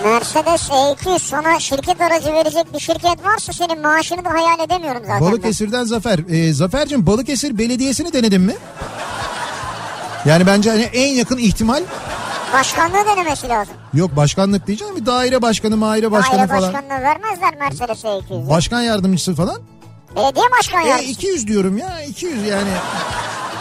[0.04, 5.20] Mercedes E200 sana şirket aracı verecek bir şirket varsa senin maaşını da hayal edemiyorum zaten.
[5.20, 5.26] ben.
[5.32, 6.18] Balıkesir'den Zafer.
[6.28, 8.54] Ee, Zafer'cim Balıkesir Belediyesi'ni denedin mi?
[10.24, 11.82] Yani bence hani en yakın ihtimal
[12.59, 13.74] Başkanlığı denemesi lazım.
[13.94, 16.62] yok başkanlık diyeceğim bir daire başkanı, maire başkanı Daire falan.
[16.74, 18.50] başkanlığı vermezler Mercedes E200'e.
[18.50, 19.57] Başkan yardımcısı falan.
[20.16, 21.12] Belediye başkan E yardımcısı.
[21.12, 22.70] 200 diyorum ya 200 yani.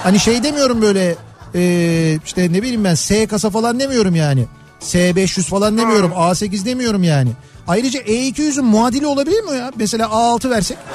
[0.04, 1.16] Hani şey demiyorum böyle
[1.56, 4.46] e, işte ne bileyim ben S kasa falan demiyorum yani.
[4.82, 7.30] S500 falan demiyorum A8 demiyorum yani.
[7.68, 9.72] Ayrıca E200'ün muadili olabilir mi ya?
[9.76, 10.78] Mesela A6 versek.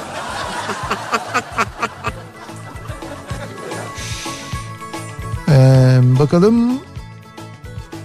[5.51, 6.79] Ee, bakalım.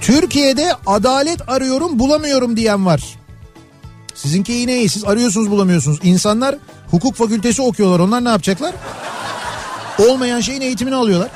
[0.04, 3.02] Türkiye'de adalet arıyorum bulamıyorum diyen var.
[4.14, 4.88] Sizinki yine iyi.
[4.88, 5.98] Siz arıyorsunuz bulamıyorsunuz.
[6.02, 6.56] İnsanlar
[6.90, 8.00] hukuk fakültesi okuyorlar.
[8.00, 8.74] Onlar ne yapacaklar?
[10.08, 11.28] Olmayan şeyin eğitimini alıyorlar.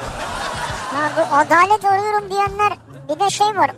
[0.92, 2.72] Ha, bu adalet arıyorum diyenler
[3.08, 3.70] bir de şey var.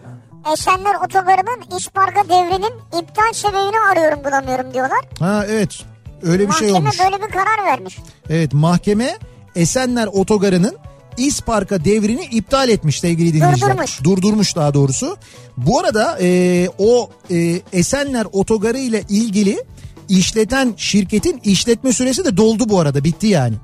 [0.53, 2.73] Esenler Otogarı'nın İsparga devrinin
[3.03, 5.01] iptal sebebini arıyorum bulamıyorum diyorlar.
[5.19, 5.83] Ha evet.
[6.23, 7.01] Öyle bir şey Mahkeme olmuş.
[7.01, 7.99] böyle bir karar vermiş.
[8.31, 8.53] Evet.
[8.53, 9.19] mahkeme
[9.57, 10.77] Esenler Otogarı'nın
[11.17, 13.71] İspark'a devrini iptal etmiş sevgili dinleyiciler.
[13.71, 14.05] Durdurmuş.
[14.05, 15.17] Durdurmuş daha doğrusu.
[15.57, 19.65] Bu arada e, o e, Esenler Otogarı ile ilgili
[20.09, 23.55] işleten şirketin işletme süresi de doldu bu arada bitti yani.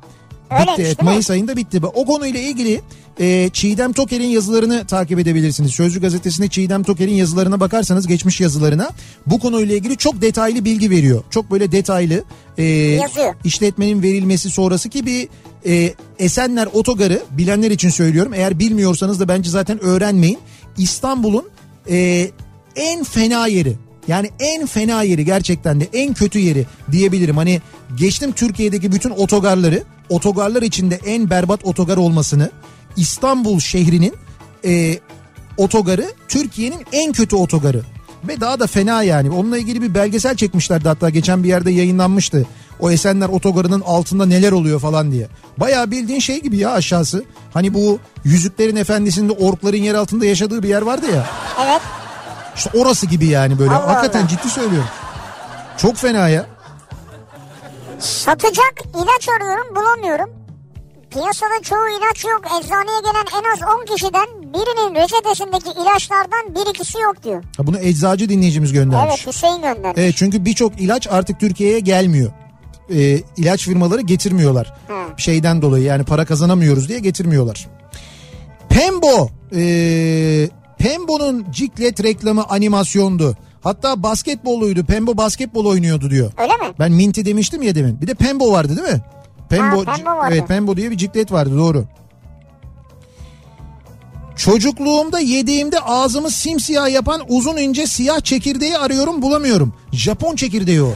[0.50, 1.02] Bitti evet?
[1.02, 1.80] Mayıs ayında bitti.
[1.94, 2.80] O konuyla ilgili
[3.20, 5.72] e, Çiğdem Toker'in yazılarını takip edebilirsiniz.
[5.72, 8.90] Sözcü gazetesinde Çiğdem Toker'in yazılarına bakarsanız geçmiş yazılarına
[9.26, 11.24] bu konuyla ilgili çok detaylı bilgi veriyor.
[11.30, 12.24] Çok böyle detaylı
[12.58, 13.34] e, Yazıyor.
[13.44, 15.28] işletmenin verilmesi sonrası ki bir
[15.66, 18.34] e, Esenler Otogarı bilenler için söylüyorum.
[18.34, 20.38] Eğer bilmiyorsanız da bence zaten öğrenmeyin.
[20.78, 21.48] İstanbul'un
[21.90, 22.30] e,
[22.76, 23.76] en fena yeri.
[24.08, 27.36] Yani en fena yeri gerçekten de en kötü yeri diyebilirim.
[27.36, 27.60] Hani
[27.96, 32.50] geçtim Türkiye'deki bütün otogarları, otogarlar içinde en berbat otogar olmasını,
[32.96, 34.14] İstanbul şehrinin
[34.64, 34.98] e,
[35.56, 37.82] otogarı Türkiye'nin en kötü otogarı.
[38.28, 39.30] Ve daha da fena yani.
[39.30, 42.46] Onunla ilgili bir belgesel çekmişlerdi hatta geçen bir yerde yayınlanmıştı.
[42.80, 45.28] O Esenler otogarının altında neler oluyor falan diye.
[45.58, 47.24] Bayağı bildiğin şey gibi ya aşağısı.
[47.54, 51.26] Hani bu Yüzüklerin Efendisi'nde orkların yer altında yaşadığı bir yer vardı ya.
[51.66, 51.80] Evet.
[52.56, 53.70] İşte orası gibi yani böyle.
[53.70, 54.28] Allah Hakikaten Allah.
[54.28, 54.88] ciddi söylüyorum.
[55.78, 56.46] Çok fena ya.
[57.98, 60.30] Satacak ilaç arıyorum bulamıyorum.
[61.10, 62.42] Piyasada çoğu ilaç yok.
[62.46, 67.44] Eczaneye gelen en az 10 kişiden birinin reçetesindeki ilaçlardan bir ikisi yok diyor.
[67.56, 69.14] Ha, bunu eczacı dinleyicimiz göndermiş.
[69.26, 69.92] Evet Hüseyin göndermiş.
[70.02, 72.30] Evet çünkü birçok ilaç artık Türkiye'ye gelmiyor.
[72.94, 74.74] Ee, ilaç firmaları getirmiyorlar.
[74.88, 74.94] Hı.
[75.16, 77.66] Şeyden dolayı yani para kazanamıyoruz diye getirmiyorlar.
[78.68, 79.28] Pembo.
[79.54, 80.48] Ee,
[80.78, 83.36] Pembo'nun ciklet reklamı animasyondu.
[83.62, 84.84] Hatta basketbolluydu.
[84.84, 86.32] Pembo basketbol oynuyordu diyor.
[86.38, 86.74] Öyle mi?
[86.78, 88.00] Ben Minty demiştim ya demin.
[88.00, 89.00] Bir de Pembo vardı değil mi?
[89.48, 90.34] Pembo, Ha, Pembo vardı.
[90.34, 91.84] Evet Pembo diye bir ciklet vardı doğru.
[94.36, 99.74] Çocukluğumda yediğimde ağzımı simsiyah yapan uzun ince siyah çekirdeği arıyorum bulamıyorum.
[99.92, 100.92] Japon çekirdeği o.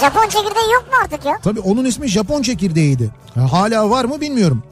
[0.00, 1.38] Japon çekirdeği yok mu artık ya?
[1.42, 3.10] Tabii onun ismi Japon çekirdeğiydi.
[3.34, 4.62] Ha, hala var mı bilmiyorum.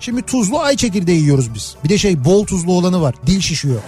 [0.00, 1.76] Şimdi tuzlu ay çekirdeği yiyoruz biz.
[1.84, 3.14] Bir de şey bol tuzlu olanı var.
[3.26, 3.80] Dil şişiyor.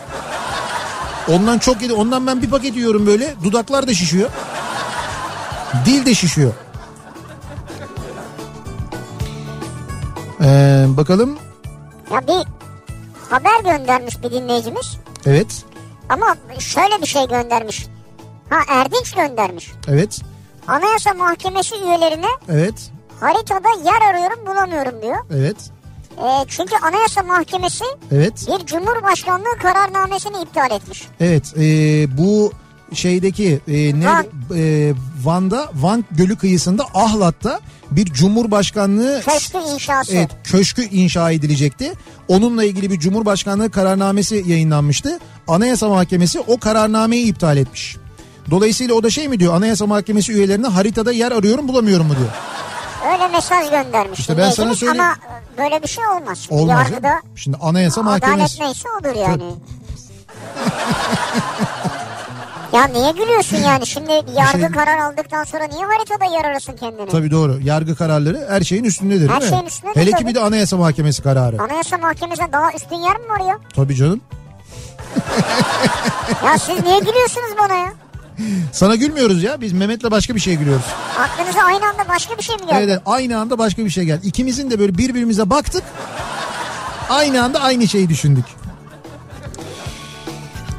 [1.29, 1.93] Ondan çok yedi.
[1.93, 3.35] Ondan ben bir paket yiyorum böyle.
[3.45, 4.31] Dudaklar da şişiyor.
[5.87, 6.53] Dil de şişiyor.
[10.41, 11.39] Ee, bakalım.
[12.13, 12.47] Ya bir
[13.31, 14.97] haber göndermiş bir dinleyicimiz.
[15.27, 15.65] Evet.
[16.09, 17.87] Ama şöyle bir şey göndermiş.
[18.51, 19.73] Ha Erdinç göndermiş.
[19.89, 20.21] Evet.
[20.69, 22.91] Anayasa Mahkemesi üyelerine Evet.
[23.21, 25.17] haritada yer arıyorum bulamıyorum diyor.
[25.31, 25.57] Evet.
[26.19, 28.47] Ee, çünkü Anayasa Mahkemesi Evet.
[28.49, 31.09] bir Cumhurbaşkanlığı kararnamesini iptal etmiş.
[31.21, 31.55] Evet.
[31.59, 32.53] ee, bu
[32.95, 34.27] şeydeki ee, ne Van.
[34.57, 34.93] ee,
[35.25, 40.17] Van'da Van Gölü kıyısında Ahlat'ta bir cumhurbaşkanlığı Köşkü inşası.
[40.17, 41.93] Evet köşkü inşa edilecekti.
[42.29, 45.19] Onunla ilgili bir cumhurbaşkanlığı kararnamesi yayınlanmıştı.
[45.49, 47.97] Anayasa Mahkemesi o kararnameyi iptal etmiş.
[48.51, 52.29] Dolayısıyla o da şey mi diyor Anayasa Mahkemesi üyelerine haritada yer arıyorum bulamıyorum mu diyor.
[53.13, 54.19] Öyle mesaj göndermiş.
[54.21, 55.01] İşte ben sana söyleyeyim.
[55.05, 55.17] Ama
[55.59, 56.47] böyle bir şey olmaz.
[56.51, 56.91] Olmaz.
[56.91, 57.23] Yargıda ya.
[57.37, 58.63] Şimdi Anayasa adalet Mahkemesi.
[58.63, 59.43] neyse odur yani.
[62.73, 63.87] ya niye gülüyorsun yani?
[63.87, 67.09] Şimdi yargı şey- karar aldıktan sonra niye haritada yer arasın kendini?
[67.11, 67.61] Tabii doğru.
[67.65, 69.57] Yargı kararları her şeyin üstündedir Her değil mi?
[69.57, 71.63] şeyin üstündedir Hele ki bir de Anayasa Mahkemesi kararı.
[71.63, 73.59] Anayasa Mahkemesi'ne daha üstün yer mi var ya?
[73.77, 74.21] Tabii canım.
[76.45, 77.93] Ya siz niye gülüyorsunuz bana ya?
[78.73, 79.61] Sana gülmüyoruz ya.
[79.61, 80.85] Biz Mehmet'le başka bir şeye gülüyoruz.
[81.19, 82.75] Aklınıza aynı anda başka bir şey mi geldi?
[82.79, 84.27] Evet, evet, aynı anda başka bir şey geldi.
[84.27, 85.83] İkimizin de böyle birbirimize baktık.
[87.09, 88.45] Aynı anda aynı şeyi düşündük.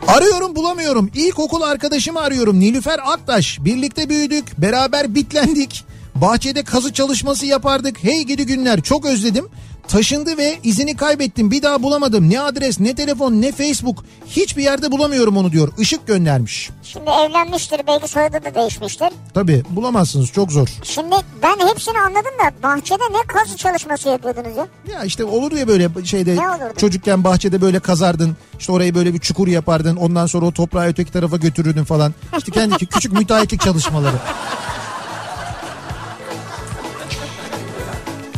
[0.07, 1.11] Arıyorum bulamıyorum.
[1.14, 2.60] İlkokul arkadaşımı arıyorum.
[2.60, 3.57] Nilüfer Aktaş.
[3.61, 4.57] Birlikte büyüdük.
[4.61, 5.86] Beraber bitlendik.
[6.15, 8.03] Bahçede kazı çalışması yapardık.
[8.03, 8.81] Hey gidi günler.
[8.81, 9.48] Çok özledim.
[9.90, 11.52] Taşındı ve izini kaybettim.
[11.52, 12.30] Bir daha bulamadım.
[12.30, 14.03] Ne adres, ne telefon, ne Facebook.
[14.28, 15.72] Hiçbir yerde bulamıyorum onu diyor.
[15.78, 16.70] Işık göndermiş.
[16.84, 19.10] Şimdi evlenmiştir belki soyadı da değişmiştir.
[19.34, 20.32] Tabii bulamazsınız.
[20.32, 20.68] Çok zor.
[20.84, 24.68] Şimdi ben hepsini anladım da bahçede ne kazı çalışması yapıyordunuz ya?
[24.94, 26.38] Ya işte olur ya böyle şeyde
[26.78, 28.38] çocukken bahçede böyle kazardın.
[28.60, 29.95] İşte orayı böyle bir çukur yapardın.
[29.95, 32.14] Ondan sonra o toprağı öteki tarafa götürürdün falan.
[32.38, 34.16] İşte kendi küçük müteahhitlik çalışmaları.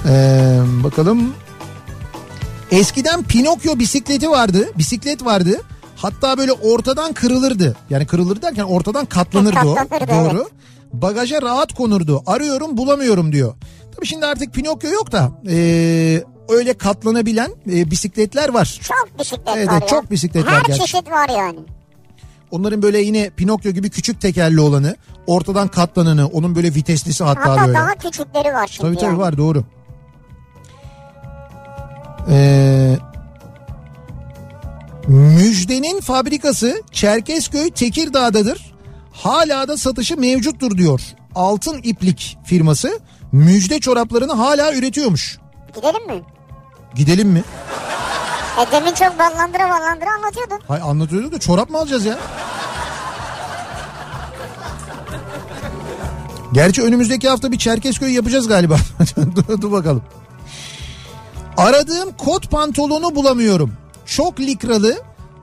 [0.07, 1.33] Ee, bakalım.
[2.71, 4.67] Eskiden Pinokyo bisikleti vardı.
[4.77, 5.61] Bisiklet vardı.
[5.95, 7.75] Hatta böyle ortadan kırılırdı.
[7.89, 9.75] Yani kırılır derken ortadan katlanırdı o.
[10.09, 10.49] Doğru.
[10.93, 12.23] Bagaja rahat konurdu.
[12.25, 13.53] Arıyorum bulamıyorum diyor.
[13.95, 18.79] Tabii şimdi artık Pinokyo yok da ee, öyle katlanabilen ee, bisikletler var.
[18.83, 21.59] Çok bisiklet Evet, var evet, çok bisiklet var Her çeşit var yani.
[22.51, 24.95] Onların böyle yine Pinokyo gibi küçük tekerli olanı,
[25.27, 27.73] ortadan katlananı, onun böyle viteslisi hatta, Hatta böyle.
[27.73, 29.19] daha küçükleri var şimdi Tabii tabii yani.
[29.19, 29.63] var doğru.
[32.29, 32.97] Ee,
[35.07, 38.73] Müjdenin fabrikası Çerkezköy Tekirdağ'dadır.
[39.13, 41.01] Hala da satışı mevcuttur diyor.
[41.35, 42.99] Altın İplik firması
[43.31, 45.39] müjde çoraplarını hala üretiyormuş.
[45.75, 46.23] Gidelim mi?
[46.95, 47.43] Gidelim mi?
[48.61, 50.59] E demin çok ballandıra ballandıra anlatıyordun.
[50.67, 52.17] Hay anlatıyordu da çorap mı alacağız ya?
[56.53, 58.77] Gerçi önümüzdeki hafta bir Çerkezköy yapacağız galiba.
[59.35, 60.03] dur, dur bakalım.
[61.57, 63.71] Aradığım kot pantolonu bulamıyorum.
[64.05, 64.97] Çok likralı,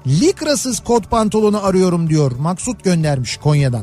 [0.06, 2.32] likrasız kot pantolonu arıyorum diyor.
[2.40, 3.82] Maksut göndermiş Konya'dan.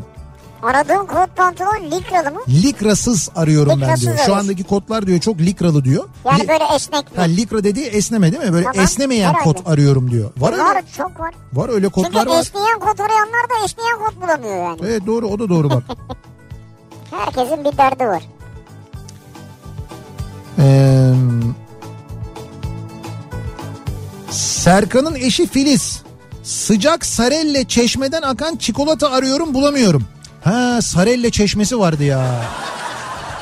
[0.63, 2.39] Aradığım kot pantolon likralı mı?
[2.49, 4.15] Likrasız arıyorum ben Likrasız diyor.
[4.17, 4.43] Şu arıyorsun.
[4.49, 6.03] andaki kotlar diyor çok likralı diyor.
[6.25, 7.17] Yani Li- böyle esnek mi?
[7.17, 8.53] Ha, likra dediği esneme değil mi?
[8.53, 9.43] Böyle Tamam, esnemeyen herhalde.
[9.43, 10.31] kot arıyorum diyor.
[10.37, 10.63] Var öyle.
[10.63, 11.33] var çok var.
[11.53, 12.39] Var öyle Çünkü kotlar var.
[12.39, 14.79] esneyen kot arayanlar da esneyen kot bulamıyor yani.
[14.83, 15.83] Evet doğru o da doğru bak.
[17.11, 18.23] Herkesin bir derdi var.
[20.59, 21.13] Ee,
[24.35, 26.01] Serkan'ın eşi Filiz.
[26.43, 30.03] Sıcak Sarelle çeşmeden akan çikolata arıyorum bulamıyorum.
[30.43, 32.41] Ha Sarelle çeşmesi vardı ya.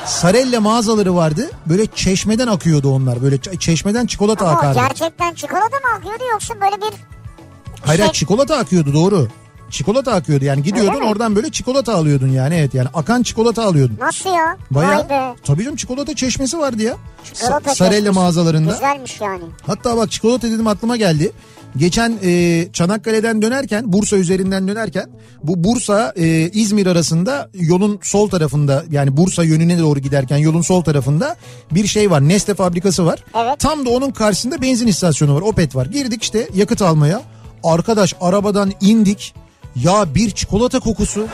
[0.06, 1.50] Sarelle mağazaları vardı.
[1.66, 3.22] Böyle çeşmeden akıyordu onlar.
[3.22, 4.78] Böyle çeşmeden çikolata Ama akardı.
[4.88, 6.98] gerçekten çikolata mı akıyordu yoksa böyle bir
[7.86, 9.28] hayır, şey- çikolata akıyordu doğru.
[9.70, 13.96] Çikolata akıyordu yani gidiyordun oradan böyle çikolata alıyordun yani evet yani akan çikolata alıyordun.
[14.00, 14.56] nasıl ya?
[14.70, 15.34] Bayağı Vay be.
[15.44, 16.96] tabii canım çikolata çeşmesi vardı ya.
[17.34, 18.14] Çikolata Sa- Sarelle çeşmesi.
[18.18, 18.70] mağazalarında.
[18.72, 19.44] Güzelmiş yani.
[19.66, 21.32] Hatta bak çikolata dedim aklıma geldi.
[21.76, 25.10] Geçen e, Çanakkale'den dönerken Bursa üzerinden dönerken
[25.42, 30.82] bu Bursa e, İzmir arasında yolun sol tarafında yani Bursa yönüne doğru giderken yolun sol
[30.84, 31.36] tarafında
[31.70, 33.24] bir şey var Nestle fabrikası var.
[33.34, 33.58] Evet.
[33.58, 35.86] Tam da onun karşısında benzin istasyonu var Opet var.
[35.86, 37.22] Girdik işte yakıt almaya
[37.64, 39.34] arkadaş arabadan indik
[39.76, 41.26] ya bir çikolata kokusu.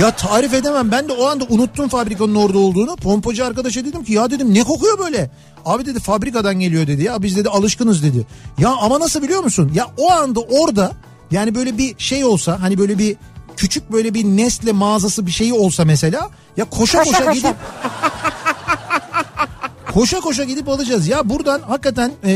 [0.00, 2.96] Ya tarif edemem ben de o anda unuttum fabrikanın orada olduğunu.
[2.96, 5.30] Pompacı arkadaşa dedim ki ya dedim ne kokuyor böyle?
[5.64, 8.26] Abi dedi fabrikadan geliyor dedi ya biz dedi alışkınız dedi.
[8.58, 9.70] Ya ama nasıl biliyor musun?
[9.74, 10.92] Ya o anda orada
[11.30, 13.16] yani böyle bir şey olsa hani böyle bir
[13.56, 17.32] küçük böyle bir Nestle mağazası bir şeyi olsa mesela ya koşa Koşa koşa, koşa.
[17.32, 17.56] gidip
[19.94, 21.08] koşa koşa gidip alacağız.
[21.08, 22.32] Ya buradan hakikaten e,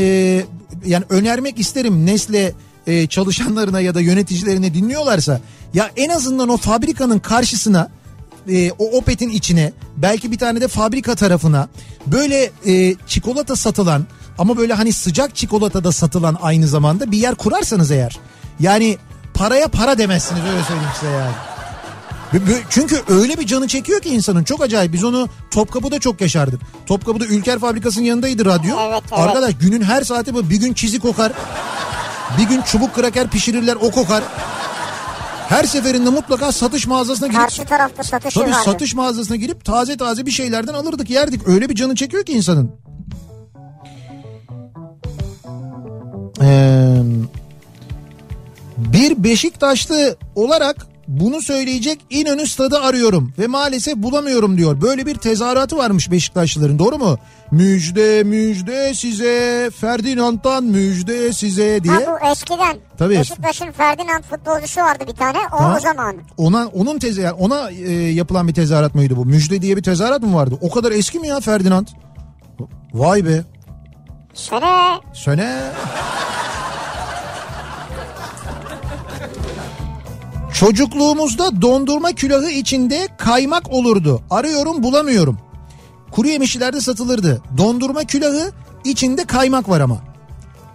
[0.85, 2.53] yani önermek isterim Nestle
[2.87, 5.39] e, çalışanlarına ya da yöneticilerine dinliyorlarsa
[5.73, 7.89] ya en azından o fabrikanın karşısına
[8.49, 11.67] e, o Opet'in içine belki bir tane de fabrika tarafına
[12.07, 14.05] böyle e, çikolata satılan
[14.37, 18.19] ama böyle hani sıcak çikolata da satılan aynı zamanda bir yer kurarsanız eğer
[18.59, 18.97] yani
[19.33, 21.33] paraya para demezsiniz öyle söyleyeyim size yani.
[22.69, 24.93] Çünkü öyle bir canı çekiyor ki insanın çok acayip.
[24.93, 26.61] Biz onu Topkapı'da çok yaşardık.
[26.85, 28.77] Topkapı'da Ülker Fabrikası'nın yanındaydı radyo.
[28.79, 29.19] Evet, evet.
[29.19, 30.49] Arkadaş günün her saati bu.
[30.49, 31.31] Bir gün çizik kokar.
[32.37, 34.23] Bir gün çubuk kraker pişirirler o kokar.
[35.49, 38.61] Her seferinde mutlaka satış mağazasına girip Karşı tarafta satışı Tabii vardı.
[38.65, 41.47] satış mağazasına girip taze taze bir şeylerden alırdık yerdik.
[41.47, 42.71] Öyle bir canı çekiyor ki insanın.
[46.41, 46.95] Ee,
[48.77, 54.81] bir Beşiktaşlı olarak bunu söyleyecek İnönü stadı arıyorum ve maalesef bulamıyorum diyor.
[54.81, 57.17] Böyle bir tezahüratı varmış Beşiktaşlıların doğru mu?
[57.51, 61.93] Müjde müjde size Ferdinand'dan müjde size diye.
[61.93, 62.77] Ha bu eskiden.
[62.97, 63.19] Tabii.
[63.19, 65.37] Beşiktaş'ın Ferdinand futbolcusu vardı bir tane.
[65.53, 65.75] O Ha.
[65.77, 66.15] o zaman.
[66.37, 69.25] Ona onun teze yani ona e, yapılan bir tezahürat mıydı bu?
[69.25, 70.57] Müjde diye bir tezahürat mı vardı?
[70.61, 71.87] O kadar eski mi ya Ferdinand?
[72.93, 73.43] Vay be.
[74.33, 75.61] Sene Söne.
[80.53, 84.21] Çocukluğumuzda dondurma külahı içinde kaymak olurdu.
[84.29, 85.37] Arıyorum bulamıyorum.
[86.15, 87.41] Kuru yemişçilerde satılırdı.
[87.57, 88.51] Dondurma külahı
[88.83, 89.97] içinde kaymak var ama.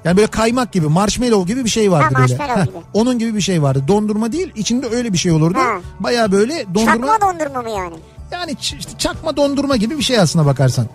[0.04, 2.34] Yani böyle kaymak gibi marshmallow gibi bir şey vardı Ha, böyle.
[2.64, 2.76] gibi.
[2.94, 3.84] Onun gibi bir şey vardı.
[3.88, 5.58] Dondurma değil içinde öyle bir şey olurdu.
[6.00, 6.92] Baya böyle dondurma.
[7.06, 7.94] çakma dondurma mı yani?
[8.32, 10.86] Yani işte çakma dondurma gibi bir şey aslına bakarsan.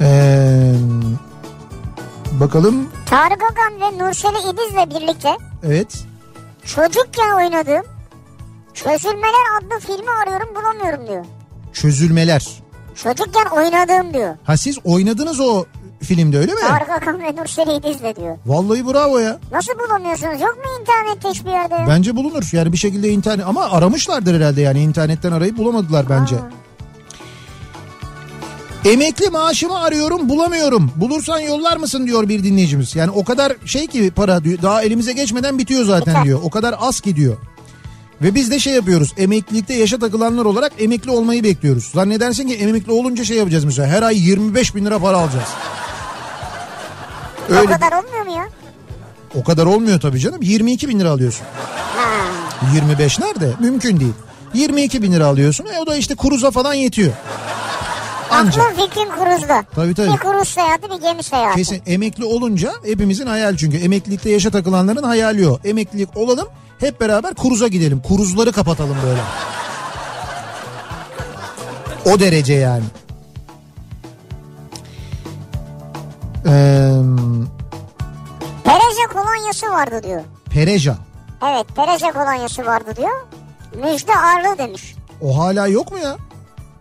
[0.00, 0.74] Ee,
[2.32, 2.88] bakalım.
[3.06, 6.04] Tarık Akan ve Nurseli İdiz'le birlikte Evet.
[6.64, 7.92] çocukken oynadığım
[8.74, 11.24] Çözülmeler adlı filmi arıyorum bulamıyorum diyor.
[11.72, 12.48] Çözülmeler.
[12.94, 14.34] Çocukken oynadığım diyor.
[14.44, 15.64] Ha siz oynadınız o
[16.02, 16.60] filmde öyle mi?
[16.68, 18.38] Tarık Akan ve Nurseli İdiz'le diyor.
[18.46, 19.38] Vallahi bravo ya.
[19.52, 20.40] Nasıl bulamıyorsunuz?
[20.40, 21.74] Yok mu internette hiçbir yerde?
[21.88, 22.48] Bence bulunur.
[22.52, 26.36] Yani bir şekilde internet ama aramışlardır herhalde yani internetten arayıp bulamadılar bence.
[26.36, 26.48] Ha.
[28.84, 30.92] Emekli maaşımı arıyorum bulamıyorum.
[30.96, 32.96] Bulursan yollar mısın diyor bir dinleyicimiz.
[32.96, 34.62] Yani o kadar şey ki para diyor.
[34.62, 36.24] Daha elimize geçmeden bitiyor zaten Biter.
[36.24, 36.40] diyor.
[36.42, 37.36] O kadar az ki diyor.
[38.22, 39.14] Ve biz de şey yapıyoruz.
[39.16, 41.90] Emeklilikte yaşa takılanlar olarak emekli olmayı bekliyoruz.
[41.94, 43.88] Zannedersin ki emekli olunca şey yapacağız mesela.
[43.88, 45.48] Her ay 25 bin lira para alacağız.
[47.50, 48.48] O Öyle kadar olmuyor mu ya?
[49.34, 50.42] o kadar olmuyor tabii canım.
[50.42, 51.46] 22 bin lira alıyorsun.
[51.96, 52.10] Ha.
[52.74, 53.52] 25 nerede?
[53.60, 54.12] Mümkün değil.
[54.54, 55.66] 22 bin lira alıyorsun.
[55.66, 57.12] E o da işte kuruza falan yetiyor.
[58.30, 58.64] Ancak.
[58.64, 59.64] Aklım fikrim kruzda.
[59.74, 60.12] Tabii, tabii.
[60.12, 61.56] Bir kruz seyahati bir gemi seyahati.
[61.56, 63.76] Kesin emekli olunca hepimizin hayal çünkü.
[63.76, 65.58] Emeklilikte yaşa takılanların hayali o.
[65.64, 66.48] Emeklilik olalım
[66.82, 68.00] hep beraber kuruza gidelim.
[68.00, 69.20] Kuruzları kapatalım böyle.
[72.16, 72.84] O derece yani.
[76.46, 76.92] Ee,
[78.64, 80.22] Pereze kolonyası vardı diyor.
[80.50, 80.96] Pereja.
[81.50, 83.26] Evet Pereze kolonyası vardı diyor.
[83.82, 84.94] Müjde ağırlığı demiş.
[85.20, 86.16] O hala yok mu ya?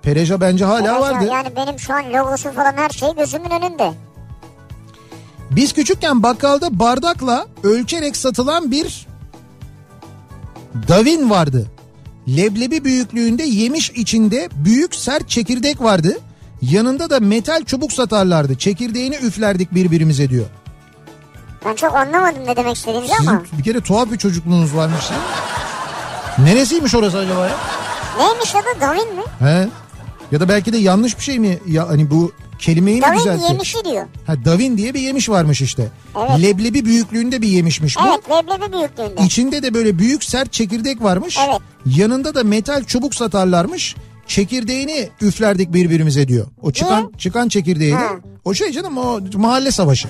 [0.02, 1.26] Pereja bence hala Pereze, vardı.
[1.32, 3.92] Yani benim şu an logosu falan her şey gözümün önünde.
[5.52, 9.11] Biz küçükken bakkalda bardakla ölçerek satılan bir
[10.88, 11.68] davin vardı.
[12.28, 16.18] Leblebi büyüklüğünde yemiş içinde büyük sert çekirdek vardı.
[16.62, 18.56] Yanında da metal çubuk satarlardı.
[18.58, 20.46] Çekirdeğini üflerdik birbirimize diyor.
[21.66, 23.42] Ben çok anlamadım ne demek istediğinizi Sizin ama.
[23.58, 25.06] bir kere tuhaf bir çocukluğunuz varmış.
[25.12, 25.18] ya.
[26.46, 27.56] Neresiymiş orası acaba ya?
[28.20, 29.22] Neymiş adı Davin mi?
[29.40, 29.68] He?
[30.32, 31.60] Ya da belki de yanlış bir şey mi?
[31.68, 32.32] Ya hani bu
[32.62, 33.44] kelimeyi mi Davin düzeltti?
[33.44, 34.06] yemişi diyor.
[34.28, 35.88] Ha Davin diye bir yemiş varmış işte.
[36.20, 36.42] Evet.
[36.42, 38.02] Leblebi büyüklüğünde bir yemişmiş bu.
[38.08, 39.26] Evet leblebi büyüklüğünde.
[39.26, 41.38] İçinde de böyle büyük sert çekirdek varmış.
[41.50, 41.60] Evet.
[41.86, 43.96] Yanında da metal çubuk satarlarmış.
[44.28, 46.48] Çekirdeğini üflerdik birbirimize diyor.
[46.62, 47.96] O çıkan çıkan çekirdeğini.
[47.96, 48.10] Ha.
[48.46, 50.08] O şey canım o mahalle savaşı.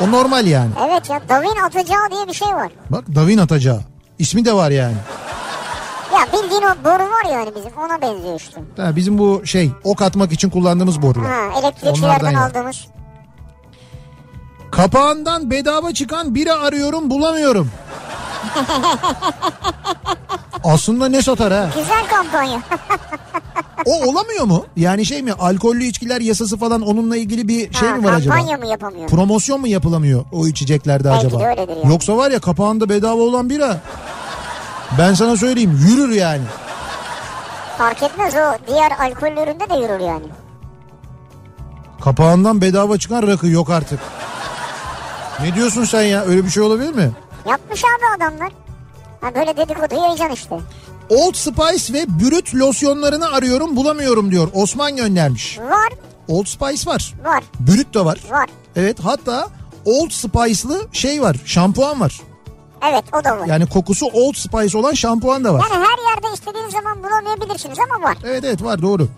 [0.00, 0.70] O normal yani.
[0.88, 2.72] Evet ya Davin atacağı diye bir şey var.
[2.90, 3.80] Bak Davin atacağı.
[4.18, 4.96] İsmi de var yani.
[6.14, 8.60] Ya bildiğin o boru var yani bizim ona benziyor işte.
[8.76, 11.32] Ha, bizim bu şey ok atmak için kullandığımız borular.
[11.32, 12.44] Ha Onlardan elektrikçilerden ya.
[12.44, 12.86] aldığımız.
[14.70, 17.70] Kapağından bedava çıkan bira arıyorum bulamıyorum.
[20.64, 21.68] Aslında ne satar ha?
[21.76, 22.60] Güzel kampanya.
[23.86, 24.66] O olamıyor mu?
[24.76, 28.34] Yani şey mi alkollü içkiler yasası falan onunla ilgili bir şey ha, mi var acaba?
[28.34, 29.08] kampanya mı yapamıyor?
[29.08, 31.40] Promosyon mu yapılamıyor o içeceklerde Belki acaba?
[31.42, 31.88] de öyledir yani.
[31.92, 33.80] Yoksa var ya kapağında bedava olan bira.
[34.98, 36.42] Ben sana söyleyeyim yürür yani.
[37.78, 40.26] Fark etmez o diğer alkollü üründe de yürür yani.
[42.00, 44.00] Kapağından bedava çıkan rakı yok artık.
[45.40, 46.22] Ne diyorsun sen ya?
[46.24, 47.10] Öyle bir şey olabilir mi?
[47.48, 48.48] Yapmış abi adamlar.
[49.20, 50.58] Ha böyle dedikodu yayacaksın işte.
[51.08, 54.48] Old Spice ve Brüt losyonlarını arıyorum bulamıyorum diyor.
[54.54, 55.58] Osman göndermiş.
[55.58, 55.92] Var
[56.28, 57.14] Old Spice var.
[57.24, 58.18] var Brüt de var.
[58.30, 58.48] var.
[58.76, 59.48] Evet hatta
[59.84, 61.36] Old Spice'lı şey var.
[61.44, 62.20] Şampuan var.
[62.90, 63.46] Evet o da var.
[63.46, 65.64] Yani kokusu Old Spice olan şampuan da var.
[65.72, 68.16] Yani her yerde istediğiniz zaman bulamayabilirsiniz ama var.
[68.24, 69.08] Evet evet var doğru.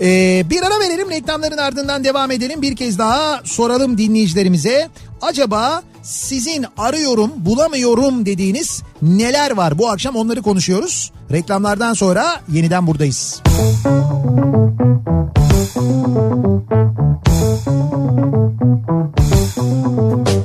[0.00, 2.62] Ee, bir ara verelim reklamların ardından devam edelim.
[2.62, 4.88] Bir kez daha soralım dinleyicilerimize.
[5.22, 9.78] Acaba sizin arıyorum bulamıyorum dediğiniz neler var?
[9.78, 11.12] Bu akşam onları konuşuyoruz.
[11.32, 13.42] Reklamlardan sonra yeniden buradayız.
[20.24, 20.43] Kafa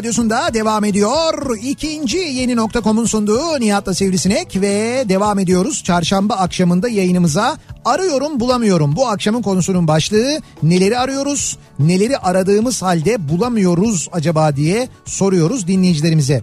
[0.00, 1.56] radyosunda devam ediyor.
[1.62, 5.84] İkinci yeni nokta.com'un sunduğu Nihat'la Sivrisinek ve devam ediyoruz.
[5.84, 8.96] Çarşamba akşamında yayınımıza arıyorum bulamıyorum.
[8.96, 16.42] Bu akşamın konusunun başlığı neleri arıyoruz, neleri aradığımız halde bulamıyoruz acaba diye soruyoruz dinleyicilerimize.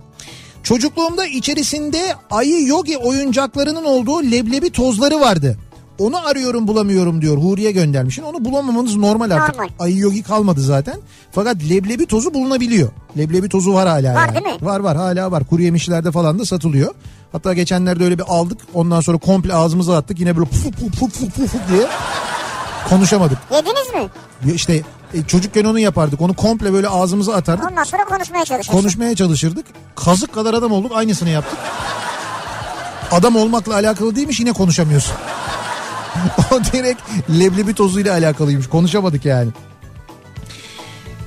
[0.64, 5.58] Çocukluğumda içerisinde ayı yogi oyuncaklarının olduğu leblebi tozları vardı.
[6.00, 8.16] Onu arıyorum bulamıyorum diyor Huriye göndermiş.
[8.16, 9.56] Şimdi Onu bulamamanız normal artık.
[9.56, 9.70] Normal.
[9.80, 10.96] Ayı yogi kalmadı zaten.
[11.32, 12.90] Fakat leblebi tozu bulunabiliyor.
[13.18, 14.16] Leblebi tozu var hala.
[14.16, 14.34] Var yani.
[14.34, 14.66] değil mi?
[14.66, 15.44] Var var hala var.
[15.44, 16.94] Kuru yemişlerde falan da satılıyor.
[17.32, 18.58] Hatta geçenlerde öyle bir aldık.
[18.74, 20.20] Ondan sonra komple ağzımıza attık.
[20.20, 21.88] Yine böyle puf puf puf puf puf diye
[22.90, 23.38] konuşamadık.
[23.52, 24.54] Yediniz mi?
[24.54, 24.82] İşte
[25.14, 26.22] e, çocukken onu yapardık.
[26.22, 27.72] Onu komple böyle ağzımıza atardık.
[27.72, 28.78] Ondan sonra konuşmaya çalışırsın.
[28.80, 29.66] Konuşmaya çalışırdık.
[29.96, 30.92] Kazık kadar adam olduk.
[30.96, 31.60] Aynısını yaptık.
[33.12, 35.16] Adam olmakla alakalı değilmiş yine konuşamıyorsun.
[36.52, 37.02] o direkt
[37.40, 38.68] leblebi tozuyla alakalıymış.
[38.68, 39.52] Konuşamadık yani.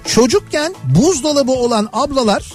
[0.05, 2.53] Çocukken buzdolabı olan ablalar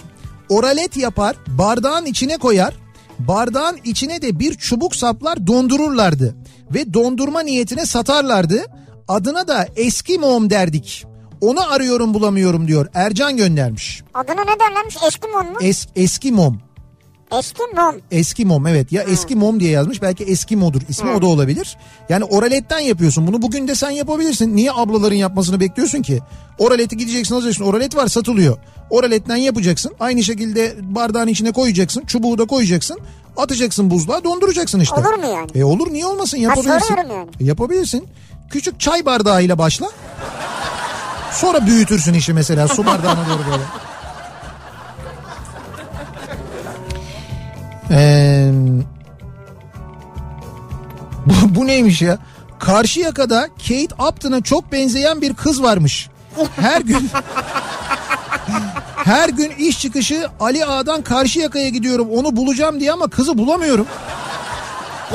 [0.50, 2.74] oralet yapar, bardağın içine koyar.
[3.20, 6.36] Bardağın içine de bir çubuk saplar dondururlardı
[6.74, 8.66] ve dondurma niyetine satarlardı.
[9.08, 11.06] Adına da eski mom derdik.
[11.42, 12.88] Onu arıyorum bulamıyorum diyor.
[12.94, 14.04] Ercan göndermiş.
[14.14, 14.98] Adına ne derlermiş?
[15.08, 15.58] Eski mum mu?
[15.62, 16.65] Es, eski mom.
[17.32, 18.02] Eski mum.
[18.12, 21.78] Eski mom evet ya eski mom diye yazmış belki eski modur ismi o da olabilir.
[22.10, 24.56] Yani oraletten yapıyorsun bunu bugün de sen yapabilirsin.
[24.56, 26.20] Niye ablaların yapmasını bekliyorsun ki?
[26.60, 28.58] Oraleti gideceksin alacaksın oralet var satılıyor.
[28.90, 33.00] Oraletten yapacaksın aynı şekilde bardağın içine koyacaksın çubuğu da koyacaksın.
[33.38, 34.96] Atacaksın buzluğa donduracaksın işte.
[34.96, 35.48] Olur mu yani?
[35.56, 36.80] E olur niye olmasın yapabilirsin.
[36.80, 37.30] soruyorum yani.
[37.40, 38.08] E, yapabilirsin.
[38.50, 39.90] Küçük çay bardağıyla başla.
[41.32, 43.64] Sonra büyütürsün işi mesela su bardağına doğru böyle.
[47.92, 48.52] Ee,
[51.26, 52.18] bu, bu neymiş ya?
[52.60, 56.10] Karşıyaka'da Kate Upton'a çok benzeyen bir kız varmış.
[56.56, 57.10] Her gün
[59.06, 63.88] her gün iş çıkışı Ali Ağa'dan Karşıyaka'ya gidiyorum onu bulacağım diye ama kızı bulamıyorum.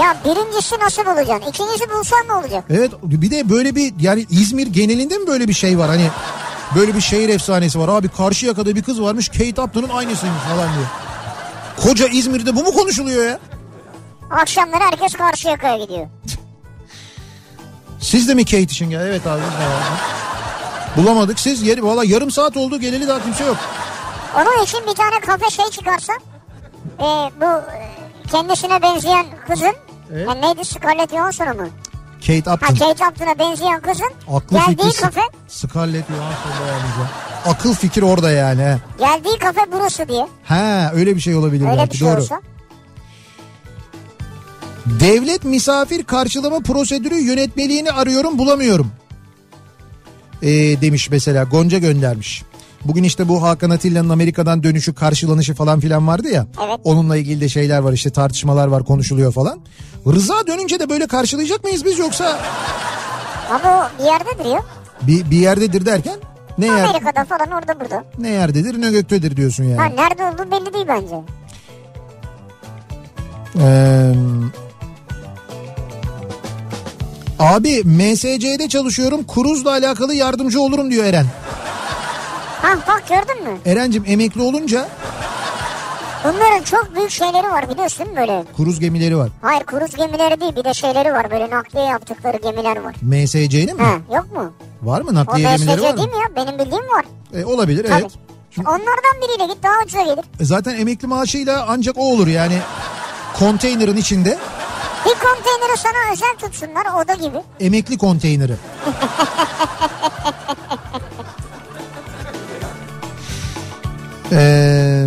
[0.01, 1.51] Ya birincisi nasıl bulacaksın?
[1.51, 2.65] İkincisi bulsan ne olacak?
[2.71, 6.07] Evet bir de böyle bir yani İzmir genelinde mi böyle bir şey var hani
[6.77, 10.87] böyle bir şehir efsanesi var abi Karşıyaka'da bir kız varmış Kate Upton'un aynısıymış falan diye.
[11.82, 13.39] Koca İzmir'de bu mu konuşuluyor ya?
[14.31, 16.07] Akşamları herkes karşı yakaya gidiyor.
[18.01, 19.01] Siz de mi Kate için gel?
[19.01, 19.43] Evet abi.
[20.97, 23.57] Bulamadık siz yeri valla yarım saat oldu geleli daha kimse yok.
[24.36, 26.12] Onun için bir tane kafe şey çıkarsa
[26.98, 27.05] e,
[27.40, 27.90] bu e,
[28.32, 29.74] kendisine benzeyen kızın
[30.12, 30.28] Evet.
[30.28, 31.69] yani neydi Scarlett Johansson mu?
[32.27, 32.75] Kate Ha Upton.
[32.75, 37.09] Kate Upton'a benzeyen kızın Aklı geldiği fikri kafe Scarlett Johansson beğenmeyeceğim.
[37.47, 38.63] Akıl fikir orada yani.
[38.63, 38.79] he.
[38.99, 40.27] geldiği kafe burası diye.
[40.45, 42.21] Ha öyle bir şey olabilir Öyle belki bir şey doğru.
[42.21, 42.41] olsa.
[44.87, 48.93] Devlet misafir karşılama prosedürü yönetmeliğini arıyorum bulamıyorum.
[50.43, 50.49] Ee,
[50.81, 52.43] demiş mesela Gonca göndermiş.
[52.85, 56.47] Bugün işte bu Hakan Atilla'nın Amerika'dan dönüşü karşılanışı falan filan vardı ya.
[56.66, 56.81] Evet.
[56.85, 59.61] Onunla ilgili de şeyler var işte tartışmalar var konuşuluyor falan.
[60.07, 62.39] Rıza dönünce de böyle karşılayacak mıyız biz yoksa
[63.51, 64.62] Ama o bir yerdedir ya.
[65.02, 66.16] bir, bir yerdedir derken
[66.59, 68.05] ne yer Amerika'da falan orada burada.
[68.19, 69.77] ne yerdedir ne göktedir diyorsun yani.
[69.77, 71.16] Ha nerede olduğu belli değil bence.
[73.59, 74.15] Ee,
[77.39, 81.27] abi MSC'de çalışıyorum kuruzla alakalı yardımcı olurum diyor Eren.
[82.62, 83.59] Ha bak gördün mü?
[83.66, 84.89] Erencim emekli olunca
[86.24, 88.45] Bunların çok büyük şeyleri var biliyorsun değil mi böyle?
[88.57, 89.28] kuruz gemileri var.
[89.43, 92.95] Hayır kruz gemileri değil bir de şeyleri var böyle nakliye yaptıkları gemiler var.
[93.03, 93.82] MSC'nin mi?
[93.82, 94.53] Ha yok mu?
[94.82, 95.99] Var mı O nakliye gemileri var MSC mı?
[95.99, 96.37] değil mi ya?
[96.37, 97.05] Benim bildiğim var.
[97.35, 98.01] E, olabilir Tabii.
[98.01, 98.12] evet.
[98.59, 100.24] Onlardan biriyle git daha ucuza gelir.
[100.41, 102.59] E zaten emekli maaşıyla ancak o olur yani
[103.39, 104.39] konteynerin içinde
[105.07, 107.39] Bir konteyneri sana özel tutsunlar oda gibi.
[107.61, 108.53] emekli konteyneri.
[114.32, 115.07] Ee,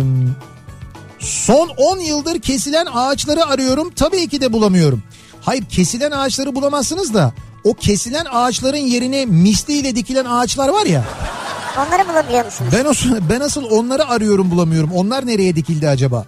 [1.18, 3.90] son 10 yıldır kesilen ağaçları arıyorum.
[3.96, 5.02] Tabii ki de bulamıyorum.
[5.40, 7.32] Hayır kesilen ağaçları bulamazsınız da
[7.64, 11.04] o kesilen ağaçların yerine misliyle dikilen ağaçlar var ya.
[11.78, 12.72] Onları bulabiliyor musunuz?
[12.76, 12.92] Ben, o,
[13.30, 14.92] ben asıl onları arıyorum bulamıyorum.
[14.92, 16.26] Onlar nereye dikildi acaba?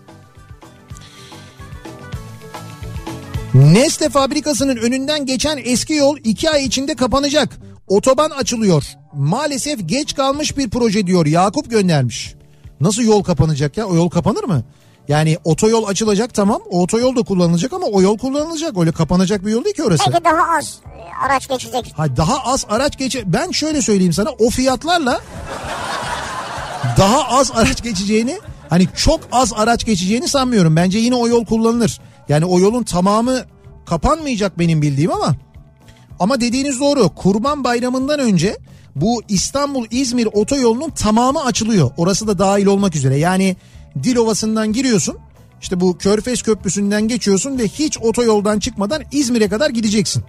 [3.54, 7.58] Nestle fabrikasının önünden geçen eski yol iki ay içinde kapanacak.
[7.88, 8.84] Otoban açılıyor.
[9.12, 12.35] Maalesef geç kalmış bir proje diyor Yakup göndermiş.
[12.80, 13.86] Nasıl yol kapanacak ya?
[13.86, 14.62] O yol kapanır mı?
[15.08, 16.60] Yani otoyol açılacak tamam.
[16.70, 18.78] O otoyol da kullanılacak ama o yol kullanılacak.
[18.78, 20.04] Öyle kapanacak bir yol değil ki orası.
[20.12, 21.92] Belki daha az e, araç geçecek.
[21.96, 25.20] Ha daha az araç geçe ben şöyle söyleyeyim sana o fiyatlarla
[26.96, 28.38] daha az araç geçeceğini
[28.70, 30.76] hani çok az araç geçeceğini sanmıyorum.
[30.76, 32.00] Bence yine o yol kullanılır.
[32.28, 33.40] Yani o yolun tamamı
[33.86, 35.34] kapanmayacak benim bildiğim ama
[36.18, 37.08] ama dediğiniz doğru.
[37.14, 38.56] Kurban Bayramı'ndan önce
[38.96, 41.90] bu İstanbul İzmir otoyolunun tamamı açılıyor.
[41.96, 43.16] Orası da dahil olmak üzere.
[43.18, 43.56] Yani
[44.02, 45.18] Dilovası'ndan giriyorsun.
[45.62, 50.24] İşte bu Körfez Köprüsü'nden geçiyorsun ve hiç otoyoldan çıkmadan İzmir'e kadar gideceksin.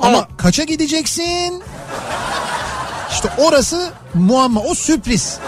[0.00, 0.26] Ama Evet.
[0.38, 1.62] kaça gideceksin?
[3.10, 5.38] İşte orası muamma o sürpriz.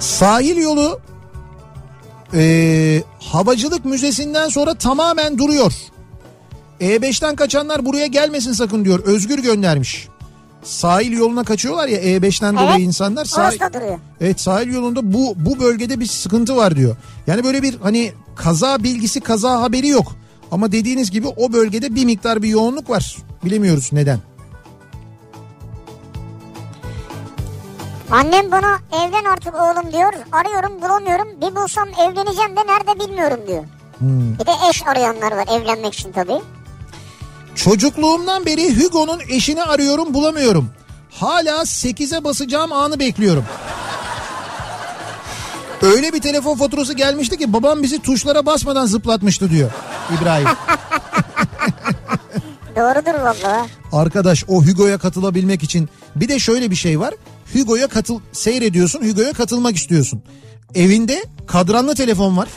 [0.00, 1.00] Sahil yolu
[2.34, 5.72] eee, havacılık müzesinden sonra tamamen duruyor.
[6.82, 9.00] E5'ten kaçanlar buraya gelmesin sakın diyor.
[9.04, 10.08] Özgür göndermiş.
[10.62, 12.62] Sahil yoluna kaçıyorlar ya E5'ten Evet.
[12.62, 13.24] dolayı insanlar.
[13.24, 13.58] Sahil,
[14.20, 16.96] evet sahil yolunda bu bu bölgede bir sıkıntı var diyor.
[17.26, 20.12] Yani böyle bir hani kaza bilgisi kaza haberi yok.
[20.50, 23.16] Ama dediğiniz gibi o bölgede bir miktar bir yoğunluk var.
[23.44, 24.18] Bilemiyoruz neden.
[28.10, 30.12] Annem bana evlen artık oğlum diyor.
[30.32, 31.28] Arıyorum bulamıyorum.
[31.40, 33.64] Bir bulsam evleneceğim de nerede bilmiyorum diyor.
[33.98, 34.38] Hmm.
[34.38, 36.40] Bir de eş arayanlar var evlenmek için tabii.
[37.54, 40.70] Çocukluğumdan beri Hugo'nun eşini arıyorum bulamıyorum.
[41.10, 43.44] Hala 8'e basacağım anı bekliyorum.
[45.82, 49.70] Öyle bir telefon faturası gelmişti ki babam bizi tuşlara basmadan zıplatmıştı diyor
[50.20, 50.48] İbrahim.
[52.76, 53.68] Doğrudur vallahi.
[53.92, 57.14] Arkadaş o Hugo'ya katılabilmek için bir de şöyle bir şey var.
[57.52, 60.22] Hugo'ya katıl seyrediyorsun Hugo'ya katılmak istiyorsun.
[60.74, 62.48] Evinde kadranlı telefon var.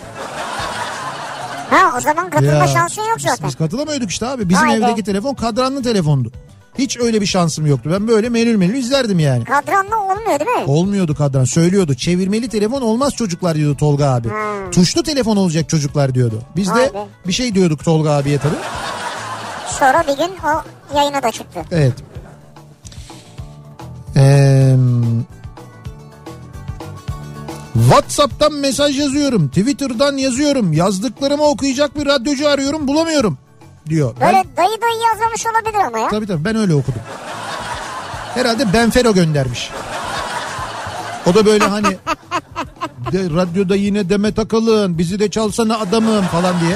[1.76, 3.47] Ha o zaman katılma Ya, şansın yok zaten.
[3.47, 4.49] Biz katılamıyorduk işte abi.
[4.49, 4.85] Bizim Vay be.
[4.85, 6.31] evdeki telefon kadranlı telefondu.
[6.77, 7.89] Hiç öyle bir şansım yoktu.
[7.93, 9.43] Ben böyle melül melül izlerdim yani.
[9.43, 10.64] Kadranlı olmuyor değil mi?
[10.68, 11.95] Olmuyordu kadran söylüyordu.
[11.95, 14.30] Çevirmeli telefon olmaz çocuklar diyordu Tolga abi.
[14.30, 14.72] Hmm.
[14.72, 16.41] Tuşlu telefon olacak çocuklar diyordu.
[16.56, 17.06] Biz Vay de be.
[17.27, 18.56] bir şey diyorduk Tolga abiye tabii.
[19.80, 20.61] Sonra bir gün o
[20.97, 21.60] yayına da çıktı.
[21.72, 21.93] Evet.
[24.18, 24.76] Ee,
[27.76, 29.47] WhatsApp'tan mesaj yazıyorum.
[29.47, 30.73] Twitter'dan yazıyorum.
[30.73, 33.38] Yazdıklarımı okuyacak bir radyocu arıyorum bulamıyorum
[33.89, 34.15] diyor.
[34.22, 36.07] Böyle Ben, dayı dayı yazmamış olabilir ama ya.
[36.10, 37.02] tabii tabii ben öyle okudum.
[38.34, 39.72] Herhalde Benfero göndermiş.
[41.26, 41.88] O da böyle hani
[43.11, 46.76] de, radyoda yine Demet Akalın bizi de çalsana adamım falan diye.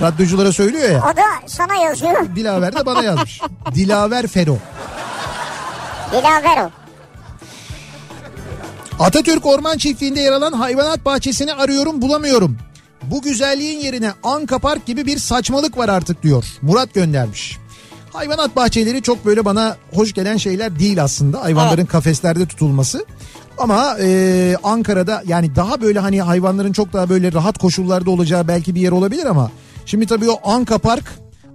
[0.00, 0.98] Radyoculara söylüyor ya.
[1.12, 2.26] O da sana yazıyor.
[2.36, 3.40] Dilaver de bana yazmış.
[3.74, 4.56] Dilaver Fero.
[6.12, 6.70] Dilaver o.
[8.98, 12.58] Atatürk Orman Çiftliği'nde yer alan hayvanat bahçesini arıyorum bulamıyorum.
[13.02, 16.44] Bu güzelliğin yerine Anka Park gibi bir saçmalık var artık diyor.
[16.62, 17.58] Murat göndermiş.
[18.12, 21.42] Hayvanat bahçeleri çok böyle bana hoş gelen şeyler değil aslında.
[21.42, 23.06] Hayvanların kafeslerde tutulması.
[23.58, 28.74] Ama e, Ankara'da yani daha böyle hani hayvanların çok daha böyle rahat koşullarda olacağı belki
[28.74, 29.50] bir yer olabilir ama
[29.86, 31.04] şimdi tabii o Anka Park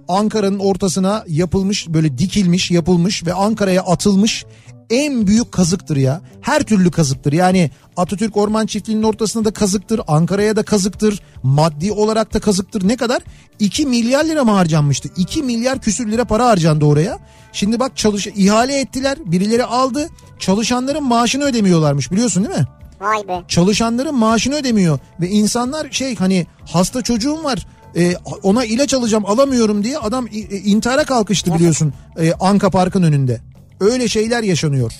[0.08, 4.44] Ankara'nın ortasına yapılmış böyle dikilmiş yapılmış ve Ankara'ya atılmış
[4.90, 6.20] en büyük kazıktır ya.
[6.40, 7.32] Her türlü kazıktır.
[7.32, 10.00] Yani Atatürk Orman Çiftliği'nin ortasında da kazıktır.
[10.08, 11.22] Ankara'ya da kazıktır.
[11.42, 12.88] Maddi olarak da kazıktır.
[12.88, 13.22] Ne kadar?
[13.58, 15.08] 2 milyar lira mı harcanmıştı?
[15.16, 17.18] 2 milyar küsür lira para harcandı oraya.
[17.52, 19.18] Şimdi bak çalış ihale ettiler.
[19.24, 20.08] Birileri aldı.
[20.38, 22.66] Çalışanların maaşını ödemiyorlarmış biliyorsun değil mi?
[23.00, 23.42] Vay be.
[23.48, 27.66] çalışanların maaşını ödemiyor ve insanlar şey hani hasta çocuğum var
[27.96, 33.40] e, ona ilaç alacağım alamıyorum diye adam e, intihara kalkıştı biliyorsun e, Anka Park'ın önünde.
[33.80, 34.92] Öyle şeyler yaşanıyor.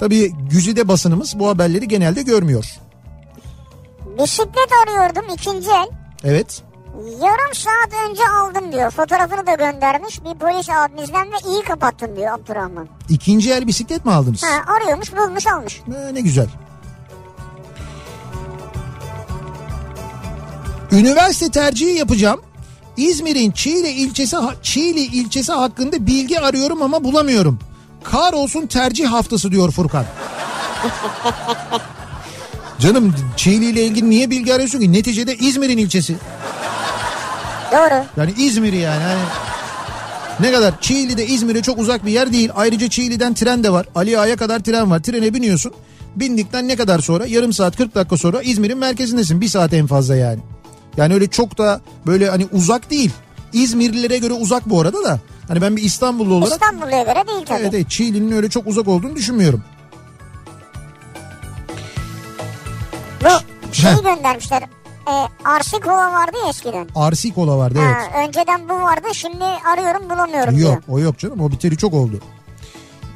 [0.00, 2.64] Tabii güzide basınımız bu haberleri genelde görmüyor.
[4.18, 5.88] Bisiklet arıyordum ikinci el.
[6.24, 6.62] Evet.
[7.22, 8.90] Yarım saat önce aldım diyor.
[8.90, 12.88] Fotoğrafını da göndermiş bir polis abimizden ve iyi kapattın diyor Abdurrahman.
[13.08, 14.42] İkinci el bisiklet mi aldınız?
[14.42, 15.80] Ha, arıyormuş bulmuş almış.
[15.88, 16.48] Ne, ne güzel.
[20.92, 22.40] Üniversite tercihi yapacağım.
[22.96, 27.58] İzmir'in Çiğli ilçesi Çiğli ilçesi hakkında bilgi arıyorum ama bulamıyorum.
[28.04, 30.04] Kahrolsun tercih haftası diyor Furkan.
[32.78, 34.92] Canım Çiğli ile ilgili niye bilgi arıyorsun ki?
[34.92, 36.16] Neticede İzmir'in ilçesi.
[37.72, 38.04] Doğru.
[38.16, 39.02] Yani İzmir'i yani.
[39.02, 39.20] Hani
[40.40, 42.50] ne kadar Çiğli de İzmir'e çok uzak bir yer değil.
[42.54, 43.86] Ayrıca Çiğli'den tren de var.
[43.94, 44.98] Ali Ağa'ya kadar tren var.
[45.00, 45.72] Trene biniyorsun.
[46.16, 47.26] Bindikten ne kadar sonra?
[47.26, 49.40] Yarım saat 40 dakika sonra İzmir'in merkezindesin.
[49.40, 50.40] Bir saat en fazla yani.
[50.96, 53.10] Yani öyle çok da böyle hani uzak değil.
[53.52, 55.20] İzmirlilere göre uzak bu arada da.
[55.48, 57.60] Hani ben bir İstanbullu olarak İstanbul'a göre değil tabii.
[57.60, 59.62] evet, evet Çiğli'nin öyle çok uzak olduğunu düşünmüyorum.
[63.24, 63.28] Bu
[63.72, 64.02] şeyi Heh.
[64.02, 64.62] göndermişler.
[65.08, 65.12] E,
[65.60, 66.88] RC kola vardı ya eskiden.
[66.94, 67.96] Arsi kola vardı evet.
[67.96, 70.70] Ha, önceden bu vardı şimdi arıyorum bulamıyorum diyor.
[70.74, 72.20] Yok o yok canım o biteri çok oldu.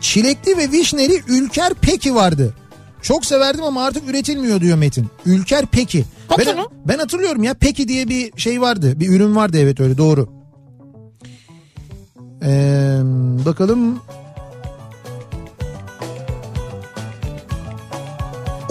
[0.01, 2.55] Çilekli ve vişneli Ülker Peki vardı.
[3.03, 5.07] Çok severdim ama artık üretilmiyor diyor Metin.
[5.27, 6.05] Ülker Peki.
[6.37, 6.65] Peki ben, mi?
[6.85, 9.01] ben hatırlıyorum ya Peki diye bir şey vardı.
[9.01, 10.36] Bir ürün vardı evet öyle doğru.
[12.47, 13.01] Ee,
[13.47, 14.01] bakalım.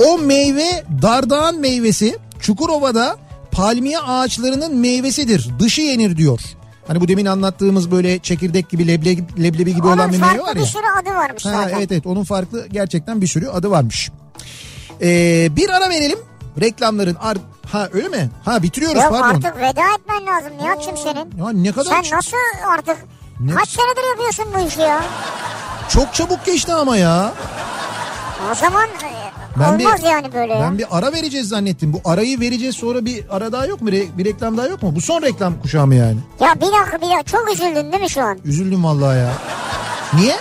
[0.07, 3.17] O meyve dardağın meyvesi Çukurova'da
[3.51, 5.49] palmiye ağaçlarının meyvesidir.
[5.59, 6.39] Dışı yenir diyor.
[6.87, 10.43] Hani bu demin anlattığımız böyle çekirdek gibi leblebi, leblebi gibi olan Onun bir meyve farklı
[10.47, 10.65] var bir ya.
[10.65, 11.77] sürü adı varmış Ha, zaten.
[11.77, 14.09] evet evet onun farklı gerçekten bir sürü adı varmış.
[15.01, 16.19] Ee, bir ara verelim.
[16.61, 17.37] Reklamların ar
[17.71, 18.29] ha öyle mi?
[18.45, 19.27] Ha bitiriyoruz Yok pardon.
[19.29, 21.37] artık veda etmen lazım Nihat'cığım senin.
[21.45, 22.37] Ya ne kadar Sen nasıl
[22.73, 22.97] artık
[23.39, 25.01] Ne- kaç senedir yapıyorsun bu işi ya?
[25.89, 27.33] çok çabuk geçti ama ya.
[28.51, 30.61] O zaman e, Ben bir- olmaz yani böyle ya.
[30.61, 31.93] Ben bir ara vereceğiz zannettim.
[31.93, 33.89] Bu arayı vereceğiz sonra bir ara daha yok mu?
[33.89, 34.95] Re- bir reklam daha yok mu?
[34.95, 36.17] Bu son reklam kuşağı mı yani?
[36.39, 38.37] Ya bir dakika bir dakika çok üzüldün değil mi şu an?
[38.45, 39.29] Üzüldüm vallahi ya.
[40.13, 40.35] Niye?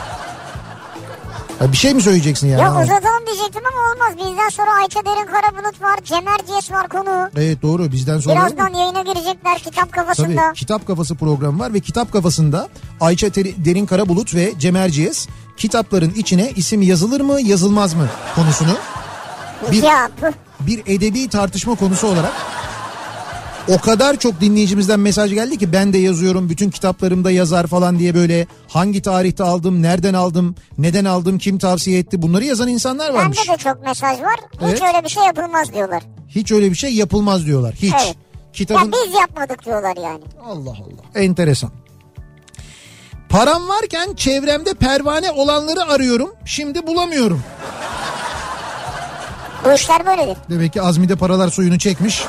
[1.60, 2.60] Ya bir şey mi söyleyeceksin yani?
[2.60, 4.16] Ya uzatalım diyecektim ama olmaz.
[4.30, 5.98] Bizden sonra Ayça Derin Karabulut var.
[6.04, 7.30] Cem Erciyes var konu.
[7.36, 8.34] Evet doğru bizden sonra.
[8.40, 10.26] Birazdan yayına girecekler kitap kafasında.
[10.36, 12.68] Tabii kitap kafası programı var ve kitap kafasında
[13.00, 18.76] Ayça Teri- Derin Karabulut ve Cem Erciyes kitapların içine isim yazılır mı yazılmaz mı konusunu
[19.72, 20.10] bir- Ya
[20.60, 22.32] bir edebi tartışma konusu olarak
[23.68, 28.14] o kadar çok dinleyicimizden mesaj geldi ki ben de yazıyorum bütün kitaplarımda yazar falan diye
[28.14, 33.38] böyle hangi tarihte aldım, nereden aldım, neden aldım, kim tavsiye etti bunları yazan insanlar varmış.
[33.38, 34.36] Bende de çok mesaj var.
[34.52, 34.82] Hiç Evet.
[34.82, 36.02] öyle bir şey yapılmaz diyorlar.
[36.28, 37.74] Hiç öyle bir şey yapılmaz diyorlar.
[37.74, 37.94] Hiç.
[37.94, 38.06] Evet.
[38.06, 38.14] Ya
[38.52, 40.22] Kitabın biz yapmadık diyorlar yani.
[40.46, 41.20] Allah Allah.
[41.24, 41.70] Enteresan.
[43.28, 46.30] Param varken çevremde pervane olanları arıyorum.
[46.44, 47.42] Şimdi bulamıyorum.
[49.64, 50.36] Bu işler böyledir.
[50.50, 52.24] Demek ki Azmi'de paralar suyunu çekmiş.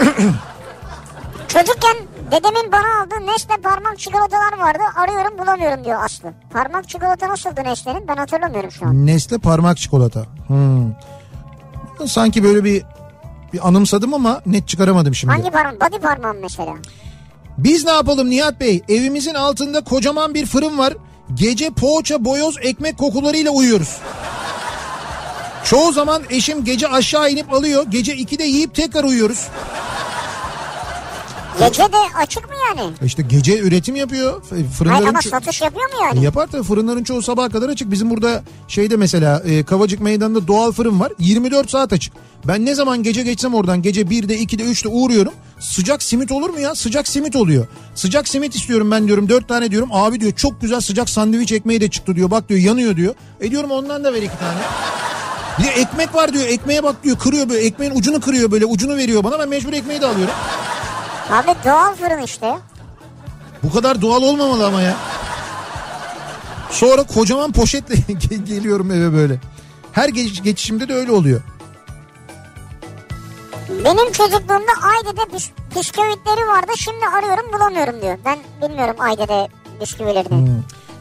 [1.48, 1.96] Çocukken
[2.30, 4.82] dedemin bana aldığı Nesle parmak çikolatalar vardı.
[4.96, 6.32] Arıyorum bulamıyorum diyor Aslı.
[6.52, 9.06] Parmak çikolata nasıldı Nesle'nin ben hatırlamıyorum şu an.
[9.06, 10.24] Nesle parmak çikolata.
[10.46, 10.92] Hmm.
[12.06, 12.82] Sanki böyle bir
[13.52, 15.32] bir anımsadım ama net çıkaramadım şimdi.
[15.32, 15.80] Hangi parmak?
[15.80, 16.74] Body parmağım mesela.
[17.58, 18.82] Biz ne yapalım Nihat Bey?
[18.88, 20.94] Evimizin altında kocaman bir fırın var.
[21.34, 23.98] Gece poğaça, boyoz, ekmek kokularıyla uyuyoruz.
[25.64, 27.86] Çoğu zaman eşim gece aşağı inip alıyor.
[27.90, 29.48] Gece 2'de yiyip tekrar uyuyoruz.
[31.68, 32.92] Gece de açık mı yani?
[33.04, 34.42] İşte gece üretim yapıyor.
[34.42, 36.24] F- Hayır Fırınların ama ço- satış yapıyor mu yani?
[36.24, 37.90] yapar tabii fırınların çoğu sabaha kadar açık.
[37.90, 41.12] Bizim burada şeyde mesela e, Kavacık Meydanı'nda doğal fırın var.
[41.18, 42.12] 24 saat açık.
[42.44, 45.32] Ben ne zaman gece geçsem oradan gece 1'de 2'de 3'te uğruyorum.
[45.60, 46.74] Sıcak simit olur mu ya?
[46.74, 47.66] Sıcak simit oluyor.
[47.94, 49.88] Sıcak simit istiyorum ben diyorum 4 tane diyorum.
[49.92, 52.30] Abi diyor çok güzel sıcak sandviç ekmeği de çıktı diyor.
[52.30, 53.14] Bak diyor yanıyor diyor.
[53.40, 54.58] E diyorum ondan da ver iki tane.
[55.58, 56.46] Bir de ekmek var diyor.
[56.46, 57.18] Ekmeğe bak diyor.
[57.18, 57.60] Kırıyor böyle.
[57.60, 58.64] Ekmeğin ucunu kırıyor böyle.
[58.66, 59.38] Ucunu veriyor bana.
[59.38, 60.34] Ben mecbur ekmeği de alıyorum.
[61.32, 62.54] Abi doğal fırın işte.
[63.62, 64.96] Bu kadar doğal olmamalı ama ya.
[66.70, 69.38] Sonra kocaman poşetle ge- geliyorum eve böyle.
[69.92, 71.40] Her geç- geçişimde de öyle oluyor.
[73.84, 76.72] Benim çocukluğumda Ayde'de bis- bisküvitleri vardı.
[76.76, 78.18] Şimdi arıyorum bulamıyorum diyor.
[78.24, 79.48] Ben bilmiyorum Ayde'de
[79.80, 80.48] bisküvilerini.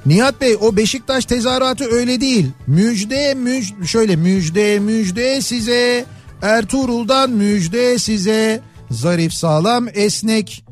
[0.06, 2.52] Nihat Bey o Beşiktaş tezahüratı öyle değil.
[2.68, 6.06] Müjde müjde şöyle müjde müjde size
[6.42, 10.66] Ertuğrul'dan müjde size zarif sağlam esnek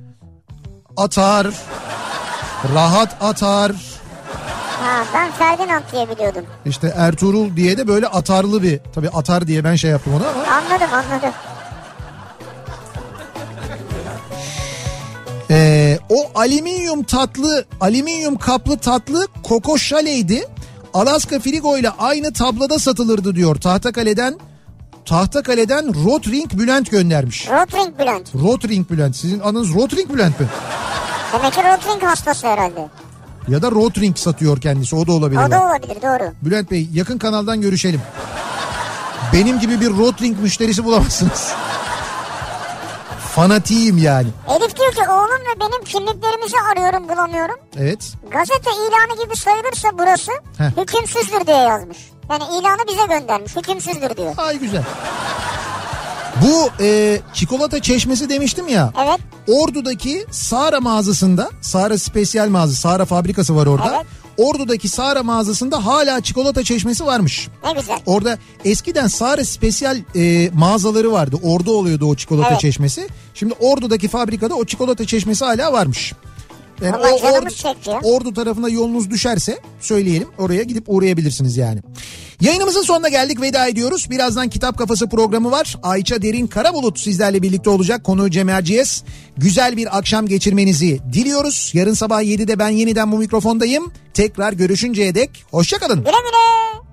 [0.98, 1.48] atar
[2.74, 3.72] rahat atar
[4.82, 6.46] Ha ben Ferdinand diye biliyordum.
[6.66, 10.44] işte Ertuğrul diye de böyle atarlı bir tabi atar diye ben şey yaptım onu ama
[10.56, 11.32] Anladım anladım.
[15.52, 20.48] Ee, o alüminyum tatlı, alüminyum kaplı tatlı Coco Chalet'di.
[20.94, 23.56] Alaska Frigo ile aynı tabloda satılırdı diyor.
[23.56, 24.40] Tahtakale'den
[25.08, 27.48] Tahtakale'den Rotring Bülent göndermiş.
[27.50, 28.36] Rotring Bülent.
[28.36, 29.16] Rotring Bülent.
[29.16, 30.48] Sizin adınız Rotring Bülent mi?
[31.34, 32.90] Demek ki Rotring hastası herhalde.
[33.48, 34.96] Ya da Rotring satıyor kendisi.
[34.96, 35.40] O da olabilir.
[35.48, 36.32] O da olabilir doğru.
[36.42, 38.02] Bülent Bey yakın kanaldan görüşelim.
[39.34, 41.52] Benim gibi bir Rotring müşterisi bulamazsınız.
[43.36, 44.28] Fanatiyim yani.
[44.50, 47.56] Elif diyor ki oğlum ve benim kimliklerimizi arıyorum bulamıyorum.
[47.78, 48.14] Evet.
[48.32, 50.78] Gazete ilanı gibi sayılırsa burası Heh.
[50.82, 51.98] hükümsüzdür diye yazmış.
[52.30, 54.34] Yani ilanı bize göndermiş hükümsüzdür diyor.
[54.38, 54.84] Ay güzel.
[56.42, 58.94] Bu e, çikolata çeşmesi demiştim ya.
[59.06, 59.20] Evet.
[59.48, 63.94] Ordu'daki Sara mağazasında, Sara Spesyal mağazası, Sara fabrikası var orada.
[63.96, 64.06] Evet.
[64.38, 67.48] Ordu'daki Sara mağazasında hala çikolata çeşmesi varmış.
[67.64, 68.00] Ne güzel.
[68.06, 71.38] Orada eskiden Sara Spesyal e, mağazaları vardı.
[71.44, 72.60] Orada oluyordu o çikolata Evet.
[72.60, 73.08] çeşmesi.
[73.34, 76.14] Şimdi Ordu'daki fabrikada o çikolata çeşmesi hala varmış.
[76.82, 78.00] Yani Vallahi o Ordu, çekti ya.
[78.04, 81.80] Ordu tarafına yolunuz düşerse söyleyelim oraya gidip uğrayabilirsiniz yani.
[82.42, 84.10] Yayınımızın sonuna geldik veda ediyoruz.
[84.10, 85.78] Birazdan Kitap Kafası programı var.
[85.84, 88.04] Ayça Derin Karabulut sizlerle birlikte olacak.
[88.04, 89.04] Konu Cem Erciyes.
[89.38, 91.72] Güzel bir akşam geçirmenizi diliyoruz.
[91.74, 93.92] Yarın sabah 7'de ben yeniden bu mikrofondayım.
[94.14, 96.00] Tekrar görüşünceye dek hoşçakalın.
[96.00, 96.87] Güle güle.